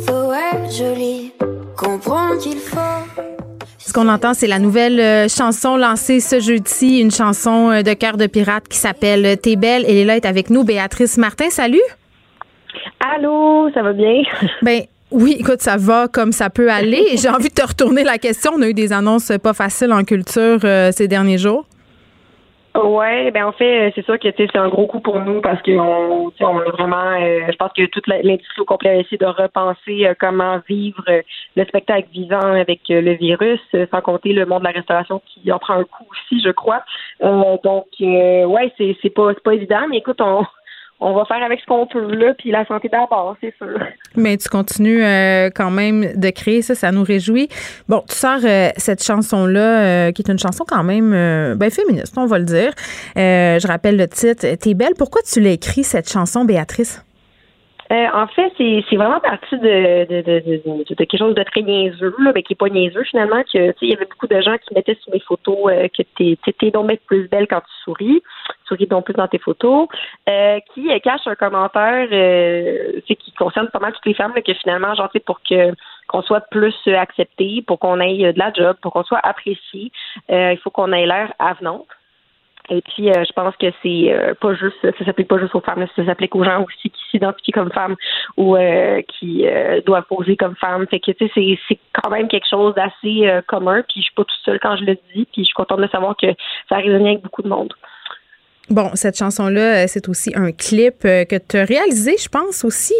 [0.00, 1.34] faut être joli.
[1.76, 2.78] Comprends qu'il faut.
[3.76, 7.92] Ce qu'on entend, c'est la nouvelle euh, chanson lancée ce jeudi, une chanson euh, de
[7.92, 9.84] cœur de pirate qui s'appelle T'es belle.
[9.86, 11.50] Elle est là, est avec nous, Béatrice Martin.
[11.50, 11.82] Salut.
[13.14, 14.22] Allô, ça va bien?
[14.62, 17.18] Ben, Oui, écoute, ça va comme ça peut aller.
[17.18, 18.52] J'ai envie de te retourner la question.
[18.56, 20.60] On a eu des annonces pas faciles en culture
[20.92, 21.66] ces derniers jours.
[22.74, 26.32] Ouais, ben en fait, c'est sûr que c'est un gros coup pour nous parce qu'on
[26.40, 30.58] on a vraiment, je pense que toute l'industrie au complet a essayé de repenser comment
[30.66, 31.04] vivre
[31.54, 35.58] le spectacle vivant avec le virus, sans compter le monde de la restauration qui en
[35.58, 36.82] prend un coup aussi, je crois.
[37.20, 40.46] donc, ouais, c'est pas c'est pas évident, mais écoute, on
[41.02, 43.78] on va faire avec ce qu'on peut là, puis la santé d'abord, c'est sûr.
[44.16, 47.48] Mais tu continues euh, quand même de créer ça, ça nous réjouit.
[47.88, 51.10] Bon, tu sors euh, cette chanson-là, euh, qui est une chanson quand même
[51.56, 52.72] ben, féministe, on va le dire.
[53.16, 54.46] je rappelle le titre.
[54.56, 54.94] T'es belle.
[54.96, 57.04] Pourquoi tu l'as écrit, cette chanson, Béatrice?
[57.92, 62.14] Euh, en fait, c'est vraiment parti de, de, de, de, quelque chose de très niaiseux,
[62.20, 63.42] là, mais qui n'est pas niaiseux finalement.
[63.42, 66.38] Que il y avait beaucoup de gens qui mettaient sur mes photos euh, que t'es
[66.62, 68.22] es donc plus belle quand tu souris,
[68.66, 69.88] souris donc plus dans tes photos,
[70.26, 72.08] euh, qui cache un commentaire
[73.06, 75.72] qui concerne pas mal toutes les femmes que finalement, genre pour que
[76.08, 79.92] qu'on soit plus accepté, pour qu'on ait de la job, pour qu'on soit apprécié,
[80.30, 81.86] il faut qu'on ait l'air avenante.
[82.70, 85.60] Et puis, euh, je pense que c'est euh, pas juste, ça s'applique pas juste aux
[85.60, 87.96] femmes, ça s'applique aux gens aussi qui s'identifient comme femmes
[88.36, 89.44] ou euh, qui
[89.84, 90.86] doivent poser comme femmes.
[90.86, 93.82] Fait que, tu sais, c'est quand même quelque chose d'assez commun.
[93.88, 95.26] Puis, je suis pas toute seule quand je le dis.
[95.32, 96.28] Puis, je suis contente de savoir que
[96.68, 97.72] ça a résonné avec beaucoup de monde.
[98.70, 102.94] Bon, cette chanson-là, c'est aussi un clip que tu as réalisé, je pense aussi.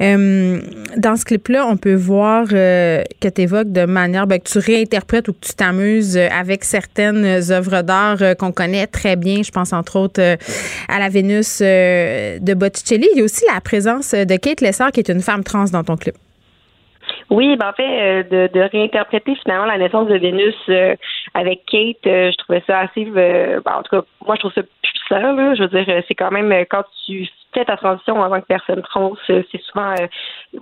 [0.00, 0.60] Euh,
[0.96, 4.58] dans ce clip-là, on peut voir euh, que tu évoques de manière ben, que tu
[4.58, 9.42] réinterprètes ou que tu t'amuses avec certaines œuvres d'art euh, qu'on connaît très bien.
[9.42, 10.36] Je pense entre autres
[10.88, 13.08] à la Vénus de Botticelli.
[13.14, 15.84] Il y a aussi la présence de Kate Lessard, qui est une femme trans dans
[15.84, 16.14] ton clip.
[17.30, 20.56] Oui, ben en fait, de, réinterpréter finalement la naissance de Vénus
[21.34, 23.04] avec Kate, je trouvais ça assez.
[23.04, 25.32] Ben, en tout cas, moi, je trouve ça puissant.
[25.32, 25.54] Là.
[25.54, 28.82] Je veux dire, c'est quand même quand tu fais ta transition en tant que personne
[28.82, 30.06] trans, c'est souvent euh,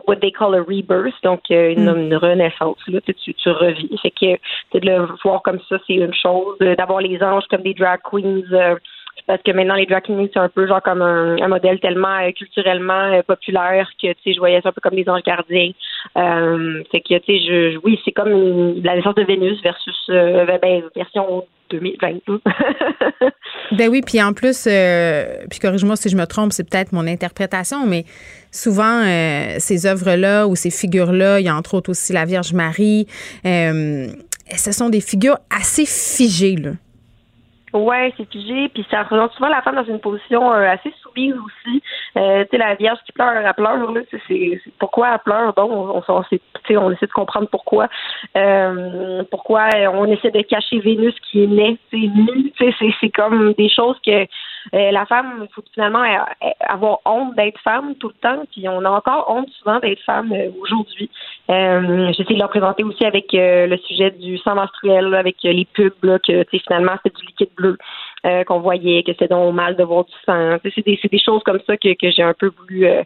[0.06, 1.98] what they call a rebirth, donc euh, une, mm.
[1.98, 2.78] une, renaissance.
[2.88, 3.96] Là, tu, tu revis.
[4.02, 6.58] Fait que de le voir comme ça, c'est une chose.
[6.60, 8.76] D'avoir les anges comme des drag queens.
[9.28, 13.20] Euh, parce que maintenant les drag c'est un peu genre comme un, modèle tellement culturellement
[13.26, 15.70] populaire que tu sais je voyais ça un peu comme les anges gardiens
[16.16, 21.44] euh, que tu sais je, oui c'est comme la naissance de Vénus versus ben, version
[21.70, 22.40] 2022.
[23.72, 27.06] ben oui, puis en plus, euh, puis corrige-moi si je me trompe, c'est peut-être mon
[27.06, 28.04] interprétation, mais
[28.50, 32.52] souvent, euh, ces œuvres-là ou ces figures-là, il y a entre autres aussi la Vierge
[32.52, 33.06] Marie,
[33.44, 34.08] euh,
[34.56, 36.70] ce sont des figures assez figées, là.
[37.76, 41.34] Ouais, c'est figé, puis ça représente souvent la femme dans une position euh, assez soumise
[41.34, 41.82] aussi.
[42.16, 45.92] Euh, tu sais, la Vierge qui pleure, elle pleure, là, c'est pourquoi elle pleure, bon,
[45.94, 46.24] on, on,
[46.78, 47.88] on essaie de comprendre pourquoi.
[48.36, 53.10] Euh, pourquoi on essaie de cacher Vénus qui est née, c'est nu, tu sais, c'est
[53.10, 54.26] comme des choses que
[54.72, 56.04] la femme, il faut finalement
[56.60, 60.32] avoir honte d'être femme tout le temps, puis on a encore honte souvent d'être femme
[60.60, 61.10] aujourd'hui.
[61.48, 65.92] Euh, J'essaie de leur présenter aussi avec le sujet du sang menstruel, avec les pubs,
[66.02, 67.76] là, que finalement c'est du liquide bleu
[68.26, 70.56] euh, qu'on voyait, que c'est donc mal de voir du sang.
[70.64, 73.02] C'est des, des, choses comme ça que, que j'ai un peu voulu euh,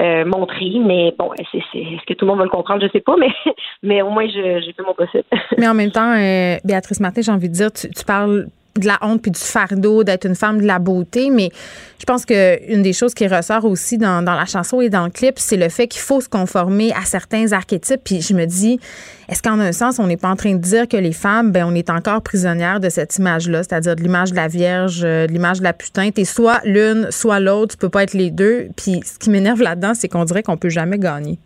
[0.00, 3.14] euh, montrer, mais bon, est-ce que tout le monde va le comprendre, je sais pas,
[3.16, 3.28] mais,
[3.84, 5.24] mais au moins j'ai fait mon possible.
[5.58, 6.14] mais en même temps,
[6.64, 8.46] Béatrice Martin, j'ai envie de dire, tu, tu parles
[8.78, 11.50] de la honte puis du fardeau d'être une femme de la beauté, mais
[11.98, 15.04] je pense que une des choses qui ressort aussi dans, dans la chanson et dans
[15.04, 18.00] le clip, c'est le fait qu'il faut se conformer à certains archétypes.
[18.04, 18.80] Puis je me dis,
[19.28, 21.64] est-ce qu'en un sens, on n'est pas en train de dire que les femmes, ben
[21.66, 25.32] on est encore prisonnières de cette image-là, c'est-à-dire de l'image de la Vierge, euh, de
[25.32, 26.10] l'image de la putain?
[26.10, 28.68] T'es soit l'une, soit l'autre, tu peux pas être les deux.
[28.76, 31.38] Puis ce qui m'énerve là-dedans, c'est qu'on dirait qu'on peut jamais gagner.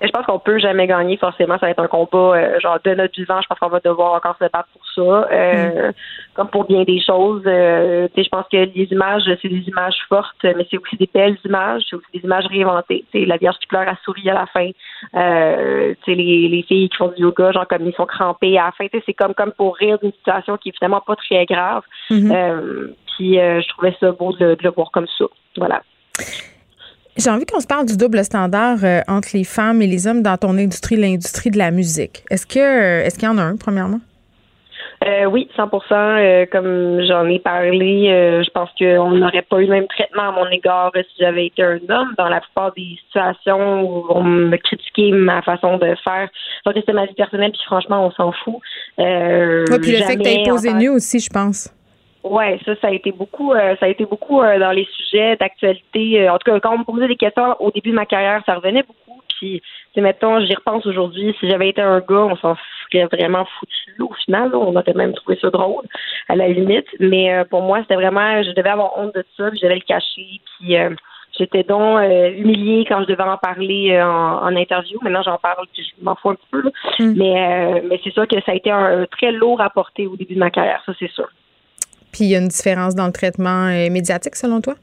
[0.00, 1.54] Mais je pense qu'on peut jamais gagner forcément.
[1.54, 3.40] Ça va être un combat euh, genre de notre vivant.
[3.40, 5.92] Je pense qu'on va devoir encore se battre pour ça, euh, mm.
[6.34, 7.42] comme pour bien des choses.
[7.46, 11.38] Euh, je pense que les images, c'est des images fortes, mais c'est aussi des belles
[11.44, 11.82] images.
[11.88, 13.04] C'est aussi des images réinventées.
[13.10, 14.70] T'sais, la Vierge qui pleure à souris à la fin.
[15.14, 18.72] Euh, les, les filles qui font du yoga, genre comme ils sont crampés à la
[18.72, 18.86] fin.
[19.06, 21.82] C'est comme comme pour rire d'une situation qui est finalement pas très grave.
[22.10, 22.34] Mm-hmm.
[22.34, 25.26] Euh, puis je trouvais ça beau de, de le voir comme ça.
[25.56, 25.82] Voilà.
[27.16, 30.22] J'ai envie qu'on se parle du double standard euh, entre les femmes et les hommes
[30.22, 32.24] dans ton industrie, l'industrie de la musique.
[32.30, 34.00] Est-ce que euh, est-ce qu'il y en a un, premièrement?
[35.06, 39.70] Euh, oui, 100% euh, Comme j'en ai parlé, je pense qu'on n'aurait pas eu le
[39.70, 42.14] même traitement à mon égard si j'avais été un homme.
[42.18, 46.28] Dans la plupart des situations où on me critiquait ma façon de faire,
[46.66, 48.56] je que c'était ma vie personnelle, puis franchement, on s'en fout.
[48.98, 51.70] oui, puis le fait que tu as posé nu aussi, je pense.
[52.24, 55.36] Ouais, ça, ça a été beaucoup, euh, ça a été beaucoup euh, dans les sujets
[55.36, 56.22] d'actualité.
[56.22, 58.42] Euh, en tout cas, quand on me posait des questions au début de ma carrière,
[58.46, 59.20] ça revenait beaucoup.
[59.38, 59.62] Puis,
[59.96, 61.36] mettons, j'y repense aujourd'hui.
[61.38, 62.56] Si j'avais été un gars, on s'en
[62.90, 64.02] serait vraiment foutu.
[64.02, 65.84] Au final, on aurait même trouvé ça drôle,
[66.28, 66.86] à la limite.
[66.98, 69.80] Mais pour moi, c'était vraiment, je devais avoir honte de ça, puis je devais le
[69.82, 70.40] cacher.
[70.58, 70.76] Puis,
[71.38, 74.98] j'étais donc euh, humiliée quand je devais en parler euh, en, interview.
[75.02, 76.70] Maintenant, j'en parle, puis je m'en fous un petit peu.
[77.00, 77.14] Mm.
[77.16, 80.34] Mais, mais c'est sûr que ça a été un, très lourd à porter au début
[80.34, 81.28] de ma carrière, ça c'est sûr.
[82.14, 84.74] Puis il y a une différence dans le traitement médiatique selon toi?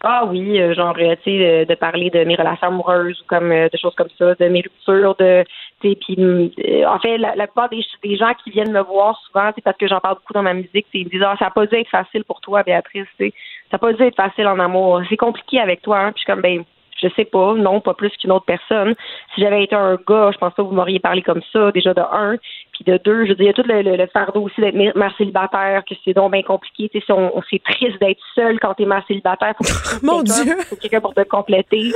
[0.00, 3.94] Ah oui, genre, tu sais, de, parler de mes relations amoureuses ou comme de choses
[3.96, 5.44] comme ça, de mes ruptures, de
[5.80, 9.76] puis euh, en fait, la, plupart des, gens qui viennent me voir souvent, c'est parce
[9.76, 11.76] que j'en parle beaucoup dans ma musique, ils me disent ah, ça n'a pas dû
[11.76, 13.24] être facile pour toi, Béatrice, ça
[13.72, 15.02] n'a pas dû être facile en amour.
[15.08, 16.12] C'est compliqué avec toi, hein?
[16.12, 16.64] Puis je suis comme ben
[17.00, 18.94] je sais pas, non, pas plus qu'une autre personne.
[19.34, 21.94] Si j'avais été un gars, je pense pas que vous m'auriez parlé comme ça, déjà
[21.94, 22.36] de un.
[22.78, 25.12] Puis de deux, je veux dire, il y a tout le, fardeau aussi d'être mère
[25.18, 26.88] célibataire, que c'est donc bien compliqué.
[26.88, 29.54] Tu sais, on, c'est triste d'être seul quand t'es mère célibataire.
[29.60, 30.56] Faut Mon Dieu!
[30.68, 31.90] Faut quelqu'un pour te compléter.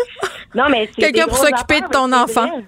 [0.55, 2.63] Non, mais c'est Quelqu'un pour s'occuper de ton enfant.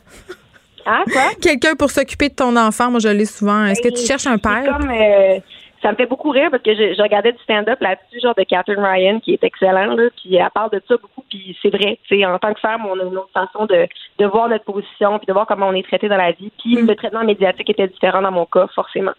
[0.86, 1.30] Hein, quoi?
[1.40, 3.64] Quelqu'un pour s'occuper de ton enfant, moi je l'ai souvent.
[3.64, 4.64] Est-ce que tu ben, cherches un père?
[4.64, 5.38] Comme, euh,
[5.84, 8.80] ça me fait beaucoup rire parce que je, regardais du stand-up là-dessus, genre de Catherine
[8.80, 11.98] Ryan, qui est excellent, là, puis elle parle de ça beaucoup, puis c'est vrai.
[12.24, 13.86] En tant que femme, on a une autre façon de,
[14.18, 16.50] de voir notre position, puis de voir comment on est traité dans la vie.
[16.58, 16.86] Puis mm.
[16.86, 19.12] le traitement médiatique était différent dans mon cas, forcément.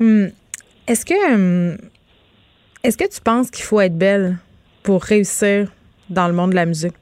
[0.00, 0.26] Mm.
[0.88, 1.76] Est-ce que hum,
[2.82, 4.36] est-ce que tu penses qu'il faut être belle
[4.82, 5.68] pour réussir
[6.10, 6.94] dans le monde de la musique?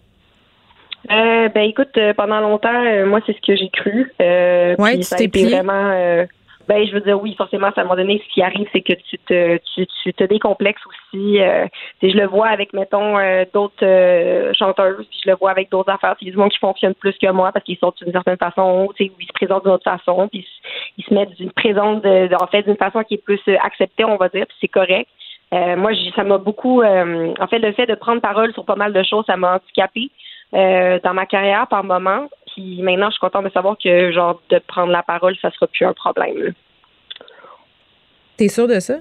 [1.11, 4.11] Euh, ben écoute, euh, pendant longtemps, euh, moi c'est ce que j'ai cru.
[4.21, 5.93] Euh, ouais, tu t'es vraiment.
[5.93, 6.27] Euh,
[6.69, 8.93] ben je veux dire oui, forcément, à un moment donné, ce qui arrive, c'est que
[8.93, 11.39] tu te tu, tu te décomplexes aussi.
[12.03, 13.17] je le vois avec mettons
[13.53, 16.17] d'autres chanteuses, puis je le vois avec d'autres affaires.
[16.19, 19.11] C'est des gens qui fonctionnent plus que moi parce qu'ils sont d'une certaine façon, sais,
[19.19, 20.47] ils se présentent d'une autre façon, puis
[20.99, 24.17] ils se mettent d'une présence de, en fait d'une façon qui est plus acceptée, on
[24.17, 25.09] va dire, puis c'est correct.
[25.53, 29.03] moi, ça m'a beaucoup, en fait, le fait de prendre parole sur pas mal de
[29.03, 30.11] choses, ça m'a handicapé.
[30.55, 32.29] Euh, dans ma carrière par moment.
[32.57, 35.67] Puis maintenant, je suis contente de savoir que, genre, de prendre la parole, ça sera
[35.67, 36.55] plus un problème.
[38.39, 38.97] T'es sûre de ça?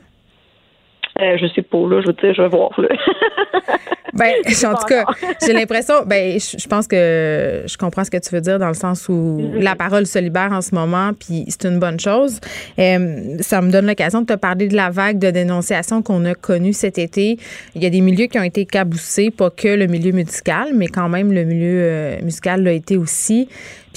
[1.21, 2.89] Euh, je sais pas, là, je veux dire, je vais voir, là.
[4.13, 4.33] ben,
[4.65, 5.05] en tout cas,
[5.45, 8.73] j'ai l'impression, ben, je pense que je comprends ce que tu veux dire dans le
[8.73, 9.61] sens où mm-hmm.
[9.61, 12.41] la parole se libère en ce moment, puis c'est une bonne chose.
[12.79, 16.35] Euh, ça me donne l'occasion de te parler de la vague de dénonciation qu'on a
[16.35, 17.37] connue cet été.
[17.75, 20.87] Il y a des milieux qui ont été caboussés, pas que le milieu musical, mais
[20.87, 23.47] quand même le milieu euh, musical l'a été aussi.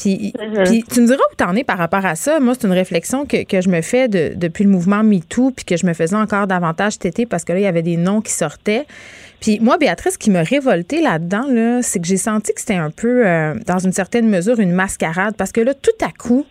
[0.07, 0.65] Mm-hmm.
[0.65, 2.41] Puis, tu me diras où t'en es par rapport à ça.
[2.41, 5.77] Moi, c'est une réflexion que, que je me fais depuis le mouvement MeToo, puis que
[5.77, 8.21] je me faisais encore davantage cet été parce que là, il y avait des noms
[8.21, 8.87] qui sortaient.
[9.41, 12.75] Puis moi, Béatrice, ce qui m'a révolté là-dedans, là, c'est que j'ai senti que c'était
[12.75, 16.45] un peu, euh, dans une certaine mesure, une mascarade parce que là, tout à coup,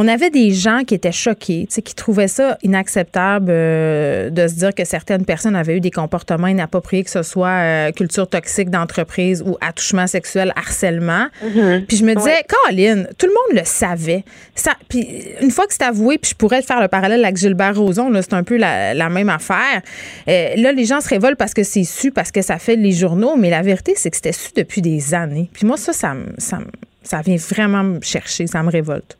[0.00, 4.72] on avait des gens qui étaient choqués, qui trouvaient ça inacceptable euh, de se dire
[4.72, 9.42] que certaines personnes avaient eu des comportements inappropriés, que ce soit euh, culture toxique d'entreprise
[9.44, 11.26] ou attouchement sexuel, harcèlement.
[11.44, 11.86] Mm-hmm.
[11.86, 14.24] Puis je me disais, Caroline, tout le monde le savait.
[14.54, 15.04] Ça, puis
[15.40, 18.34] une fois que c'est avoué, puis je pourrais faire le parallèle avec Gilbert Rozon, c'est
[18.34, 19.82] un peu la, même affaire.
[20.28, 22.92] Euh, là, les gens se révoltent parce que c'est su, parce que ça fait les
[22.92, 25.50] journaux, mais la vérité, c'est que c'était su depuis des années.
[25.52, 26.60] Puis moi, ça, ça, ça,
[27.02, 29.18] ça vient vraiment me chercher, ça me révolte.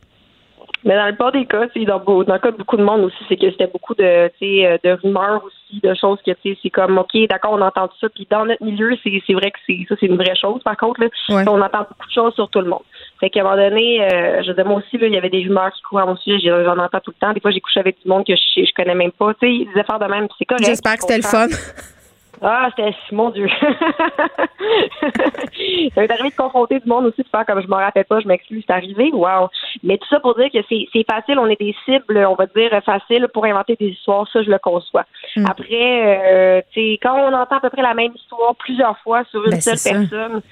[0.84, 3.16] Mais dans le pas des cas, dans, dans le cas de beaucoup de monde aussi,
[3.28, 7.16] c'est que c'était beaucoup de, euh, de rumeurs aussi, de choses que c'est comme OK,
[7.28, 8.08] d'accord, on entend tout ça.
[8.08, 11.00] Puis dans notre milieu, c'est vrai que c'est ça, c'est une vraie chose, par contre.
[11.00, 11.08] Là,
[11.48, 12.82] On entend beaucoup de choses sur tout le monde.
[13.18, 15.42] Fait qu'à un moment donné, euh, je veux moi aussi, là, il y avait des
[15.42, 17.32] rumeurs qui couraient à mon sujet, j'en entends tout le temps.
[17.32, 19.34] Des fois, j'ai couché avec du monde que je, je connais même pas.
[19.34, 20.64] Tu sais, des affaires de même, c'est correct.
[20.64, 21.48] J'espère que c'était le fun.
[22.40, 23.48] Ah, c'était mon Dieu.
[23.60, 23.66] ça
[25.96, 28.28] m'est arrivé de confronter du monde aussi, de faire comme je me rappelle pas, je
[28.28, 29.10] m'excuse, c'est arrivé.
[29.12, 29.48] Wow.
[29.82, 32.70] Mais tout ça pour dire que c'est facile, on est des cibles, on va dire,
[32.84, 35.04] faciles pour inventer des histoires, ça je le conçois.
[35.36, 35.46] Hmm.
[35.48, 36.60] Après, euh,
[37.02, 39.78] quand on entend à peu près la même histoire plusieurs fois sur une ben, seule
[39.82, 40.42] personne,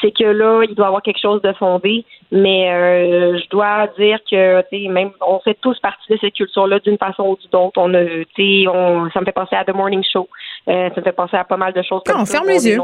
[0.00, 2.04] c'est que là, il doit y avoir quelque chose de fondé.
[2.34, 6.96] Mais euh, je dois dire que, même, on fait tous partie de cette culture-là d'une
[6.96, 7.74] façon ou d'une autre.
[7.76, 10.26] On a, on, ça me fait penser à The Morning Show.
[10.66, 12.00] Euh, ça me fait penser à pas mal de choses.
[12.06, 12.78] Comme on ferme les yeux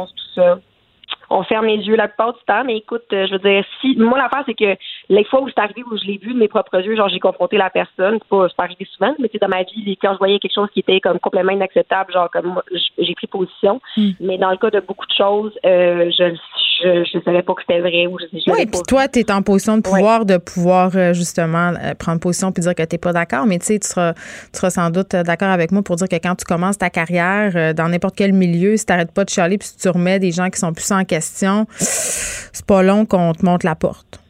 [1.30, 3.96] on ferme les yeux la plupart du temps, mais écoute, euh, je veux dire, si
[3.96, 4.76] moi l'affaire c'est que
[5.08, 7.20] les fois où c'est arrivé où je l'ai vu de mes propres yeux, genre j'ai
[7.20, 10.18] confronté la personne, c'est pas, pas arrivé souvent, mais c'est dans ma vie, quand je
[10.18, 12.60] voyais quelque chose qui était comme complètement inacceptable, genre comme
[12.98, 13.80] j'ai pris position.
[13.96, 14.10] Hmm.
[14.20, 16.34] Mais dans le cas de beaucoup de choses, euh, je
[16.80, 19.32] je ne savais pas que c'était vrai ou je, je Oui, puis toi, tu es
[19.32, 22.98] en position de pouvoir de pouvoir euh, justement prendre position puis dire que tu n'es
[22.98, 24.20] pas d'accord, mais tu sais, tu seras, tu
[24.52, 27.88] seras sans doute d'accord avec moi pour dire que quand tu commences ta carrière dans
[27.88, 30.50] n'importe quel milieu, si tu n'arrêtes pas de chialer puis si tu remets des gens
[30.50, 34.20] qui sont plus en question, c'est pas long qu'on te monte la porte.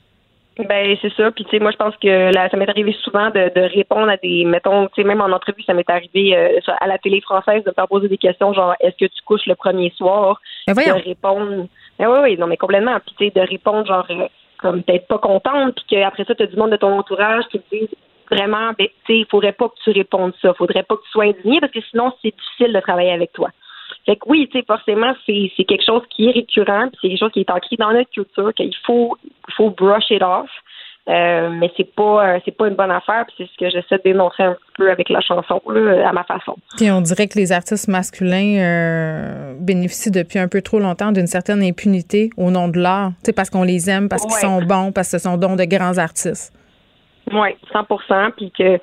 [0.59, 1.31] Ben c'est ça.
[1.31, 4.45] Puis tu sais, moi je pense que ça m'est arrivé souvent de, répondre à des,
[4.45, 7.71] mettons, tu sais, même en entrevue, ça m'est arrivé euh, à la télé française de
[7.71, 11.05] me faire poser des questions genre est-ce que tu couches le premier soir, ben de
[11.05, 11.69] répondre.
[11.99, 12.99] Ben oui, oui, non mais complètement.
[13.07, 14.27] Puis tu sais, de répondre genre euh,
[14.59, 17.61] comme peut-être pas contente, puis qu'après ça, tu as du monde de ton entourage qui
[17.61, 17.89] te dit
[18.29, 21.11] vraiment, ben, tu sais, il faudrait pas que tu répondes ça, faudrait pas que tu
[21.11, 23.51] sois indigné parce que sinon c'est difficile de travailler avec toi.
[24.09, 27.09] Fait que oui, tu sais, forcément, c'est, c'est quelque chose qui est récurrent, puis c'est
[27.09, 29.19] quelque chose qui est ancré dans notre culture, qu'il faut,
[29.55, 30.49] faut brush it off.
[31.11, 33.97] Euh, mais c'est pas euh, c'est pas une bonne affaire puis c'est ce que j'essaie
[33.97, 36.55] de dénoncer un peu avec la chanson là, à ma façon.
[36.77, 41.27] Puis on dirait que les artistes masculins euh, bénéficient depuis un peu trop longtemps d'une
[41.27, 44.61] certaine impunité au nom de l'art, tu sais parce qu'on les aime, parce qu'ils sont
[44.61, 46.53] bons, parce que ce sont donc de grands artistes.
[47.33, 48.79] Oui, 100% puis que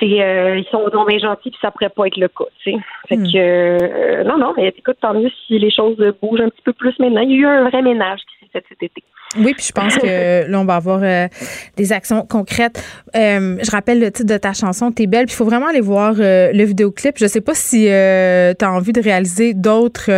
[0.00, 2.78] c'est ils sont donc bien gentils puis ça pourrait pas être le cas, tu sais.
[3.08, 3.32] Fait Hmm.
[3.32, 6.98] que non non, mais écoute tant mieux si les choses bougent un petit peu plus
[6.98, 7.22] maintenant.
[7.22, 9.02] Il y a eu un vrai ménage qui fait cet été.
[9.36, 11.28] Oui, puis je pense que là, on va avoir euh,
[11.76, 12.82] des actions concrètes.
[13.14, 15.26] Euh, je rappelle le titre de ta chanson, T'es belle.
[15.26, 17.18] Puis il faut vraiment aller voir euh, le vidéoclip.
[17.18, 20.10] Je sais pas si tu as envie de réaliser d'autres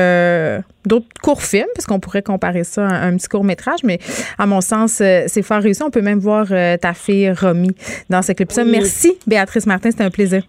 [0.87, 3.99] d'autres courts films, parce qu'on pourrait comparer ça à un, petit court métrage, mais
[4.39, 5.83] à mon sens, c'est fort réussi.
[5.83, 6.47] On peut même voir
[6.81, 7.71] ta fille Romy
[8.09, 8.51] dans ce clip.
[8.53, 8.71] Ça, Oui.
[8.71, 9.91] merci, Béatrice Martin.
[9.91, 10.43] C'était un plaisir.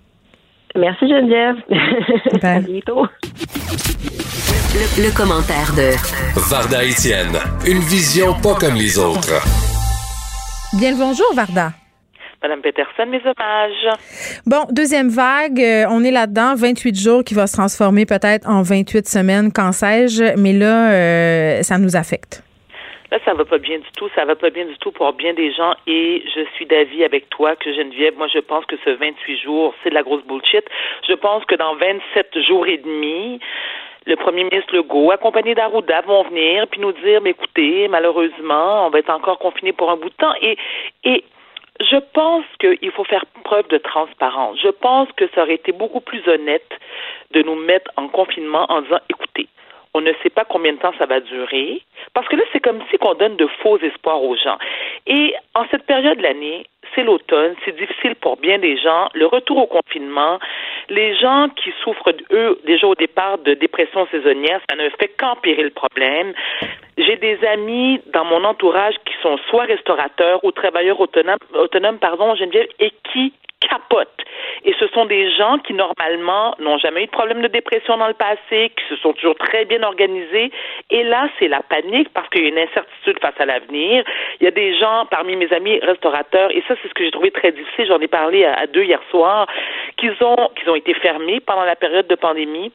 [0.75, 1.55] Merci Geneviève.
[2.43, 3.05] à bientôt.
[4.73, 5.91] Le, le commentaire de
[6.49, 7.37] Varda Étienne,
[7.67, 9.41] une vision pas comme les autres.
[10.79, 11.73] Bien le bonjour, Varda.
[12.41, 13.99] Madame Peterson, mes hommages.
[14.47, 18.63] Bon, deuxième vague, euh, on est là-dedans, 28 jours qui va se transformer peut-être en
[18.63, 22.43] 28 semaines, qu'en sais-je, mais là, euh, ça nous affecte.
[23.11, 24.09] Là, ça va pas bien du tout.
[24.15, 25.73] Ça va pas bien du tout pour bien des gens.
[25.85, 29.75] Et je suis d'avis avec toi que Geneviève, moi, je pense que ce 28 jours,
[29.83, 30.63] c'est de la grosse bullshit.
[31.07, 33.39] Je pense que dans 27 jours et demi,
[34.05, 38.89] le premier ministre Legault, accompagné d'Arruda, vont venir puis nous dire, mais écoutez, malheureusement, on
[38.89, 40.33] va être encore confiné pour un bout de temps.
[40.41, 40.57] Et,
[41.03, 41.23] et
[41.81, 44.57] je pense qu'il faut faire preuve de transparence.
[44.61, 46.71] Je pense que ça aurait été beaucoup plus honnête
[47.31, 49.47] de nous mettre en confinement en disant, écoutez,
[49.93, 51.81] on ne sait pas combien de temps ça va durer,
[52.13, 54.57] parce que là, c'est comme si on donne de faux espoirs aux gens.
[55.07, 56.65] Et en cette période de l'année,
[56.95, 59.09] c'est l'automne, c'est difficile pour bien des gens.
[59.13, 60.39] Le retour au confinement,
[60.89, 65.63] les gens qui souffrent, eux, déjà au départ de dépression saisonnière, ça ne fait qu'empirer
[65.63, 66.33] le problème.
[66.97, 72.35] J'ai des amis dans mon entourage qui sont soit restaurateurs ou travailleurs autonomes, autonomes pardon,
[72.35, 74.09] Geneviève, et qui capotent.
[74.63, 78.07] Et ce sont des gens qui, normalement, n'ont jamais eu de problème de dépression dans
[78.07, 80.51] le passé, qui se sont toujours très bien organisés.
[80.89, 84.03] Et là, c'est la panique parce qu'il y a une incertitude face à l'avenir.
[84.39, 87.11] Il y a des gens parmi mes amis restaurateurs, et ça, c'est ce que j'ai
[87.11, 87.87] trouvé très difficile.
[87.87, 89.47] J'en ai parlé à, deux hier soir,
[89.97, 92.71] qu'ils ont, qu'ils ont été fermés pendant la période de pandémie,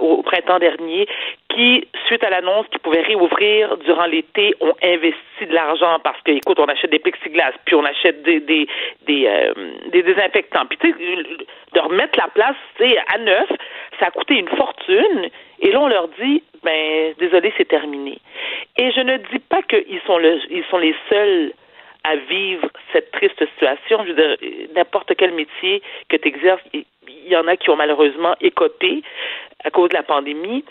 [0.00, 1.06] au, printemps dernier,
[1.50, 6.32] qui, suite à l'annonce qu'ils pouvaient réouvrir durant l'été, ont investi de l'argent parce que,
[6.32, 8.66] écoute, on achète des plexiglas, puis on achète des, des,
[9.08, 9.52] euh,
[9.90, 10.66] des désinfectants.
[10.66, 10.96] Puis, tu sais,
[11.74, 13.48] de remettre la place, tu sais, à neuf,
[13.98, 15.28] ça a coûté une fortune.
[15.60, 18.18] Et là, on leur dit, ben, désolé, c'est terminé.
[18.76, 20.20] Et je ne dis pas qu'ils sont,
[20.50, 21.52] ils sont les seuls
[22.04, 24.04] à vivre cette triste situation.
[24.04, 24.36] Je veux dire,
[24.74, 26.84] n'importe quel métier que tu exerces, il
[27.26, 29.02] y en a qui ont malheureusement écopé
[29.64, 30.64] à cause de la pandémie.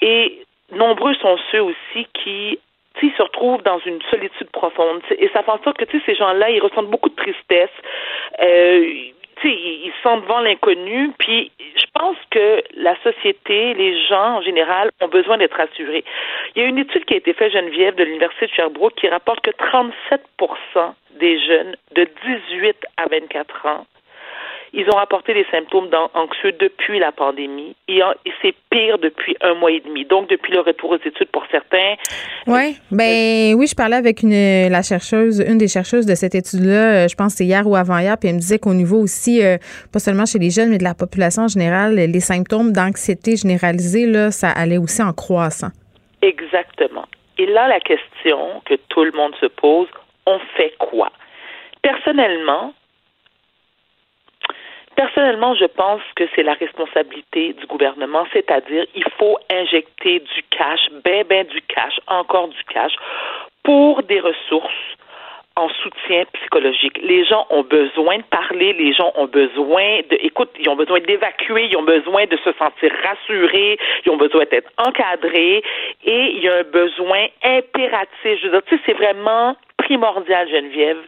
[0.00, 2.58] Et nombreux sont ceux aussi qui
[2.94, 5.00] tu se retrouvent dans une solitude profonde.
[5.18, 7.70] Et ça fait en sorte que tu sais, ces gens-là, ils ressentent beaucoup de tristesse.
[8.40, 8.94] Euh,
[9.40, 11.10] tu sais, ils sont devant l'inconnu.
[11.18, 16.04] Puis je pense que la société, les gens en général, ont besoin d'être rassurés.
[16.54, 19.08] Il y a une étude qui a été faite, Geneviève, de l'Université de Sherbrooke, qui
[19.08, 22.08] rapporte que 37% des jeunes de
[22.50, 23.86] 18 à 24 ans
[24.74, 29.36] ils ont rapporté des symptômes anxieux depuis la pandémie et, en- et c'est pire depuis
[29.42, 30.04] un mois et demi.
[30.06, 31.94] Donc, depuis le retour aux études pour certains.
[32.46, 37.04] Oui, ben oui, je parlais avec une la chercheuse, une des chercheuses de cette étude-là,
[37.04, 39.44] euh, je pense que c'est hier ou avant-hier, puis elle me disait qu'au niveau aussi,
[39.44, 39.58] euh,
[39.92, 44.06] pas seulement chez les jeunes, mais de la population en général, les symptômes d'anxiété généralisée,
[44.06, 45.68] là, ça allait aussi en croissant.
[46.22, 47.06] Exactement.
[47.38, 49.88] Et là, la question que tout le monde se pose,
[50.26, 51.10] on fait quoi?
[51.82, 52.72] Personnellement,
[54.96, 60.80] Personnellement, je pense que c'est la responsabilité du gouvernement, c'est-à-dire il faut injecter du cash,
[61.04, 62.92] ben ben du cash, encore du cash,
[63.62, 64.96] pour des ressources
[65.56, 66.98] en soutien psychologique.
[67.02, 71.00] Les gens ont besoin de parler, les gens ont besoin de, écoute, ils ont besoin
[71.00, 75.62] d'évacuer, ils ont besoin de se sentir rassurés, ils ont besoin d'être encadrés
[76.04, 78.40] et il y a un besoin impératif.
[78.40, 80.98] Je veux dire, tu sais, c'est vraiment primordial, Geneviève,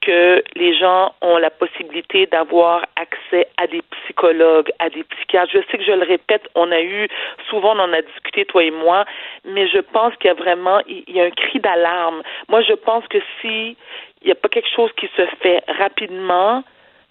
[0.00, 5.50] que les gens ont la possibilité d'avoir accès à des psychologues, à des psychiatres.
[5.52, 7.06] Je sais que je le répète, on a eu,
[7.48, 9.04] souvent on en a discuté, toi et moi,
[9.44, 12.22] mais je pense qu'il y a vraiment, il y a un cri d'alarme.
[12.48, 13.76] Moi, je pense que si
[14.22, 16.62] il n'y a pas quelque chose qui se fait rapidement,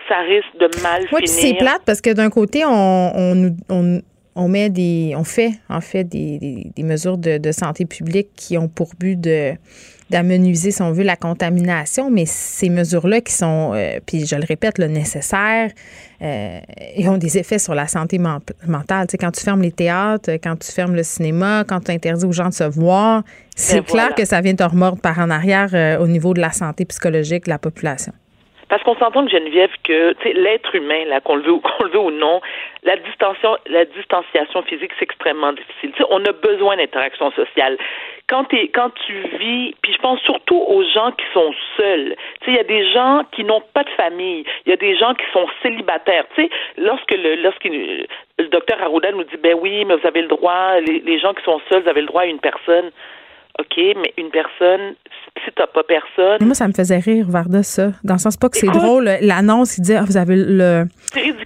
[0.07, 1.57] ça risque de mal Oui, puis c'est finir.
[1.60, 2.70] plate parce que d'un côté, on,
[3.16, 4.02] on, on,
[4.36, 8.30] on met des, on fait en fait des, des, des mesures de, de santé publique
[8.36, 9.53] qui ont pour but de
[10.10, 14.45] d'amenuiser, si on veut, la contamination, mais ces mesures-là qui sont, euh, puis je le
[14.48, 15.69] répète, le nécessaire,
[16.22, 16.60] euh,
[16.95, 19.07] et ont des effets sur la santé mentale.
[19.07, 22.26] Tu sais, quand tu fermes les théâtres, quand tu fermes le cinéma, quand tu interdis
[22.26, 23.23] aux gens de se voir,
[23.56, 26.52] c'est clair que ça vient te remordre par en arrière euh, au niveau de la
[26.52, 28.14] santé psychologique de la population.
[28.69, 31.99] Parce qu'on s'entend que Geneviève que l'être humain, là, qu'on le veut qu'on le veut
[31.99, 32.40] ou non,
[32.84, 35.91] la distanciation, la distanciation physique, c'est extrêmement difficile.
[36.10, 37.77] on a besoin d'interaction sociale.
[38.30, 42.15] Quand, tu vis, puis je pense surtout aux gens qui sont seuls.
[42.47, 44.45] Il y a des gens qui n'ont pas de famille.
[44.65, 46.26] Il y a des gens qui sont célibataires.
[46.35, 50.22] Tu sais, lorsque le, lorsque le docteur Arruda nous dit, ben oui, mais vous avez
[50.22, 52.91] le droit, les, les gens qui sont seuls, vous avez le droit à une personne.
[53.57, 54.95] OK, mais une personne,
[55.43, 56.45] si t'as pas personne.
[56.45, 57.91] Moi, ça me faisait rire, Varda, ça.
[58.03, 59.09] Dans le sens pas que c'est drôle.
[59.21, 60.85] L'annonce, il dit ah, vous avez le,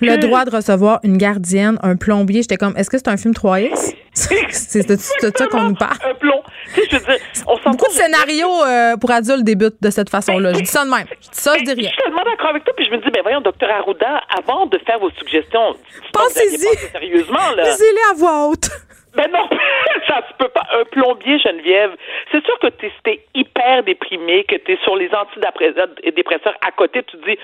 [0.02, 2.42] le droit de recevoir une gardienne, un plombier.
[2.42, 3.96] J'étais comme est-ce que c'est un film 3X?
[4.14, 5.98] c'est de, ça qu'on nous parle.
[6.06, 6.44] Un plomb.
[6.76, 7.18] Tu sais, je veux dire,
[7.48, 10.54] on Beaucoup de scénarios euh, pour adultes débutent de cette façon-là.
[10.54, 11.08] Je dis ça de même.
[11.20, 11.90] Je dis ça, je dis rien.
[11.90, 14.68] Je suis tellement d'accord avec toi, puis je me dis, ben voyons, docteur Arruda, avant
[14.68, 15.76] de faire vos suggestions,
[16.12, 16.78] pensez-y.
[16.92, 17.64] Sérieusement, là.
[17.64, 18.70] Lisez-les à voix haute.
[19.16, 19.48] Ben non,
[20.08, 20.64] ça se peut pas.
[20.72, 21.96] Un plombier, Geneviève,
[22.32, 27.04] c'est sûr que tu es, hyper déprimé, que tu es sur les antidépresseurs à côté,
[27.04, 27.38] tu te dis,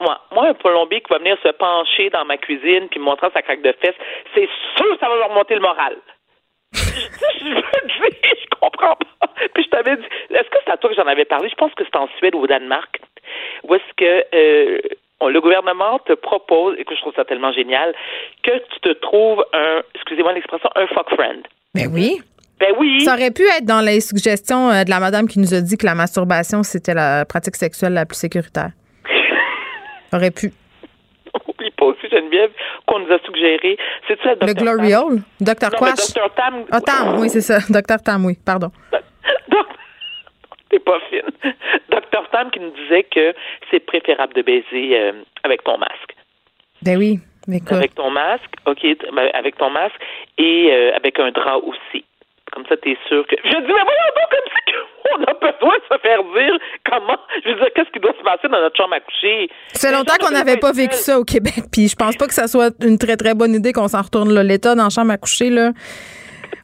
[0.00, 3.28] moi, moi, un plombier qui va venir se pencher dans ma cuisine puis me montrer
[3.34, 3.96] sa craque de fesses,
[4.34, 5.96] c'est sûr que ça va leur monter le moral.
[6.72, 9.26] je, je comprends pas.
[9.54, 11.50] Puis je t'avais dit, est-ce que c'est à toi que j'en avais parlé?
[11.50, 13.00] Je pense que c'est en Suède ou au Danemark.
[13.64, 14.78] Où est-ce que euh,
[15.28, 17.94] le gouvernement te propose, et que je trouve ça tellement génial,
[18.42, 21.46] que tu te trouves un, excusez-moi l'expression, un fuck friend.
[21.74, 22.20] Ben oui.
[22.58, 23.00] Ben oui.
[23.00, 25.78] Ça aurait pu être dans les suggestions euh, de la madame qui nous a dit
[25.78, 28.70] que la masturbation, c'était la pratique sexuelle la plus sécuritaire.
[30.10, 30.52] Ça aurait pu.
[31.48, 32.50] Oublie pas aussi, Geneviève,
[32.86, 33.78] qu'on nous a suggéré.
[34.08, 35.20] C'est ça, Le Glory Hole?
[35.40, 35.70] Dr.
[35.70, 36.12] Quash?
[36.12, 36.34] Dr.
[36.34, 36.64] Tam.
[36.70, 37.58] Ah, Tam, oui, c'est ça.
[37.70, 38.02] Dr.
[38.04, 38.70] Tam, oui, pardon.
[40.70, 41.30] T'es pas fine.
[41.90, 42.28] Dr.
[42.32, 43.34] Tam qui nous disait que
[43.70, 46.14] c'est préférable de baiser euh, avec ton masque.
[46.82, 47.18] Ben oui.
[47.48, 48.82] Mais Avec ton masque, OK,
[49.12, 49.96] ben, avec ton masque
[50.38, 52.04] et euh, avec un drap aussi.
[52.52, 53.36] Comme ça, t'es sûr que.
[53.42, 54.60] Je dis, mais voyons donc, comme ça
[55.04, 57.18] qu'on a besoin de se faire dire comment.
[57.44, 59.48] Je veux dire, qu'est-ce qui doit se passer dans notre chambre à coucher?
[59.72, 62.34] Ça fait longtemps qu'on n'avait pas vécu ça au Québec, puis je pense pas que
[62.34, 64.42] ça soit une très, très bonne idée qu'on s'en retourne là.
[64.42, 65.70] L'État dans la chambre à coucher, là.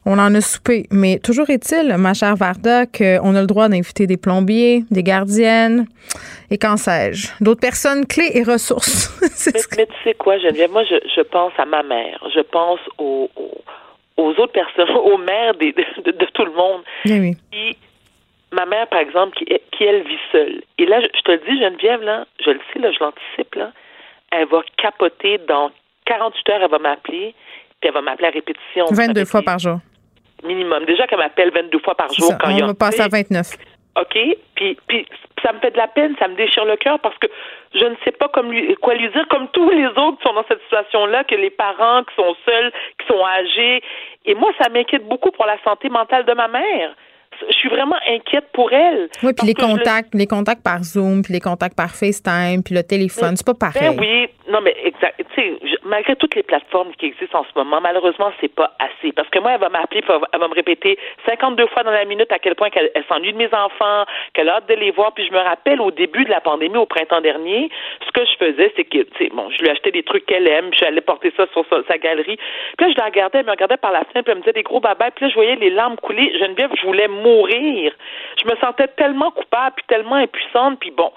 [0.05, 0.85] On en a soupé.
[0.91, 5.87] Mais toujours est-il, ma chère Varda, qu'on a le droit d'inviter des plombiers, des gardiennes
[6.49, 9.09] et qu'en sais-je, d'autres personnes clés et ressources.
[9.77, 12.19] mais, tu sais quoi, Geneviève, moi, je, pense à ma mère.
[12.33, 13.29] Je pense aux,
[14.17, 16.83] autres personnes, aux mères de, tout le monde.
[17.05, 17.35] Oui,
[18.51, 20.61] ma mère, par exemple, qui, elle vit seule.
[20.77, 23.71] Et là, je, te le dis, Geneviève, là, je le sais, là, je l'anticipe, là,
[24.31, 25.71] elle va capoter dans
[26.05, 27.33] 48 heures, elle va m'appeler,
[27.81, 28.85] elle va m'appeler à répétition.
[28.91, 29.79] 22 fois par jour
[30.43, 30.85] minimum.
[30.85, 32.65] Déjà qu'elle m'appelle 22 fois par jour quand il y a.
[32.65, 33.47] On va passer à 29.
[33.99, 34.17] OK?
[34.55, 35.07] Puis, puis
[35.43, 37.27] ça me fait de la peine, ça me déchire le cœur parce que
[37.73, 40.33] je ne sais pas comme lui, quoi lui dire, comme tous les autres qui sont
[40.33, 43.81] dans cette situation-là, que les parents qui sont seuls, qui sont âgés.
[44.25, 46.95] Et moi, ça m'inquiète beaucoup pour la santé mentale de ma mère
[47.49, 49.09] je suis vraiment inquiète pour elle.
[49.23, 52.83] Oui, puis les contacts, les contacts par Zoom, puis les contacts par FaceTime, puis le
[52.83, 53.95] téléphone, c'est pas pareil.
[53.95, 55.15] Ben oui, non mais exact.
[55.35, 59.11] Tu sais, malgré toutes les plateformes qui existent en ce moment, malheureusement, c'est pas assez.
[59.11, 62.31] Parce que moi, elle va m'appeler, elle va me répéter 52 fois dans la minute
[62.31, 65.13] à quel point elle, s'ennuie de mes enfants, qu'elle a hâte de les voir.
[65.13, 67.69] Puis je me rappelle au début de la pandémie, au printemps dernier,
[68.05, 70.47] ce que je faisais, c'est que, tu sais, bon, je lui achetais des trucs qu'elle
[70.47, 72.37] aime, je allais porter ça sur sa, galerie.
[72.77, 74.53] Puis là, je la regardais, elle me regardait par la fenêtre, puis elle me disait
[74.53, 75.11] des gros babas.
[75.11, 76.31] Puis là, je voyais les larmes couler.
[76.39, 77.26] Geneviève, je voulais mourir.
[77.27, 81.11] Je me sentais tellement coupable, puis tellement impuissante, puis bon,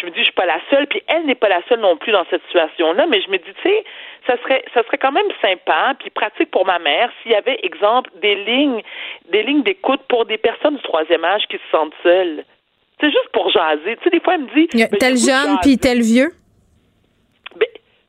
[0.00, 1.96] je me dis, je suis pas la seule, puis elle n'est pas la seule non
[1.96, 3.84] plus dans cette situation-là, mais je me dis, tu sais,
[4.26, 7.58] ça serait, ça serait quand même sympa, puis pratique pour ma mère, s'il y avait,
[7.62, 8.82] exemple, des lignes,
[9.30, 12.44] des lignes d'écoute pour des personnes du troisième âge qui se sentent seules.
[13.00, 13.96] C'est juste pour jaser.
[13.96, 14.68] Tu sais, des fois, elle me dit.
[14.98, 16.30] tel jeune, puis tel vieux.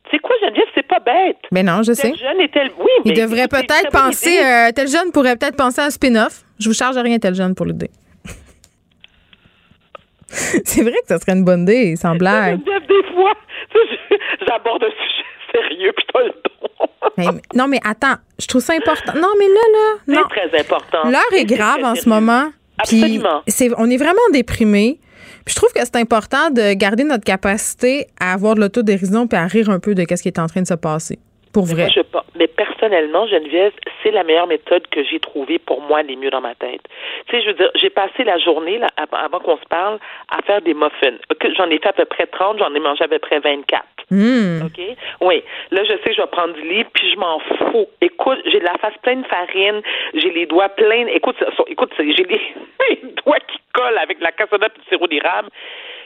[0.06, 0.68] Ben, c'est quoi, Geneviève?
[0.76, 1.38] C'est pas bête.
[1.52, 2.11] Mais ben non, je sais.
[2.11, 2.69] Tel jeune et tel.
[2.77, 3.11] Oui, mais.
[3.11, 4.38] Il devrait peut-être penser.
[4.40, 6.44] Euh, tel jeune pourrait peut-être penser à un spin-off.
[6.60, 7.90] Je vous charge rien, tel jeune, pour l'idée.
[10.27, 12.60] c'est vrai que ça serait une bonne idée, sans blague.
[12.64, 13.34] Des fois,
[14.48, 16.34] j'aborde un sujet sérieux, puis pas le
[17.27, 17.40] don.
[17.56, 19.14] non, mais attends, je trouve ça important.
[19.15, 19.61] Non, mais là,
[20.07, 20.10] là.
[20.30, 21.10] C'est très important.
[21.10, 22.52] L'heure est grave en ce moment.
[22.77, 23.41] Absolument.
[23.48, 24.99] c'est, on est vraiment déprimé.
[25.47, 29.45] Je trouve que c'est important de garder notre capacité à avoir de l'autodérision puis à
[29.45, 31.19] rire un peu de ce qui est en train de se passer.
[31.56, 31.88] Pour vrai.
[31.88, 33.72] Mais, moi, je, mais personnellement, Geneviève,
[34.03, 36.82] c'est la meilleure méthode que j'ai trouvée pour moi, les mieux dans ma tête.
[37.27, 40.41] Tu sais, je veux dire, j'ai passé la journée, là, avant qu'on se parle, à
[40.41, 41.15] faire des muffins.
[41.56, 43.86] J'en ai fait à peu près 30, j'en ai mangé à peu près 24.
[44.11, 44.65] Hmm.
[44.65, 44.82] OK?
[45.22, 45.44] Oui.
[45.72, 47.88] Là, je sais que je vais prendre du lit, puis je m'en fous.
[48.02, 49.82] Écoute, j'ai la face pleine de farine,
[50.14, 51.07] j'ai les doigts pleins.
[51.07, 51.38] Écoute,
[51.68, 55.48] écoute j'ai les, doigts qui collent avec la cassonade et du sirop d'érable.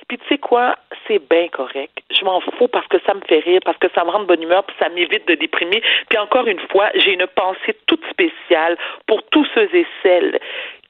[0.10, 0.76] Puis tu sais quoi,
[1.08, 2.00] c'est bien correct.
[2.12, 4.26] Je m'en fous parce que ça me fait rire, parce que ça me rend de
[4.26, 5.82] bonne humeur, puis ça m'évite de déprimer.
[6.10, 8.76] Puis encore une fois, j'ai une pensée toute spéciale
[9.06, 10.40] pour tous ceux et celles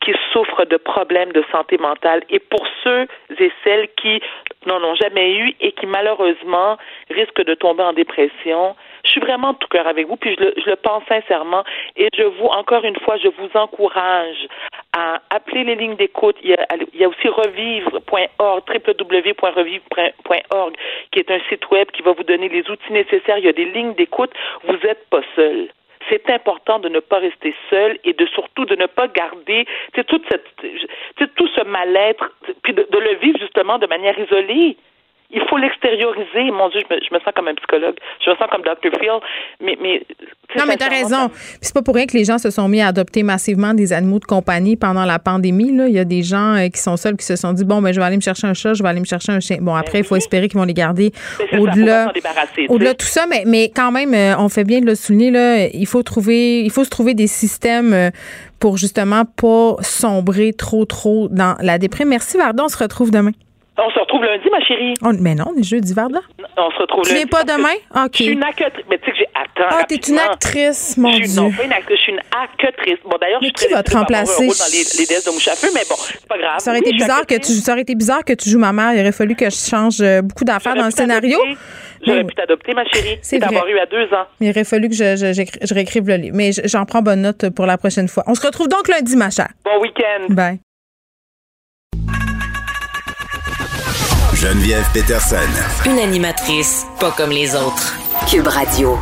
[0.01, 3.07] qui souffrent de problèmes de santé mentale et pour ceux
[3.38, 4.21] et celles qui
[4.65, 6.77] n'en ont jamais eu et qui malheureusement
[7.09, 8.76] risquent de tomber en dépression.
[9.03, 11.63] Je suis vraiment de tout cœur avec vous, puis je le, je le pense sincèrement.
[11.95, 14.47] Et je vous, encore une fois, je vous encourage
[14.95, 16.35] à appeler les lignes d'écoute.
[16.43, 16.55] Il,
[16.93, 20.76] il, y a aussi revivre.org, www.revivre.org,
[21.11, 23.38] qui est un site web qui va vous donner les outils nécessaires.
[23.38, 24.31] Il y a des lignes d'écoute.
[24.63, 25.69] Vous n'êtes pas seul
[26.07, 29.65] c'est important de ne pas rester seul et de surtout de ne pas garder
[30.07, 30.47] toute cette,
[31.35, 32.31] tout ce mal-être,
[32.63, 34.77] puis de, le vivre justement de manière isolée
[35.31, 36.49] il faut l'extérioriser.
[36.51, 37.95] Mon Dieu, je me, je me, sens comme un psychologue.
[38.26, 38.97] Je me sens comme Dr.
[38.99, 39.19] Phil.
[39.61, 40.01] Mais, mais
[40.57, 41.30] non, mais t'as raison.
[41.61, 44.19] c'est pas pour rien que les gens se sont mis à adopter massivement des animaux
[44.19, 45.76] de compagnie pendant la pandémie.
[45.76, 45.88] Là.
[45.88, 47.93] Il y a des gens euh, qui sont seuls qui se sont dit bon, ben
[47.93, 49.57] je vais aller me chercher un chat, je vais aller me chercher un chien.
[49.61, 51.11] Bon, ben après, il faut espérer qu'ils vont les garder
[51.53, 52.11] au-delà,
[52.68, 53.27] au-delà de tout ça.
[53.27, 55.30] Mais, mais quand même, euh, on fait bien de le souligner.
[55.30, 58.10] Là, il faut trouver, il faut se trouver des systèmes euh,
[58.60, 62.10] pour justement pas sombrer trop, trop dans la déprime.
[62.10, 62.64] Merci Vardon.
[62.65, 63.31] On se retrouve demain.
[63.81, 64.93] On se retrouve lundi, ma chérie.
[65.19, 66.06] mais non, les jeudi là.
[66.57, 67.22] On se retrouve tu lundi.
[67.23, 67.76] Tu viens pas demain?
[68.06, 68.11] OK.
[68.14, 68.73] Je suis une actrice.
[68.89, 69.27] Mais tu sais que j'ai.
[69.35, 69.69] Attends.
[69.72, 71.41] Ah, t'es une actrice, mon je suis, Dieu.
[71.41, 72.97] Non, pas une actrice, je suis une actrice.
[73.06, 74.47] Bon, d'ailleurs, je suis qui va te remplacer?
[74.47, 76.60] dans les, les de mais bon, c'est pas grave.
[76.60, 78.93] Ça aurait, été bizarre que tu, ça aurait été bizarre que tu joues ma mère.
[78.93, 81.39] Il aurait fallu que je change euh, beaucoup d'affaires dans le scénario.
[82.06, 83.19] J'aurais pu t'adopter, ma chérie.
[83.22, 84.26] C'est d'avoir eu à deux ans.
[84.39, 86.35] Il aurait fallu que je, je, je réécrive le livre.
[86.35, 88.23] Mais j'en prends bonne note pour la prochaine fois.
[88.27, 89.49] On se retrouve donc lundi, ma chère.
[89.64, 90.27] Bon week-end.
[90.30, 90.60] Bye.
[94.41, 95.35] Geneviève Peterson.
[95.85, 97.99] Une animatrice pas comme les autres.
[98.31, 98.97] Cube Radio.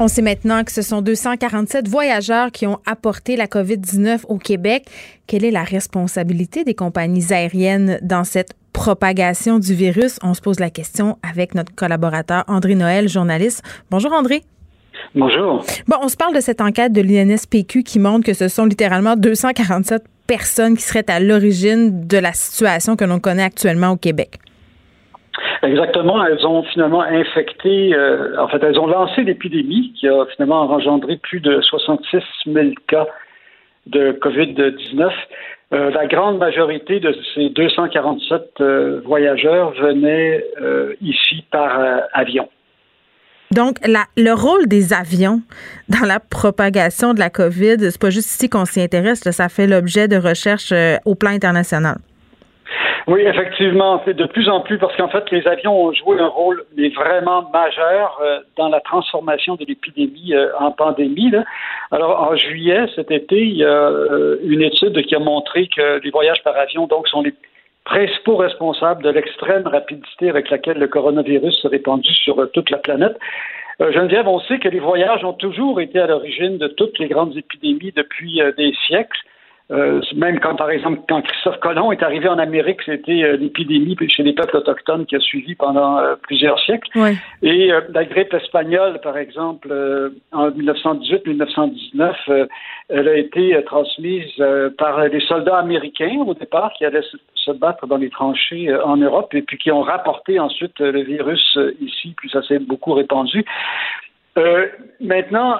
[0.00, 4.86] On sait maintenant que ce sont 247 voyageurs qui ont apporté la COVID-19 au Québec.
[5.28, 10.18] Quelle est la responsabilité des compagnies aériennes dans cette propagation du virus?
[10.24, 13.62] On se pose la question avec notre collaborateur André Noël, journaliste.
[13.92, 14.42] Bonjour André.
[15.14, 15.64] Bonjour.
[15.86, 19.14] Bon, on se parle de cette enquête de l'INSPQ qui montre que ce sont littéralement
[19.14, 24.40] 247 personnes qui seraient à l'origine de la situation que l'on connaît actuellement au Québec.
[25.62, 26.24] Exactement.
[26.24, 31.16] Elles ont finalement infecté, euh, en fait, elles ont lancé l'épidémie qui a finalement engendré
[31.16, 33.06] plus de 66 000 cas
[33.86, 35.10] de COVID-19.
[35.72, 40.44] Euh, la grande majorité de ces 247 euh, voyageurs venaient
[41.00, 41.80] ici par
[42.12, 42.48] avion.
[43.52, 45.40] Donc, le rôle des avions
[45.88, 49.68] dans la propagation de la COVID, c'est pas juste ici qu'on s'y intéresse, ça fait
[49.68, 51.98] l'objet de recherches au plan international.
[53.06, 56.26] Oui, effectivement, c'est de plus en plus parce qu'en fait, les avions ont joué un
[56.26, 61.30] rôle mais vraiment majeur euh, dans la transformation de l'épidémie euh, en pandémie.
[61.30, 61.44] Là.
[61.92, 66.00] Alors, en juillet cet été, il y a euh, une étude qui a montré que
[66.02, 67.32] les voyages par avion donc sont les
[67.84, 73.16] principaux responsables de l'extrême rapidité avec laquelle le coronavirus s'est répandu sur toute la planète.
[73.78, 77.36] Geneviève, on sait que les voyages ont toujours été à l'origine de toutes les grandes
[77.36, 79.20] épidémies depuis des siècles.
[79.72, 83.96] Euh, même quand, par exemple, quand Christophe Colomb est arrivé en Amérique, c'était euh, l'épidémie
[84.08, 86.88] chez les peuples autochtones qui a suivi pendant euh, plusieurs siècles.
[87.42, 89.68] Et la grippe espagnole, par exemple,
[90.32, 92.46] en 1918-1919,
[92.88, 94.42] elle a été transmise
[94.78, 97.16] par des soldats américains au départ qui allaient se,
[97.52, 102.12] battre dans les tranchées en Europe et puis qui ont rapporté ensuite le virus ici,
[102.16, 103.44] puis ça s'est beaucoup répandu.
[104.38, 104.66] Euh,
[105.00, 105.56] maintenant,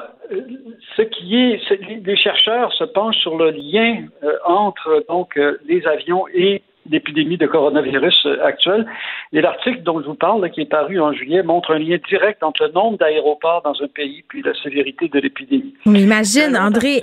[0.96, 1.60] ce qui est,
[2.04, 7.36] les chercheurs se penchent sur le lien euh, entre donc euh, les avions et l'épidémie
[7.36, 8.86] de coronavirus actuelle.
[9.32, 12.42] Et l'article dont je vous parle, qui est paru en juillet, montre un lien direct
[12.42, 15.74] entre le nombre d'aéroports dans un pays puis la sévérité de l'épidémie.
[15.86, 17.02] Mais imagine, André,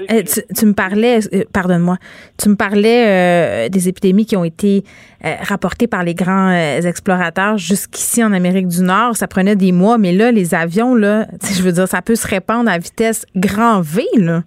[0.57, 1.19] tu, me parlais,
[1.53, 1.97] pardonne-moi,
[2.41, 4.83] tu me parlais des épidémies qui ont été
[5.23, 9.15] rapportées par les grands explorateurs jusqu'ici en Amérique du Nord.
[9.15, 12.27] Ça prenait des mois, mais là, les avions, là, je veux dire, ça peut se
[12.27, 14.41] répandre à vitesse grand V, là.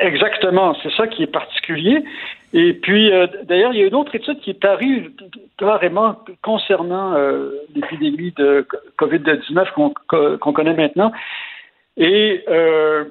[0.00, 2.02] Exactement, c'est ça qui est particulier.
[2.52, 5.14] Et puis, euh, d'ailleurs, il y a une autre étude qui est parue
[5.56, 8.66] carrément concernant euh, l'épidémie de
[8.98, 11.12] COVID-19 qu'on connaît maintenant.
[11.96, 13.04] Et euh,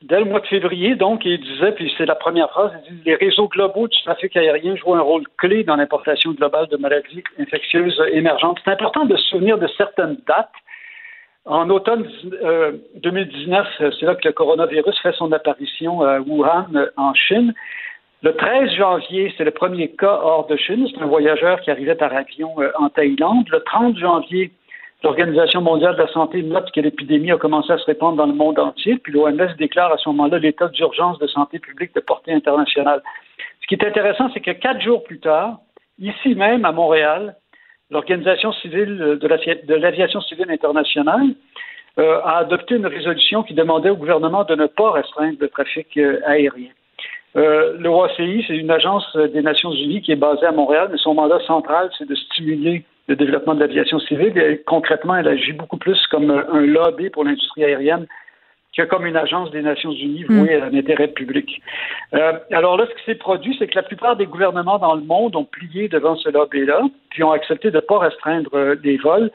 [0.00, 3.02] dès le mois de février, donc, il disait, puis c'est la première phrase, il dit
[3.04, 7.22] les réseaux globaux du trafic aérien jouent un rôle clé dans l'importation globale de maladies
[7.38, 8.58] infectieuses émergentes.
[8.64, 10.48] C'est important de se souvenir de certaines dates
[11.44, 12.06] En automne
[12.96, 17.52] 2019, c'est là que le coronavirus fait son apparition à Wuhan, en Chine.
[18.22, 20.88] Le 13 janvier, c'est le premier cas hors de Chine.
[20.92, 23.48] C'est un voyageur qui arrivait par avion en Thaïlande.
[23.50, 24.52] Le 30 janvier,
[25.04, 28.34] L'Organisation mondiale de la santé note que l'épidémie a commencé à se répandre dans le
[28.34, 32.32] monde entier, puis l'OMS déclare à ce moment-là l'état d'urgence de santé publique de portée
[32.32, 33.00] internationale.
[33.62, 35.58] Ce qui est intéressant, c'est que quatre jours plus tard,
[36.00, 37.36] ici même à Montréal,
[37.90, 41.28] l'Organisation civile de l'aviation civile internationale
[42.00, 45.96] euh, a adopté une résolution qui demandait au gouvernement de ne pas restreindre le trafic
[45.96, 46.70] euh, aérien.
[47.36, 51.14] Euh, L'OACI, c'est une agence des Nations Unies qui est basée à Montréal, mais son
[51.14, 54.36] mandat central, c'est de stimuler le développement de l'aviation civile.
[54.38, 58.06] Et concrètement, elle agit beaucoup plus comme un lobby pour l'industrie aérienne
[58.78, 61.60] que comme une agence des Nations Unies vouée à l'intérêt public.
[62.14, 65.02] Euh, alors là, ce qui s'est produit, c'est que la plupart des gouvernements dans le
[65.02, 68.96] monde ont plié devant ce lobby-là, puis ont accepté de ne pas restreindre euh, les
[68.96, 69.30] vols.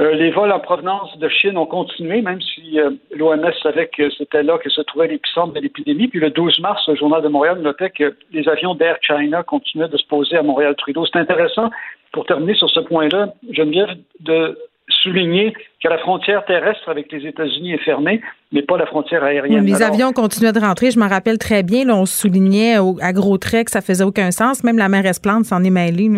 [0.00, 2.78] Euh, les vols en provenance de Chine ont continué, même si
[3.14, 6.08] l'OMS savait que c'était là que se trouvait l'épicentre de l'épidémie.
[6.08, 9.88] Puis le 12 mars, le Journal de Montréal notait que les avions d'Air China continuaient
[9.88, 11.04] de se poser à Montréal-Trudeau.
[11.04, 11.70] C'est intéressant
[12.12, 13.90] pour terminer sur ce point-là, Geneviève,
[14.20, 14.58] de
[14.88, 15.52] souligner
[15.82, 18.20] que la frontière terrestre avec les États-Unis est fermée,
[18.52, 19.64] mais pas la frontière aérienne.
[19.64, 21.84] les avions continuaient de rentrer, je m'en rappelle très bien.
[21.84, 24.64] Là, on soulignait à gros traits que ça faisait aucun sens.
[24.64, 26.10] Même la mer Esplande s'en est mêlée.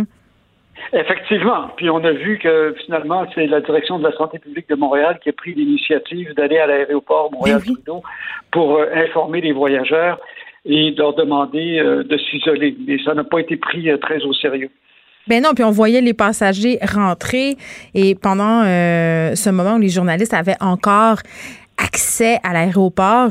[0.93, 1.69] Effectivement.
[1.77, 5.19] Puis on a vu que finalement, c'est la direction de la santé publique de Montréal
[5.23, 8.03] qui a pris l'initiative d'aller à l'aéroport Montréal-Trudeau
[8.51, 10.21] pour euh, informer les voyageurs
[10.65, 12.77] et leur demander euh, de s'isoler.
[12.87, 14.71] Mais ça n'a pas été pris euh, très au sérieux.
[15.29, 17.57] Ben non, puis on voyait les passagers rentrer
[17.95, 21.19] et pendant ce moment où les journalistes avaient encore
[21.79, 23.31] accès à l'aéroport,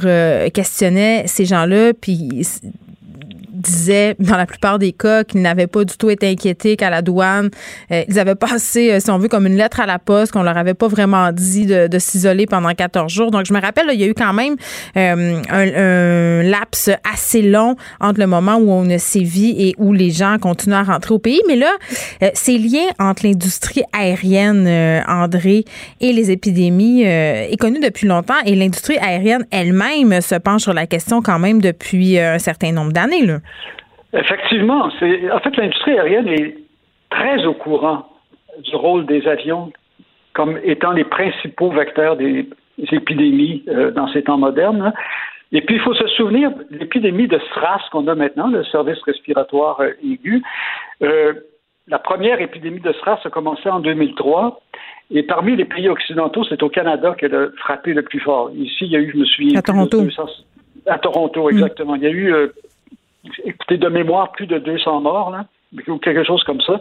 [0.53, 2.45] questionnaient ces gens-là, puis
[3.61, 7.01] disait dans la plupart des cas qu'ils n'avaient pas du tout été inquiétés qu'à la
[7.01, 7.49] douane,
[7.91, 10.43] euh, ils avaient passé, euh, si on veut, comme une lettre à la poste, qu'on
[10.43, 13.31] leur avait pas vraiment dit de, s'isoler pendant 14 jours.
[13.31, 14.55] Donc, je me rappelle, il y a eu quand même
[14.97, 20.09] euh, un, laps assez long entre le moment où on a sévi et où les
[20.09, 21.41] gens continuent à rentrer au pays.
[21.47, 21.71] Mais là,
[22.33, 24.67] ces liens entre l'industrie aérienne,
[25.07, 25.65] André,
[25.99, 30.87] et les épidémies est connu depuis longtemps et l'industrie aérienne elle-même se penche sur la
[30.87, 33.21] question quand même depuis un certain nombre d'années.
[34.13, 34.89] Effectivement.
[34.99, 36.57] C'est, en fait, l'industrie aérienne est
[37.09, 38.09] très au courant
[38.59, 39.71] du rôle des avions
[40.33, 42.47] comme étant les principaux vecteurs des
[42.77, 44.81] épidémies euh, dans ces temps modernes.
[44.81, 44.93] Hein.
[45.51, 49.01] Et puis, il faut se souvenir de l'épidémie de SRAS qu'on a maintenant, le service
[49.03, 50.41] respiratoire euh, aigu.
[51.03, 51.33] Euh,
[51.87, 54.61] la première épidémie de SRAS a commencé en 2003.
[55.13, 58.51] Et parmi les pays occidentaux, c'est au Canada qu'elle a frappé le plus fort.
[58.55, 59.59] Ici, il y a eu, je me souviens...
[59.59, 60.01] À Toronto.
[60.87, 61.95] à Toronto, exactement.
[61.95, 62.33] Il y a eu
[63.43, 65.45] écoutez, de mémoire, plus de 200 morts, là,
[65.87, 66.79] ou quelque chose comme ça.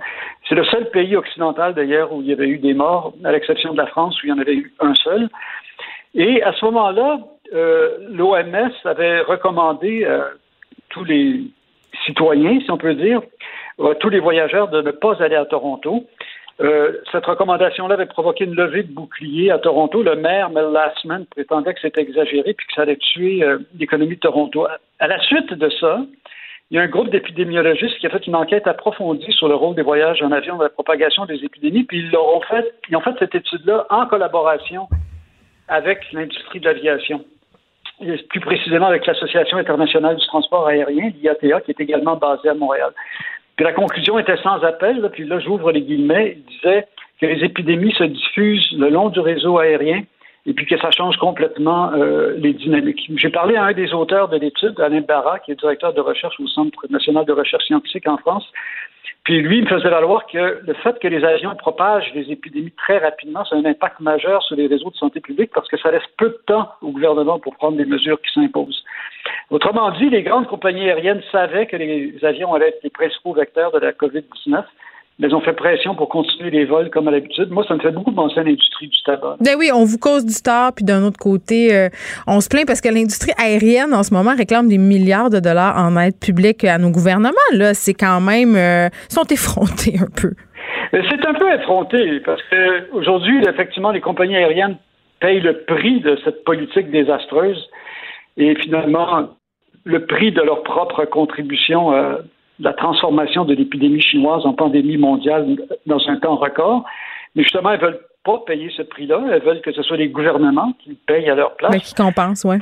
[0.48, 3.72] C'est le seul pays occidental, d'ailleurs, où il y avait eu des morts, à l'exception
[3.72, 5.28] de la France, où il y en avait eu un seul.
[6.14, 7.18] Et à ce moment-là,
[7.52, 10.24] euh, l'OMS avait recommandé à euh,
[10.88, 11.42] tous les
[12.04, 13.20] citoyens, si on peut dire,
[13.82, 16.04] à tous les voyageurs de ne pas aller à Toronto.
[16.60, 20.02] Euh, cette recommandation-là avait provoqué une levée de bouclier à Toronto.
[20.02, 23.42] Le maire, Mel Lastman, prétendait que c'était exagéré puis que ça allait tuer
[23.78, 24.66] l'économie de Toronto.
[24.98, 26.00] À la suite de ça,
[26.70, 29.74] il y a un groupe d'épidémiologistes qui a fait une enquête approfondie sur le rôle
[29.74, 33.00] des voyages en avion dans la propagation des épidémies, puis ils l'ont fait, ils ont
[33.00, 34.88] fait cette étude-là en collaboration
[35.66, 37.24] avec l'industrie de l'aviation.
[38.28, 42.92] Plus précisément avec l'Association internationale du transport aérien, l'IATA, qui est également basée à Montréal.
[43.60, 46.86] La conclusion était sans appel, puis là j'ouvre les guillemets, il disait
[47.20, 50.02] que les épidémies se diffusent le long du réseau aérien
[50.46, 53.10] et puis que ça change complètement euh, les dynamiques.
[53.16, 56.40] J'ai parlé à un des auteurs de l'étude, Alain Barra, qui est directeur de recherche
[56.40, 58.50] au Centre national de recherche scientifique en France.
[59.24, 62.72] Puis lui, il me faisait valoir que le fait que les avions propagent les épidémies
[62.72, 65.90] très rapidement, c'est un impact majeur sur les réseaux de santé publique parce que ça
[65.90, 68.82] laisse peu de temps au gouvernement pour prendre des mesures qui s'imposent.
[69.50, 73.72] Autrement dit, les grandes compagnies aériennes savaient que les avions allaient être les principaux vecteurs
[73.72, 74.64] de la COVID-19
[75.20, 77.50] mais ils ont fait pression pour continuer les vols comme à l'habitude.
[77.50, 79.36] Moi, ça me fait beaucoup penser à l'industrie du tabac.
[79.40, 81.88] Ben oui, on vous cause du tort, puis d'un autre côté, euh,
[82.26, 85.76] on se plaint parce que l'industrie aérienne, en ce moment, réclame des milliards de dollars
[85.76, 87.36] en aide publique à nos gouvernements.
[87.52, 88.56] Là, c'est quand même...
[88.56, 90.32] Euh, sont effrontés un peu.
[90.92, 94.76] C'est un peu effronté, parce que aujourd'hui, effectivement, les compagnies aériennes
[95.20, 97.68] payent le prix de cette politique désastreuse
[98.38, 99.28] et finalement
[99.84, 102.16] le prix de leur propre contribution euh,
[102.60, 105.56] la transformation de l'épidémie chinoise en pandémie mondiale
[105.86, 106.84] dans un temps record.
[107.34, 109.22] Mais justement, elles veulent pas payer ce prix-là.
[109.32, 111.72] Elles veulent que ce soit les gouvernements qui payent à leur place.
[111.72, 112.56] Mais qui compensent, oui.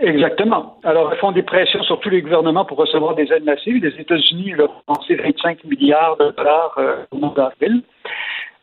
[0.00, 0.78] Exactement.
[0.82, 3.82] Alors, elles font des pressions sur tous les gouvernements pour recevoir des aides massives.
[3.82, 7.82] Les États-Unis ont lancé 25 milliards de dollars euh, au mois d'avril.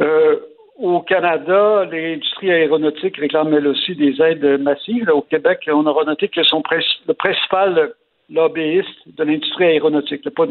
[0.02, 0.38] Euh,
[0.78, 5.10] au Canada, l'industrie aéronautique réclame elle aussi des aides massives.
[5.10, 6.64] Au Québec, on aura noté que son
[7.08, 7.94] le principal
[8.32, 10.46] lobbyiste de l'industrie aéronautique, pas,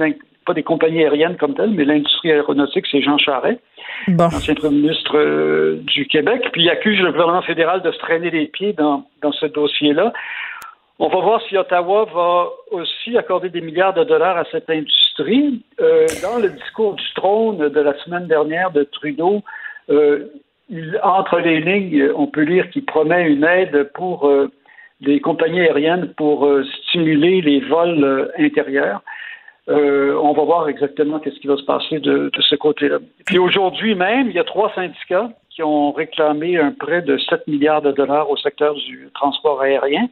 [0.47, 3.61] pas, des compagnies aériennes comme telles, mais l'industrie aéronautique, c'est Jean Charest,
[4.19, 6.49] ancien premier ministre euh, du Québec.
[6.53, 10.13] Puis il accuse le gouvernement fédéral de se traîner les pieds dans, dans ce dossier-là.
[11.01, 15.63] On va voir si Ottawa va aussi accorder des milliards de dollars à cette industrie.
[15.81, 19.43] Euh, dans le discours du trône de la semaine dernière de Trudeau,
[19.91, 20.27] euh,
[21.03, 24.51] entre les lignes, on peut lire qu'il promet une aide pour euh,
[25.01, 29.03] les compagnies aériennes pour euh, stimuler les vols intérieurs.
[29.69, 32.99] on va voir exactement qu'est-ce qui va se passer de, de ce côté-là.
[33.27, 37.49] Puis aujourd'hui même, il y a trois syndicats qui ont réclamé un prêt de 7
[37.49, 40.09] milliards de dollars au secteur du transport aérien.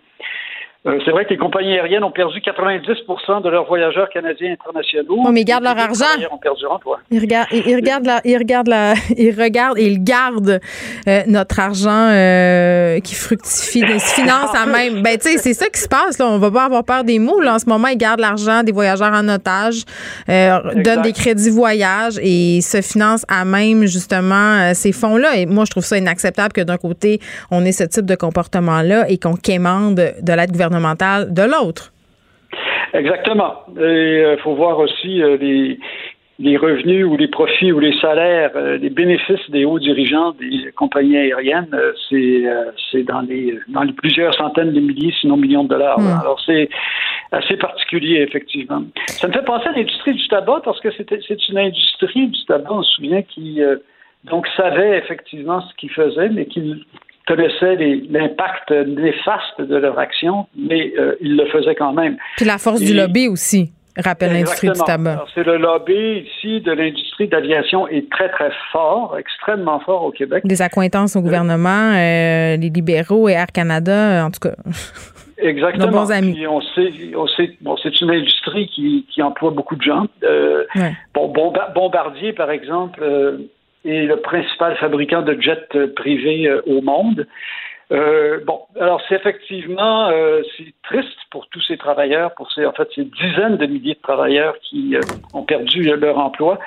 [0.86, 5.30] Euh, c'est vrai que les compagnies aériennes ont perdu 90% de leurs voyageurs canadiens internationaux.
[5.32, 6.04] mais ils gardent leur argent.
[6.30, 6.64] Ont perdu
[7.10, 10.60] Ils regardent, ils, regardent la, ils regardent la, ils regardent et ils gardent
[11.08, 15.02] euh, notre argent euh, qui fructifie, des finances à même.
[15.02, 16.26] Ben tu sais, c'est ça qui se passe là.
[16.28, 17.54] On va pas avoir peur des mots là.
[17.54, 19.82] En ce moment, ils gardent l'argent des voyageurs en otage,
[20.28, 25.36] donnent des crédits voyage et se financent à même justement ces fonds-là.
[25.36, 27.18] Et moi, je trouve ça inacceptable que d'un côté,
[27.50, 31.92] on ait ce type de comportement-là et qu'on quémande de l'aide gouvernementale de l'autre.
[32.96, 33.64] Exactement.
[33.76, 35.36] Il euh, faut voir aussi euh,
[36.38, 40.72] les, revenus ou les profits ou les salaires, euh, les bénéfices des hauts dirigeants des
[40.72, 41.76] compagnies aériennes,
[42.08, 45.98] c'est dans les dans les plusieurs centaines de milliers, sinon millions de dollars.
[46.20, 46.68] Alors c'est
[47.32, 48.82] assez particulier, effectivement.
[49.08, 52.70] Ça me fait penser à l'industrie du tabac parce que c'est une industrie du tabac,
[52.70, 53.60] on se souvient, qui
[54.24, 56.82] donc savait effectivement ce qu'il faisait, mais qui
[57.26, 57.76] connaissaient
[58.10, 62.16] l'impact néfaste de leur action, mais euh, ils le faisaient quand même.
[62.36, 65.24] Puis la force du lobby aussi, rappelle l'industrie du tabac.
[65.34, 70.46] C'est le lobby ici de l'industrie d'aviation est très, très fort, extrêmement fort au Québec.
[70.46, 74.54] Des accointances au gouvernement, euh, les libéraux et Air Canada, en tout cas.
[75.38, 75.86] Exactement.
[75.86, 76.46] Nos bons amis.
[76.46, 80.06] on sait, on sait, bon, c'est une industrie qui, qui, emploie beaucoup de gens.
[80.24, 80.64] Euh,
[81.12, 81.30] bon,
[81.74, 83.04] Bombardier, par exemple,
[83.86, 87.26] est le principal fabricant de jets euh, privés euh, au monde.
[87.92, 90.10] Euh, bon, alors c'est effectivement
[90.56, 94.00] c'est triste pour tous ces travailleurs, pour ces en fait ces dizaines de milliers de
[94.00, 94.96] travailleurs qui
[95.32, 96.58] ont perdu leur emploi.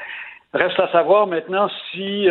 [0.53, 2.25] Reste à savoir maintenant si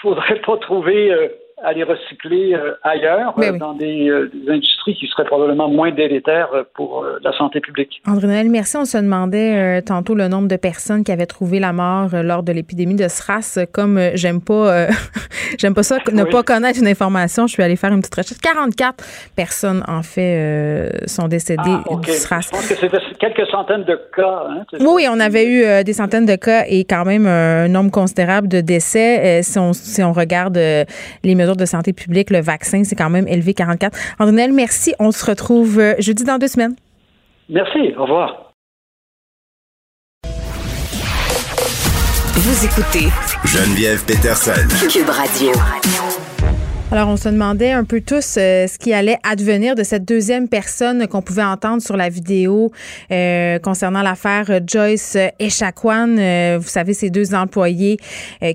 [0.00, 1.12] faudrait pas trouver
[1.62, 6.50] à les recycler euh, ailleurs, euh, dans euh, des, industries qui seraient probablement moins délétères
[6.74, 8.02] pour la santé publique.
[8.06, 8.76] André Noël, merci.
[8.76, 12.52] On se demandait tantôt le nombre de personnes qui avaient trouvé la mort lors de
[12.52, 13.58] l'épidémie de SRAS.
[13.72, 14.86] Comme j'aime pas,
[15.58, 18.40] j'aime pas ça, ne pas connaître une information, je suis allée faire une petite recherche.
[18.40, 19.04] 44
[19.34, 22.42] personnes, en fait, sont décédées ah, du SRAS.
[22.42, 24.44] Je pense que c'était quelques centaines de cas.
[24.48, 28.46] Hein, oui, on avait eu des centaines de cas et quand même un nombre considérable
[28.46, 29.42] de décès.
[29.42, 33.28] si, on, si on regarde les mesures de santé publique, le vaccin, c'est quand même
[33.28, 33.96] élevé 44.
[34.18, 34.94] André merci.
[34.98, 36.74] On se retrouve euh, jeudi dans deux semaines.
[37.48, 37.94] Merci.
[37.96, 38.52] Au revoir.
[42.34, 43.08] Vous écoutez
[43.44, 44.52] Geneviève Peterson.
[44.88, 45.52] Cube Radio.
[46.92, 50.46] Alors, on se demandait un peu tous euh, ce qui allait advenir de cette deuxième
[50.46, 52.70] personne qu'on pouvait entendre sur la vidéo
[53.10, 56.16] euh, concernant l'affaire Joyce Echaquan.
[56.16, 57.98] Euh, vous savez, ces deux employés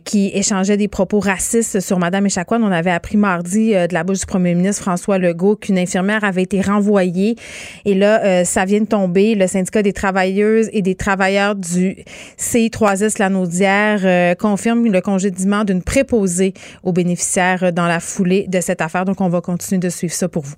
[0.06, 2.64] qui échangeaient des propos racistes sur Madame Echaquan.
[2.64, 6.44] On avait appris mardi de la bouche du premier ministre François Legault qu'une infirmière avait
[6.44, 7.36] été renvoyée.
[7.84, 9.36] Et là, ça vient de tomber.
[9.36, 11.98] Le syndicat des travailleuses et des travailleurs du
[12.40, 16.54] CI3S Lanaudière confirme le congédiement d'une préposée
[16.84, 19.06] aux bénéficiaires dans la foulée de cette affaire.
[19.06, 20.56] Donc, on va continuer de suivre ça pour vous.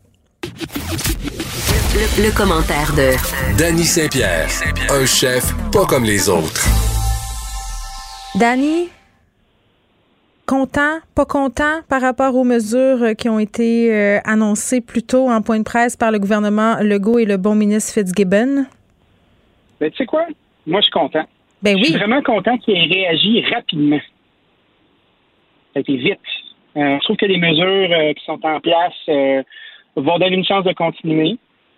[2.17, 3.15] Le, commentaire de
[3.57, 4.49] Danny Saint-Pierre,
[4.89, 6.65] un chef pas comme les autres.
[8.35, 8.89] Danny,
[10.45, 15.41] content, pas content par rapport aux mesures qui ont été euh, annoncées plus tôt en
[15.41, 18.65] point de presse par le gouvernement Legault et le bon ministre Fitzgibbon?
[19.79, 20.25] Ben, tu sais quoi?
[20.67, 21.23] Moi, je suis content.
[21.61, 21.83] Ben oui.
[21.83, 24.01] Je suis vraiment content qu'il ait réagi rapidement.
[25.73, 26.19] Ça a été vite.
[26.75, 29.43] Euh, je trouve que les mesures euh, qui sont en place euh,
[29.95, 31.37] vont donner une chance de continuer.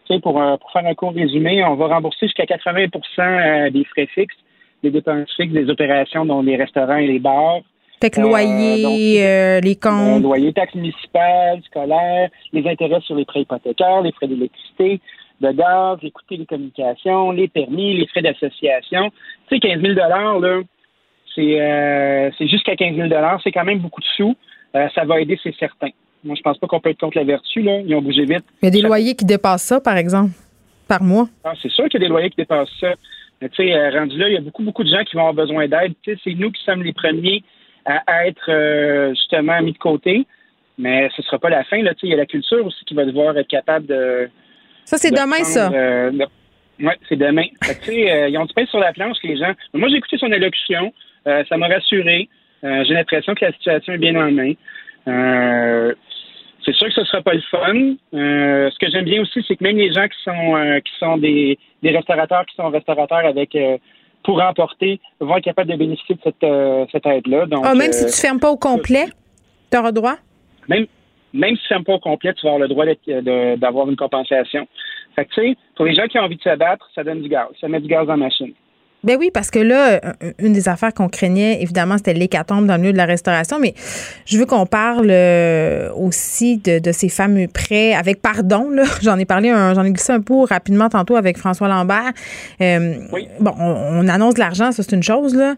[0.10, 4.36] Tu pour, pour faire un court résumé, on va rembourser jusqu'à 80% des frais fixes,
[4.84, 7.62] des dépenses fixes des opérations dont les restaurants et les bars.
[8.00, 10.22] Fait que loyer, les comptes.
[10.22, 15.02] loyer, taxes municipales, scolaires, les intérêts sur les prêts hypothécaires, les frais d'électricité,
[15.42, 19.10] de gaz, les coûts de télécommunications, les permis, les frais d'association.
[19.50, 20.62] Tu sais, 15 000 là,
[21.34, 23.10] c'est, c'est jusqu'à 15 000
[23.44, 24.36] c'est quand même beaucoup de sous.
[24.76, 25.90] Euh, ça va aider, c'est certain.
[26.24, 27.62] Moi, je pense pas qu'on peut être contre la vertu.
[27.62, 27.80] Là.
[27.86, 28.44] Ils ont bougé vite.
[28.62, 30.32] Il y a des loyers qui dépassent ça, par exemple,
[30.88, 31.28] par mois.
[31.44, 32.94] Ah, c'est sûr qu'il y a des loyers qui dépassent ça.
[33.42, 35.28] Mais tu sais, euh, rendu là, il y a beaucoup, beaucoup de gens qui vont
[35.28, 35.94] avoir besoin d'aide.
[36.02, 37.44] Tu sais, c'est nous qui sommes les premiers
[37.86, 40.26] à être euh, justement mis de côté.
[40.78, 41.82] Mais ce sera pas la fin.
[41.82, 41.94] Là.
[42.04, 44.30] Il y a la culture aussi qui va devoir être capable de.
[44.86, 45.72] Ça, c'est de demain, ça.
[45.72, 46.26] euh, de-
[46.86, 47.46] Ouais, c'est demain.
[47.64, 49.54] Fait que, tu sais, euh, ils ont du pain sur la planche, les gens.
[49.74, 50.92] Moi, j'ai écouté son allocution.
[51.28, 52.28] Euh, ça m'a rassuré.
[52.66, 54.54] Euh, j'ai l'impression que la situation est bien en main.
[55.08, 55.94] Euh,
[56.66, 57.96] c'est sûr que ce sera pas le fun.
[58.16, 60.92] Euh, ce que j'aime bien aussi, c'est que même les gens qui sont euh, qui
[61.00, 63.78] sont des, des restaurateurs, qui sont restaurateurs avec euh,
[64.24, 67.46] pour emporter, vont être capables de bénéficier de cette, cette aide-là.
[67.46, 69.06] Donc, Ah, même si tu fermes pas au complet,
[69.72, 70.16] tu auras droit?
[70.68, 70.88] même,
[71.32, 72.86] même si tu fermes pas au complet, tu vas avoir le droit
[73.58, 74.68] d'avoir une compensation.
[75.16, 77.22] Fait que, tu sais, pour les gens qui ont envie de se battre, ça donne
[77.22, 77.48] du gaz.
[77.62, 78.54] Ça met du gaz dans la machine.
[79.06, 82.74] Ben oui, parce que là, euh, une des affaires qu'on craignait, évidemment, c'était l'hécatombe dans
[82.76, 83.74] le milieu de la restauration, mais
[84.26, 88.70] je veux qu'on parle euh, aussi de, de ces fameux prêts avec pardon.
[88.72, 92.12] Là, j'en ai parlé, un- j'en ai glissé un peu rapidement tantôt avec François Lambert.
[92.62, 92.96] Euh,
[93.40, 95.56] Bon, on, on annonce de l'argent, ça c'est une chose là,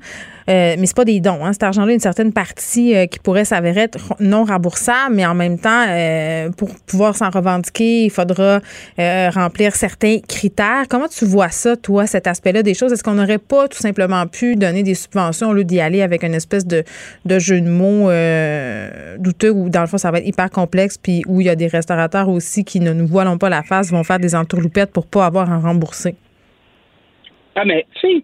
[0.49, 1.43] euh, mais c'est pas des dons.
[1.43, 1.53] Hein.
[1.53, 5.59] Cet argent-là, une certaine partie euh, qui pourrait s'avérer être non remboursable, mais en même
[5.59, 8.59] temps, euh, pour pouvoir s'en revendiquer, il faudra
[8.99, 10.85] euh, remplir certains critères.
[10.89, 12.93] Comment tu vois ça, toi, cet aspect-là des choses?
[12.93, 16.23] Est-ce qu'on n'aurait pas tout simplement pu donner des subventions au lieu d'y aller avec
[16.23, 16.83] une espèce de,
[17.25, 18.09] jeu de mots
[19.19, 21.55] douteux où, dans le fond, ça va être hyper complexe, puis où il y a
[21.55, 25.07] des restaurateurs aussi qui ne nous voilont pas la face, vont faire des entourloupettes pour
[25.07, 26.15] pas avoir à rembourser?
[27.55, 28.23] Ah, mais, tu sais,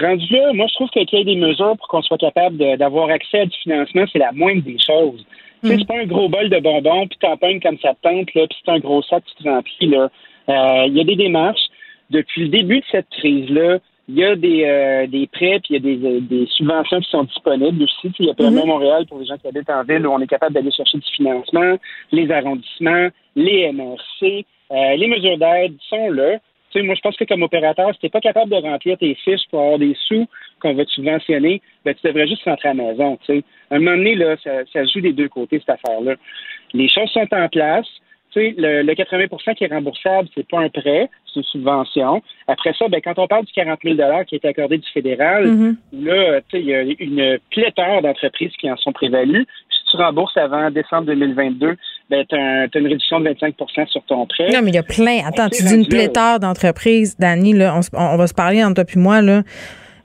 [0.00, 2.56] rendu là, moi, je trouve que qu'il y ait des mesures pour qu'on soit capable
[2.78, 5.24] d'avoir accès à du financement, c'est la moindre des choses.
[5.62, 8.08] Tu sais, c'est pas un gros bol de bonbons, puis t'en pognes comme ça te
[8.08, 10.10] tente, là, puis c'est un gros sac tu te remplis, là.
[10.48, 11.66] Euh, Il y a des démarches.
[12.10, 13.78] Depuis le début de cette crise-là,
[14.08, 17.00] il y a des, euh, des prêts, puis il y a des, euh, des subventions
[17.00, 18.12] qui sont disponibles aussi.
[18.12, 18.66] Tu Il y a PME Mhm.
[18.66, 21.10] Montréal pour les gens qui habitent en ville où on est capable d'aller chercher du
[21.16, 21.76] financement,
[22.12, 26.38] les arrondissements, les MRC, euh, les mesures d'aide sont là.
[26.76, 29.14] Tu sais, moi, je pense que comme opérateur, si t'es pas capable de remplir tes
[29.14, 30.26] fiches pour avoir des sous
[30.60, 33.44] qu'on va te subventionner, ben, tu devrais juste rentrer à la maison, tu sais.
[33.70, 36.16] À un moment donné, là, ça, se joue des deux côtés, cette affaire-là.
[36.74, 37.86] Les choses sont en place.
[38.32, 42.22] Tu sais, le, le 80% qui est remboursable, c'est pas un prêt, c'est une subvention.
[42.46, 43.96] Après ça, ben, quand on parle du 40 000
[44.26, 45.76] qui est accordé du fédéral, Mhm.
[45.94, 49.46] là, tu sais, il y a une pléthore d'entreprises qui en sont prévalues.
[49.70, 51.76] Si tu rembourses avant décembre 2022,
[52.10, 54.50] ben, tu as, une réduction de 25% sur ton prêt.
[54.52, 55.20] Non, mais il y a plein.
[55.26, 56.04] Attends, tu dis une rendu là.
[56.04, 59.42] pléthore d'entreprises, Dani, là, on, on- va se parler entre toi puis moi, là.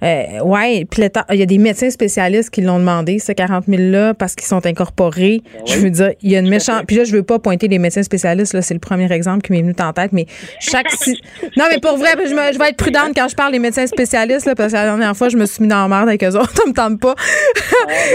[0.04, 1.24] Euh, ouais, pléthore.
[1.32, 4.66] Il y a des médecins spécialistes qui l'ont demandé, ce 40 000-là, parce qu'ils sont
[4.66, 5.42] incorporés.
[5.68, 6.86] Je veux dire, il y a une méchante.
[6.88, 9.52] Puis là, je veux pas pointer les médecins spécialistes, là, c'est le premier exemple qui
[9.52, 10.26] m'est venu en tête, mais
[10.60, 10.90] chaque.
[11.02, 11.20] si-
[11.58, 13.86] Non, mais pour vrai, je, me- je vais être prudente quand je parle des médecins
[13.88, 16.24] spécialistes, là, parce que la dernière fois, je me suis mis dans la merde avec
[16.24, 17.14] eux autres, ça me tente pas.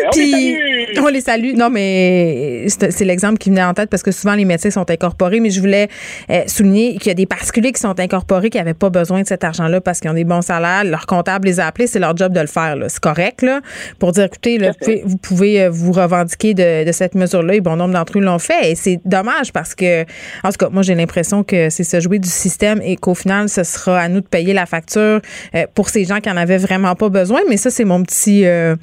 [0.07, 1.05] on Puis, les salue!
[1.05, 1.53] on les salue.
[1.57, 4.91] Non, mais c'est c'est l'exemple qui venait en tête parce que souvent les médecins sont
[4.91, 5.89] incorporés, mais je voulais
[6.31, 9.27] euh, souligner qu'il y a des particuliers qui sont incorporés qui n'avaient pas besoin de
[9.27, 10.85] cet argent-là parce qu'ils ont des bons salaires.
[10.85, 12.77] Leur comptable les a c'est leur job de le faire.
[12.77, 12.89] là.
[12.89, 13.61] C'est correct, là,
[13.99, 17.55] pour dire, écoutez, là, vous pouvez, vous pouvez, euh, vous revendiquer de, de cette mesure-là
[17.57, 18.71] et bon nombre d'entre eux l'ont fait.
[18.71, 20.03] Et c'est dommage parce que,
[20.45, 23.49] en tout cas, moi, j'ai l'impression que c'est se jouer du système et qu'au final,
[23.51, 25.21] ce sera à nous de payer la facture
[25.55, 27.41] euh, pour ces gens qui en avaient vraiment pas besoin.
[27.51, 28.77] Mais ça, c'est mon petit, euh,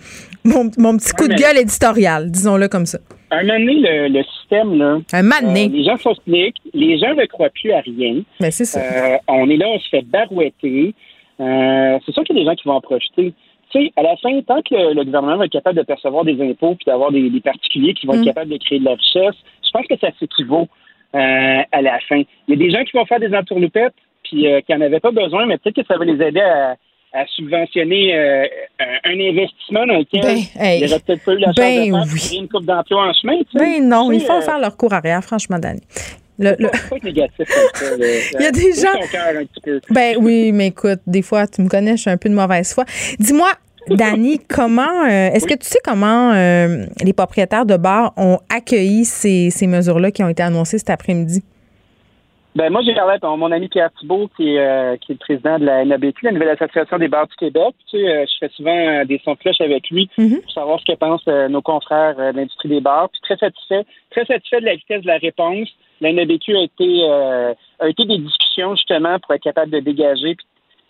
[0.44, 3.00] mon, mon petit coup de mais- gueule éditorial, disons-le comme ça.
[3.32, 4.98] Un moment donné, le, le système, là.
[5.12, 5.66] Un moment donné.
[5.66, 8.22] euh, les gens cyniques, les gens ne croient plus à rien.
[8.40, 8.80] Ben, c'est ça.
[8.80, 10.94] Euh, on est là, on se fait barouetter.
[11.40, 13.34] Euh, c'est sûr qu'il y a des gens qui vont en profiter.
[13.72, 16.24] Tu sais, à la fin, tant que le, le gouvernement va être capable de percevoir
[16.26, 18.20] des impôts puis d'avoir des, des particuliers qui vont Mm.
[18.20, 19.36] être capables de créer de la richesse,
[19.66, 20.68] je pense que ça s'équivaut
[21.16, 22.22] euh, à la fin.
[22.48, 23.94] Il y a des gens qui vont faire des entourloupettes
[24.24, 26.76] puis euh, qui n'en avaient pas besoin, mais peut-être que ça va les aider à,
[27.14, 28.46] à subventionner euh,
[29.06, 30.80] un, investissement dans lequel Ben, hey.
[30.82, 32.38] il n'y aurait peut-être pas eu la chance Ben de faire oui.
[32.40, 33.38] une coupe d'emploi en chemin.
[33.40, 33.80] tu sais.
[33.80, 35.82] Ben non, Tu ils sais, font euh, faire leur cours arrière, franchement, Dani.
[36.44, 37.98] Le- le- faut pas être négatif comme ça.
[37.98, 38.06] là.
[38.40, 39.80] Il y a des gens- ton cœur un petit peu.
[39.90, 42.74] Ben oui, mais écoute, des fois, tu me connais, je suis un peu de mauvaise
[42.74, 42.84] foi.
[43.20, 43.50] Dis-moi,
[43.90, 49.06] Dani, comment euh, est-ce que tu sais comment euh, les propriétaires de bars ont accueilli
[49.06, 51.44] ces, ces mesures-là qui ont été annoncées cet après-midi?
[52.56, 55.20] Ben moi j'ai parlé avec mon ami Pierre Thibault qui est, euh, qui est le
[55.20, 57.74] président de la NABQ, la nouvelle association des bars du Québec.
[57.90, 60.96] Tu sais, je fais souvent des sons de cloche avec lui pour savoir ce que
[60.96, 63.10] pensent nos confrères de l'industrie des bars.
[63.10, 65.68] Puis très satisfait, très satisfait de la vitesse de la réponse.
[66.04, 70.36] La NABQ a été euh, a été des discussions justement pour être capable de dégager
[70.36, 70.46] puis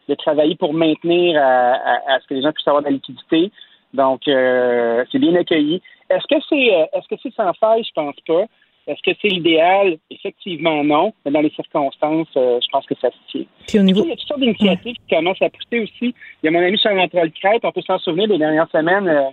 [0.10, 2.94] de travailler pour maintenir à, à- à ce que les gens puissent avoir de la
[2.94, 3.52] liquidité.
[3.94, 5.82] Donc euh, c'est bien accueilli.
[6.10, 7.84] Est-ce que c'est euh, est-ce que c'est sans faille?
[7.86, 8.44] Je pense pas.
[8.86, 9.98] Est-ce que c'est l'idéal?
[10.12, 11.14] Effectivement, non.
[11.24, 13.46] Mais dans les circonstances, euh, je pense que ça se tient.
[13.68, 14.04] Puis au niveau.
[14.04, 16.14] Il y a toutes sortes d'initiatives qui commencent à pousser aussi.
[16.42, 19.30] Il y a mon ami Charles-Antoine Crête, on peut s'en souvenir des dernières semaines, euh,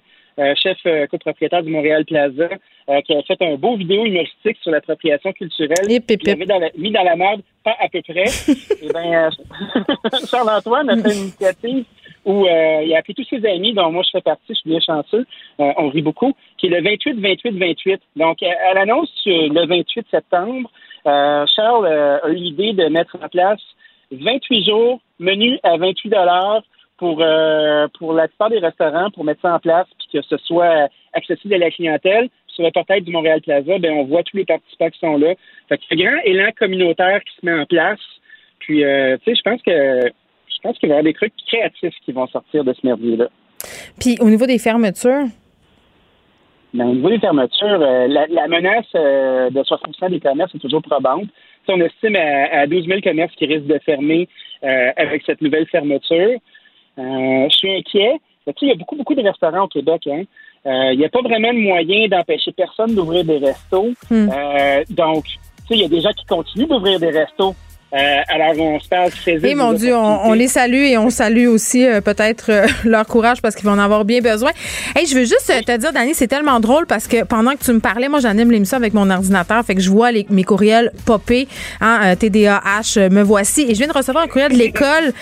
[0.57, 2.49] chef euh, copropriétaire du Montréal Plaza,
[2.89, 5.91] euh, qui a fait un beau vidéo humoristique sur l'appropriation culturelle.
[5.91, 8.25] Hip, Il l'avait dans la- mis dans la merde, pas à peu près.
[8.83, 9.31] Eh ben, euh,
[10.31, 11.85] Charles-Antoine a fait une initiative
[12.25, 14.71] où euh, il a appelé tous ses amis, dont moi je fais partie, je suis
[14.71, 15.27] bien chanceux,
[15.61, 17.99] euh, on rit beaucoup, qui est le 28-28-28.
[18.17, 20.71] Donc, à, l'annonce le 28 septembre,
[21.05, 23.61] Charles a eu l'idée de mettre en place
[24.13, 26.63] 28 jours, menu à 28 dollars
[27.01, 27.25] pour
[27.99, 31.55] pour la plupart des restaurants, pour mettre ça en place, puis que ce soit accessible
[31.55, 32.29] à la clientèle.
[32.47, 35.35] Sur le portail du Montréal Plaza, ben on voit tous les participants qui sont là.
[35.69, 37.99] Fait que c'est un grand élan communautaire qui se met en place.
[38.61, 40.13] Puis, tu sais, je pense que
[40.61, 43.29] je pense qu'il va y avoir des trucs créatifs qui vont sortir de ce merdier-là.
[43.99, 45.27] Puis au niveau des fermetures?
[46.73, 50.83] Ben, au niveau des fermetures, euh, la, menace euh, de 60% des commerces est toujours
[50.83, 51.29] probante.
[51.69, 54.29] on estime à, 12 000 commerces qui risquent de fermer
[54.63, 56.39] euh, avec cette nouvelle fermeture.
[56.97, 58.21] Je suis inquiet.
[58.61, 60.09] Il y a beaucoup, beaucoup de restaurants au Québec.
[60.09, 60.25] Hein.
[60.65, 63.91] Il n'y a pas vraiment de moyen d'empêcher personne d'ouvrir des restos.
[64.11, 64.29] Hmm.
[64.91, 65.25] donc,
[65.71, 67.55] il y a des gens qui continuent d'ouvrir des restos
[67.93, 69.45] euh, alors, on se parle très vite.
[69.45, 73.43] Et mon Dieu, on, les salue et on salue aussi euh, peut-être euh, leur courage
[73.43, 74.53] parce qu'ils vont en avoir bien besoin.
[74.95, 77.73] Hey, je veux juste te dire, Dani, c'est tellement drôle parce que pendant que tu
[77.73, 80.93] me parlais, moi, j'anime l'émission avec mon ordinateur, fait que je vois les, mes courriels
[81.05, 81.49] popper,
[81.81, 83.63] hein, TDAH, me voici.
[83.63, 85.13] Et je viens de recevoir un courriel de l'école.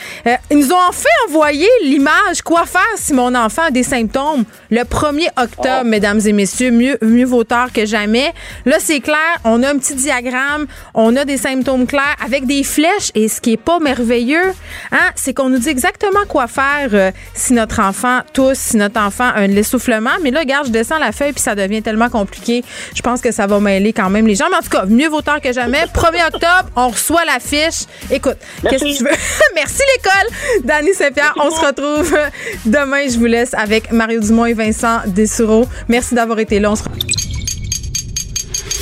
[0.51, 2.43] ils nous ont enfin envoyé l'image.
[2.45, 5.86] Quoi faire si mon enfant a des symptômes le 1er octobre, oh.
[5.86, 6.70] mesdames et messieurs?
[6.70, 8.32] Mieux, mieux vaut tard que jamais.
[8.66, 9.16] Là, c'est clair.
[9.45, 10.66] On a un petit diagramme.
[10.93, 13.10] On a des symptômes clairs avec des flèches.
[13.14, 14.52] Et ce qui est pas merveilleux,
[14.93, 19.01] hein, c'est qu'on nous dit exactement quoi faire euh, si notre enfant tousse, si notre
[19.01, 20.10] enfant a un essoufflement.
[20.22, 22.64] Mais là, regarde, je descends la feuille puis ça devient tellement compliqué.
[22.94, 24.47] Je pense que ça va mêler quand même les gens.
[24.51, 25.85] Mais en tout cas, mieux vaut tard que jamais.
[25.94, 27.86] 1er octobre, on reçoit la fiche.
[28.10, 29.10] Écoute, qu'est-ce que tu veux?
[29.55, 30.64] Merci l'école.
[30.64, 32.16] Dani Saint-Pierre, on se retrouve
[32.64, 33.09] demain.
[33.09, 35.66] Je vous laisse avec Mario Dumont et Vincent Dessureau.
[35.89, 36.72] Merci d'avoir été là.
[36.72, 36.82] On se...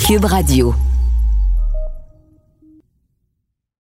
[0.07, 0.75] Cube Radio.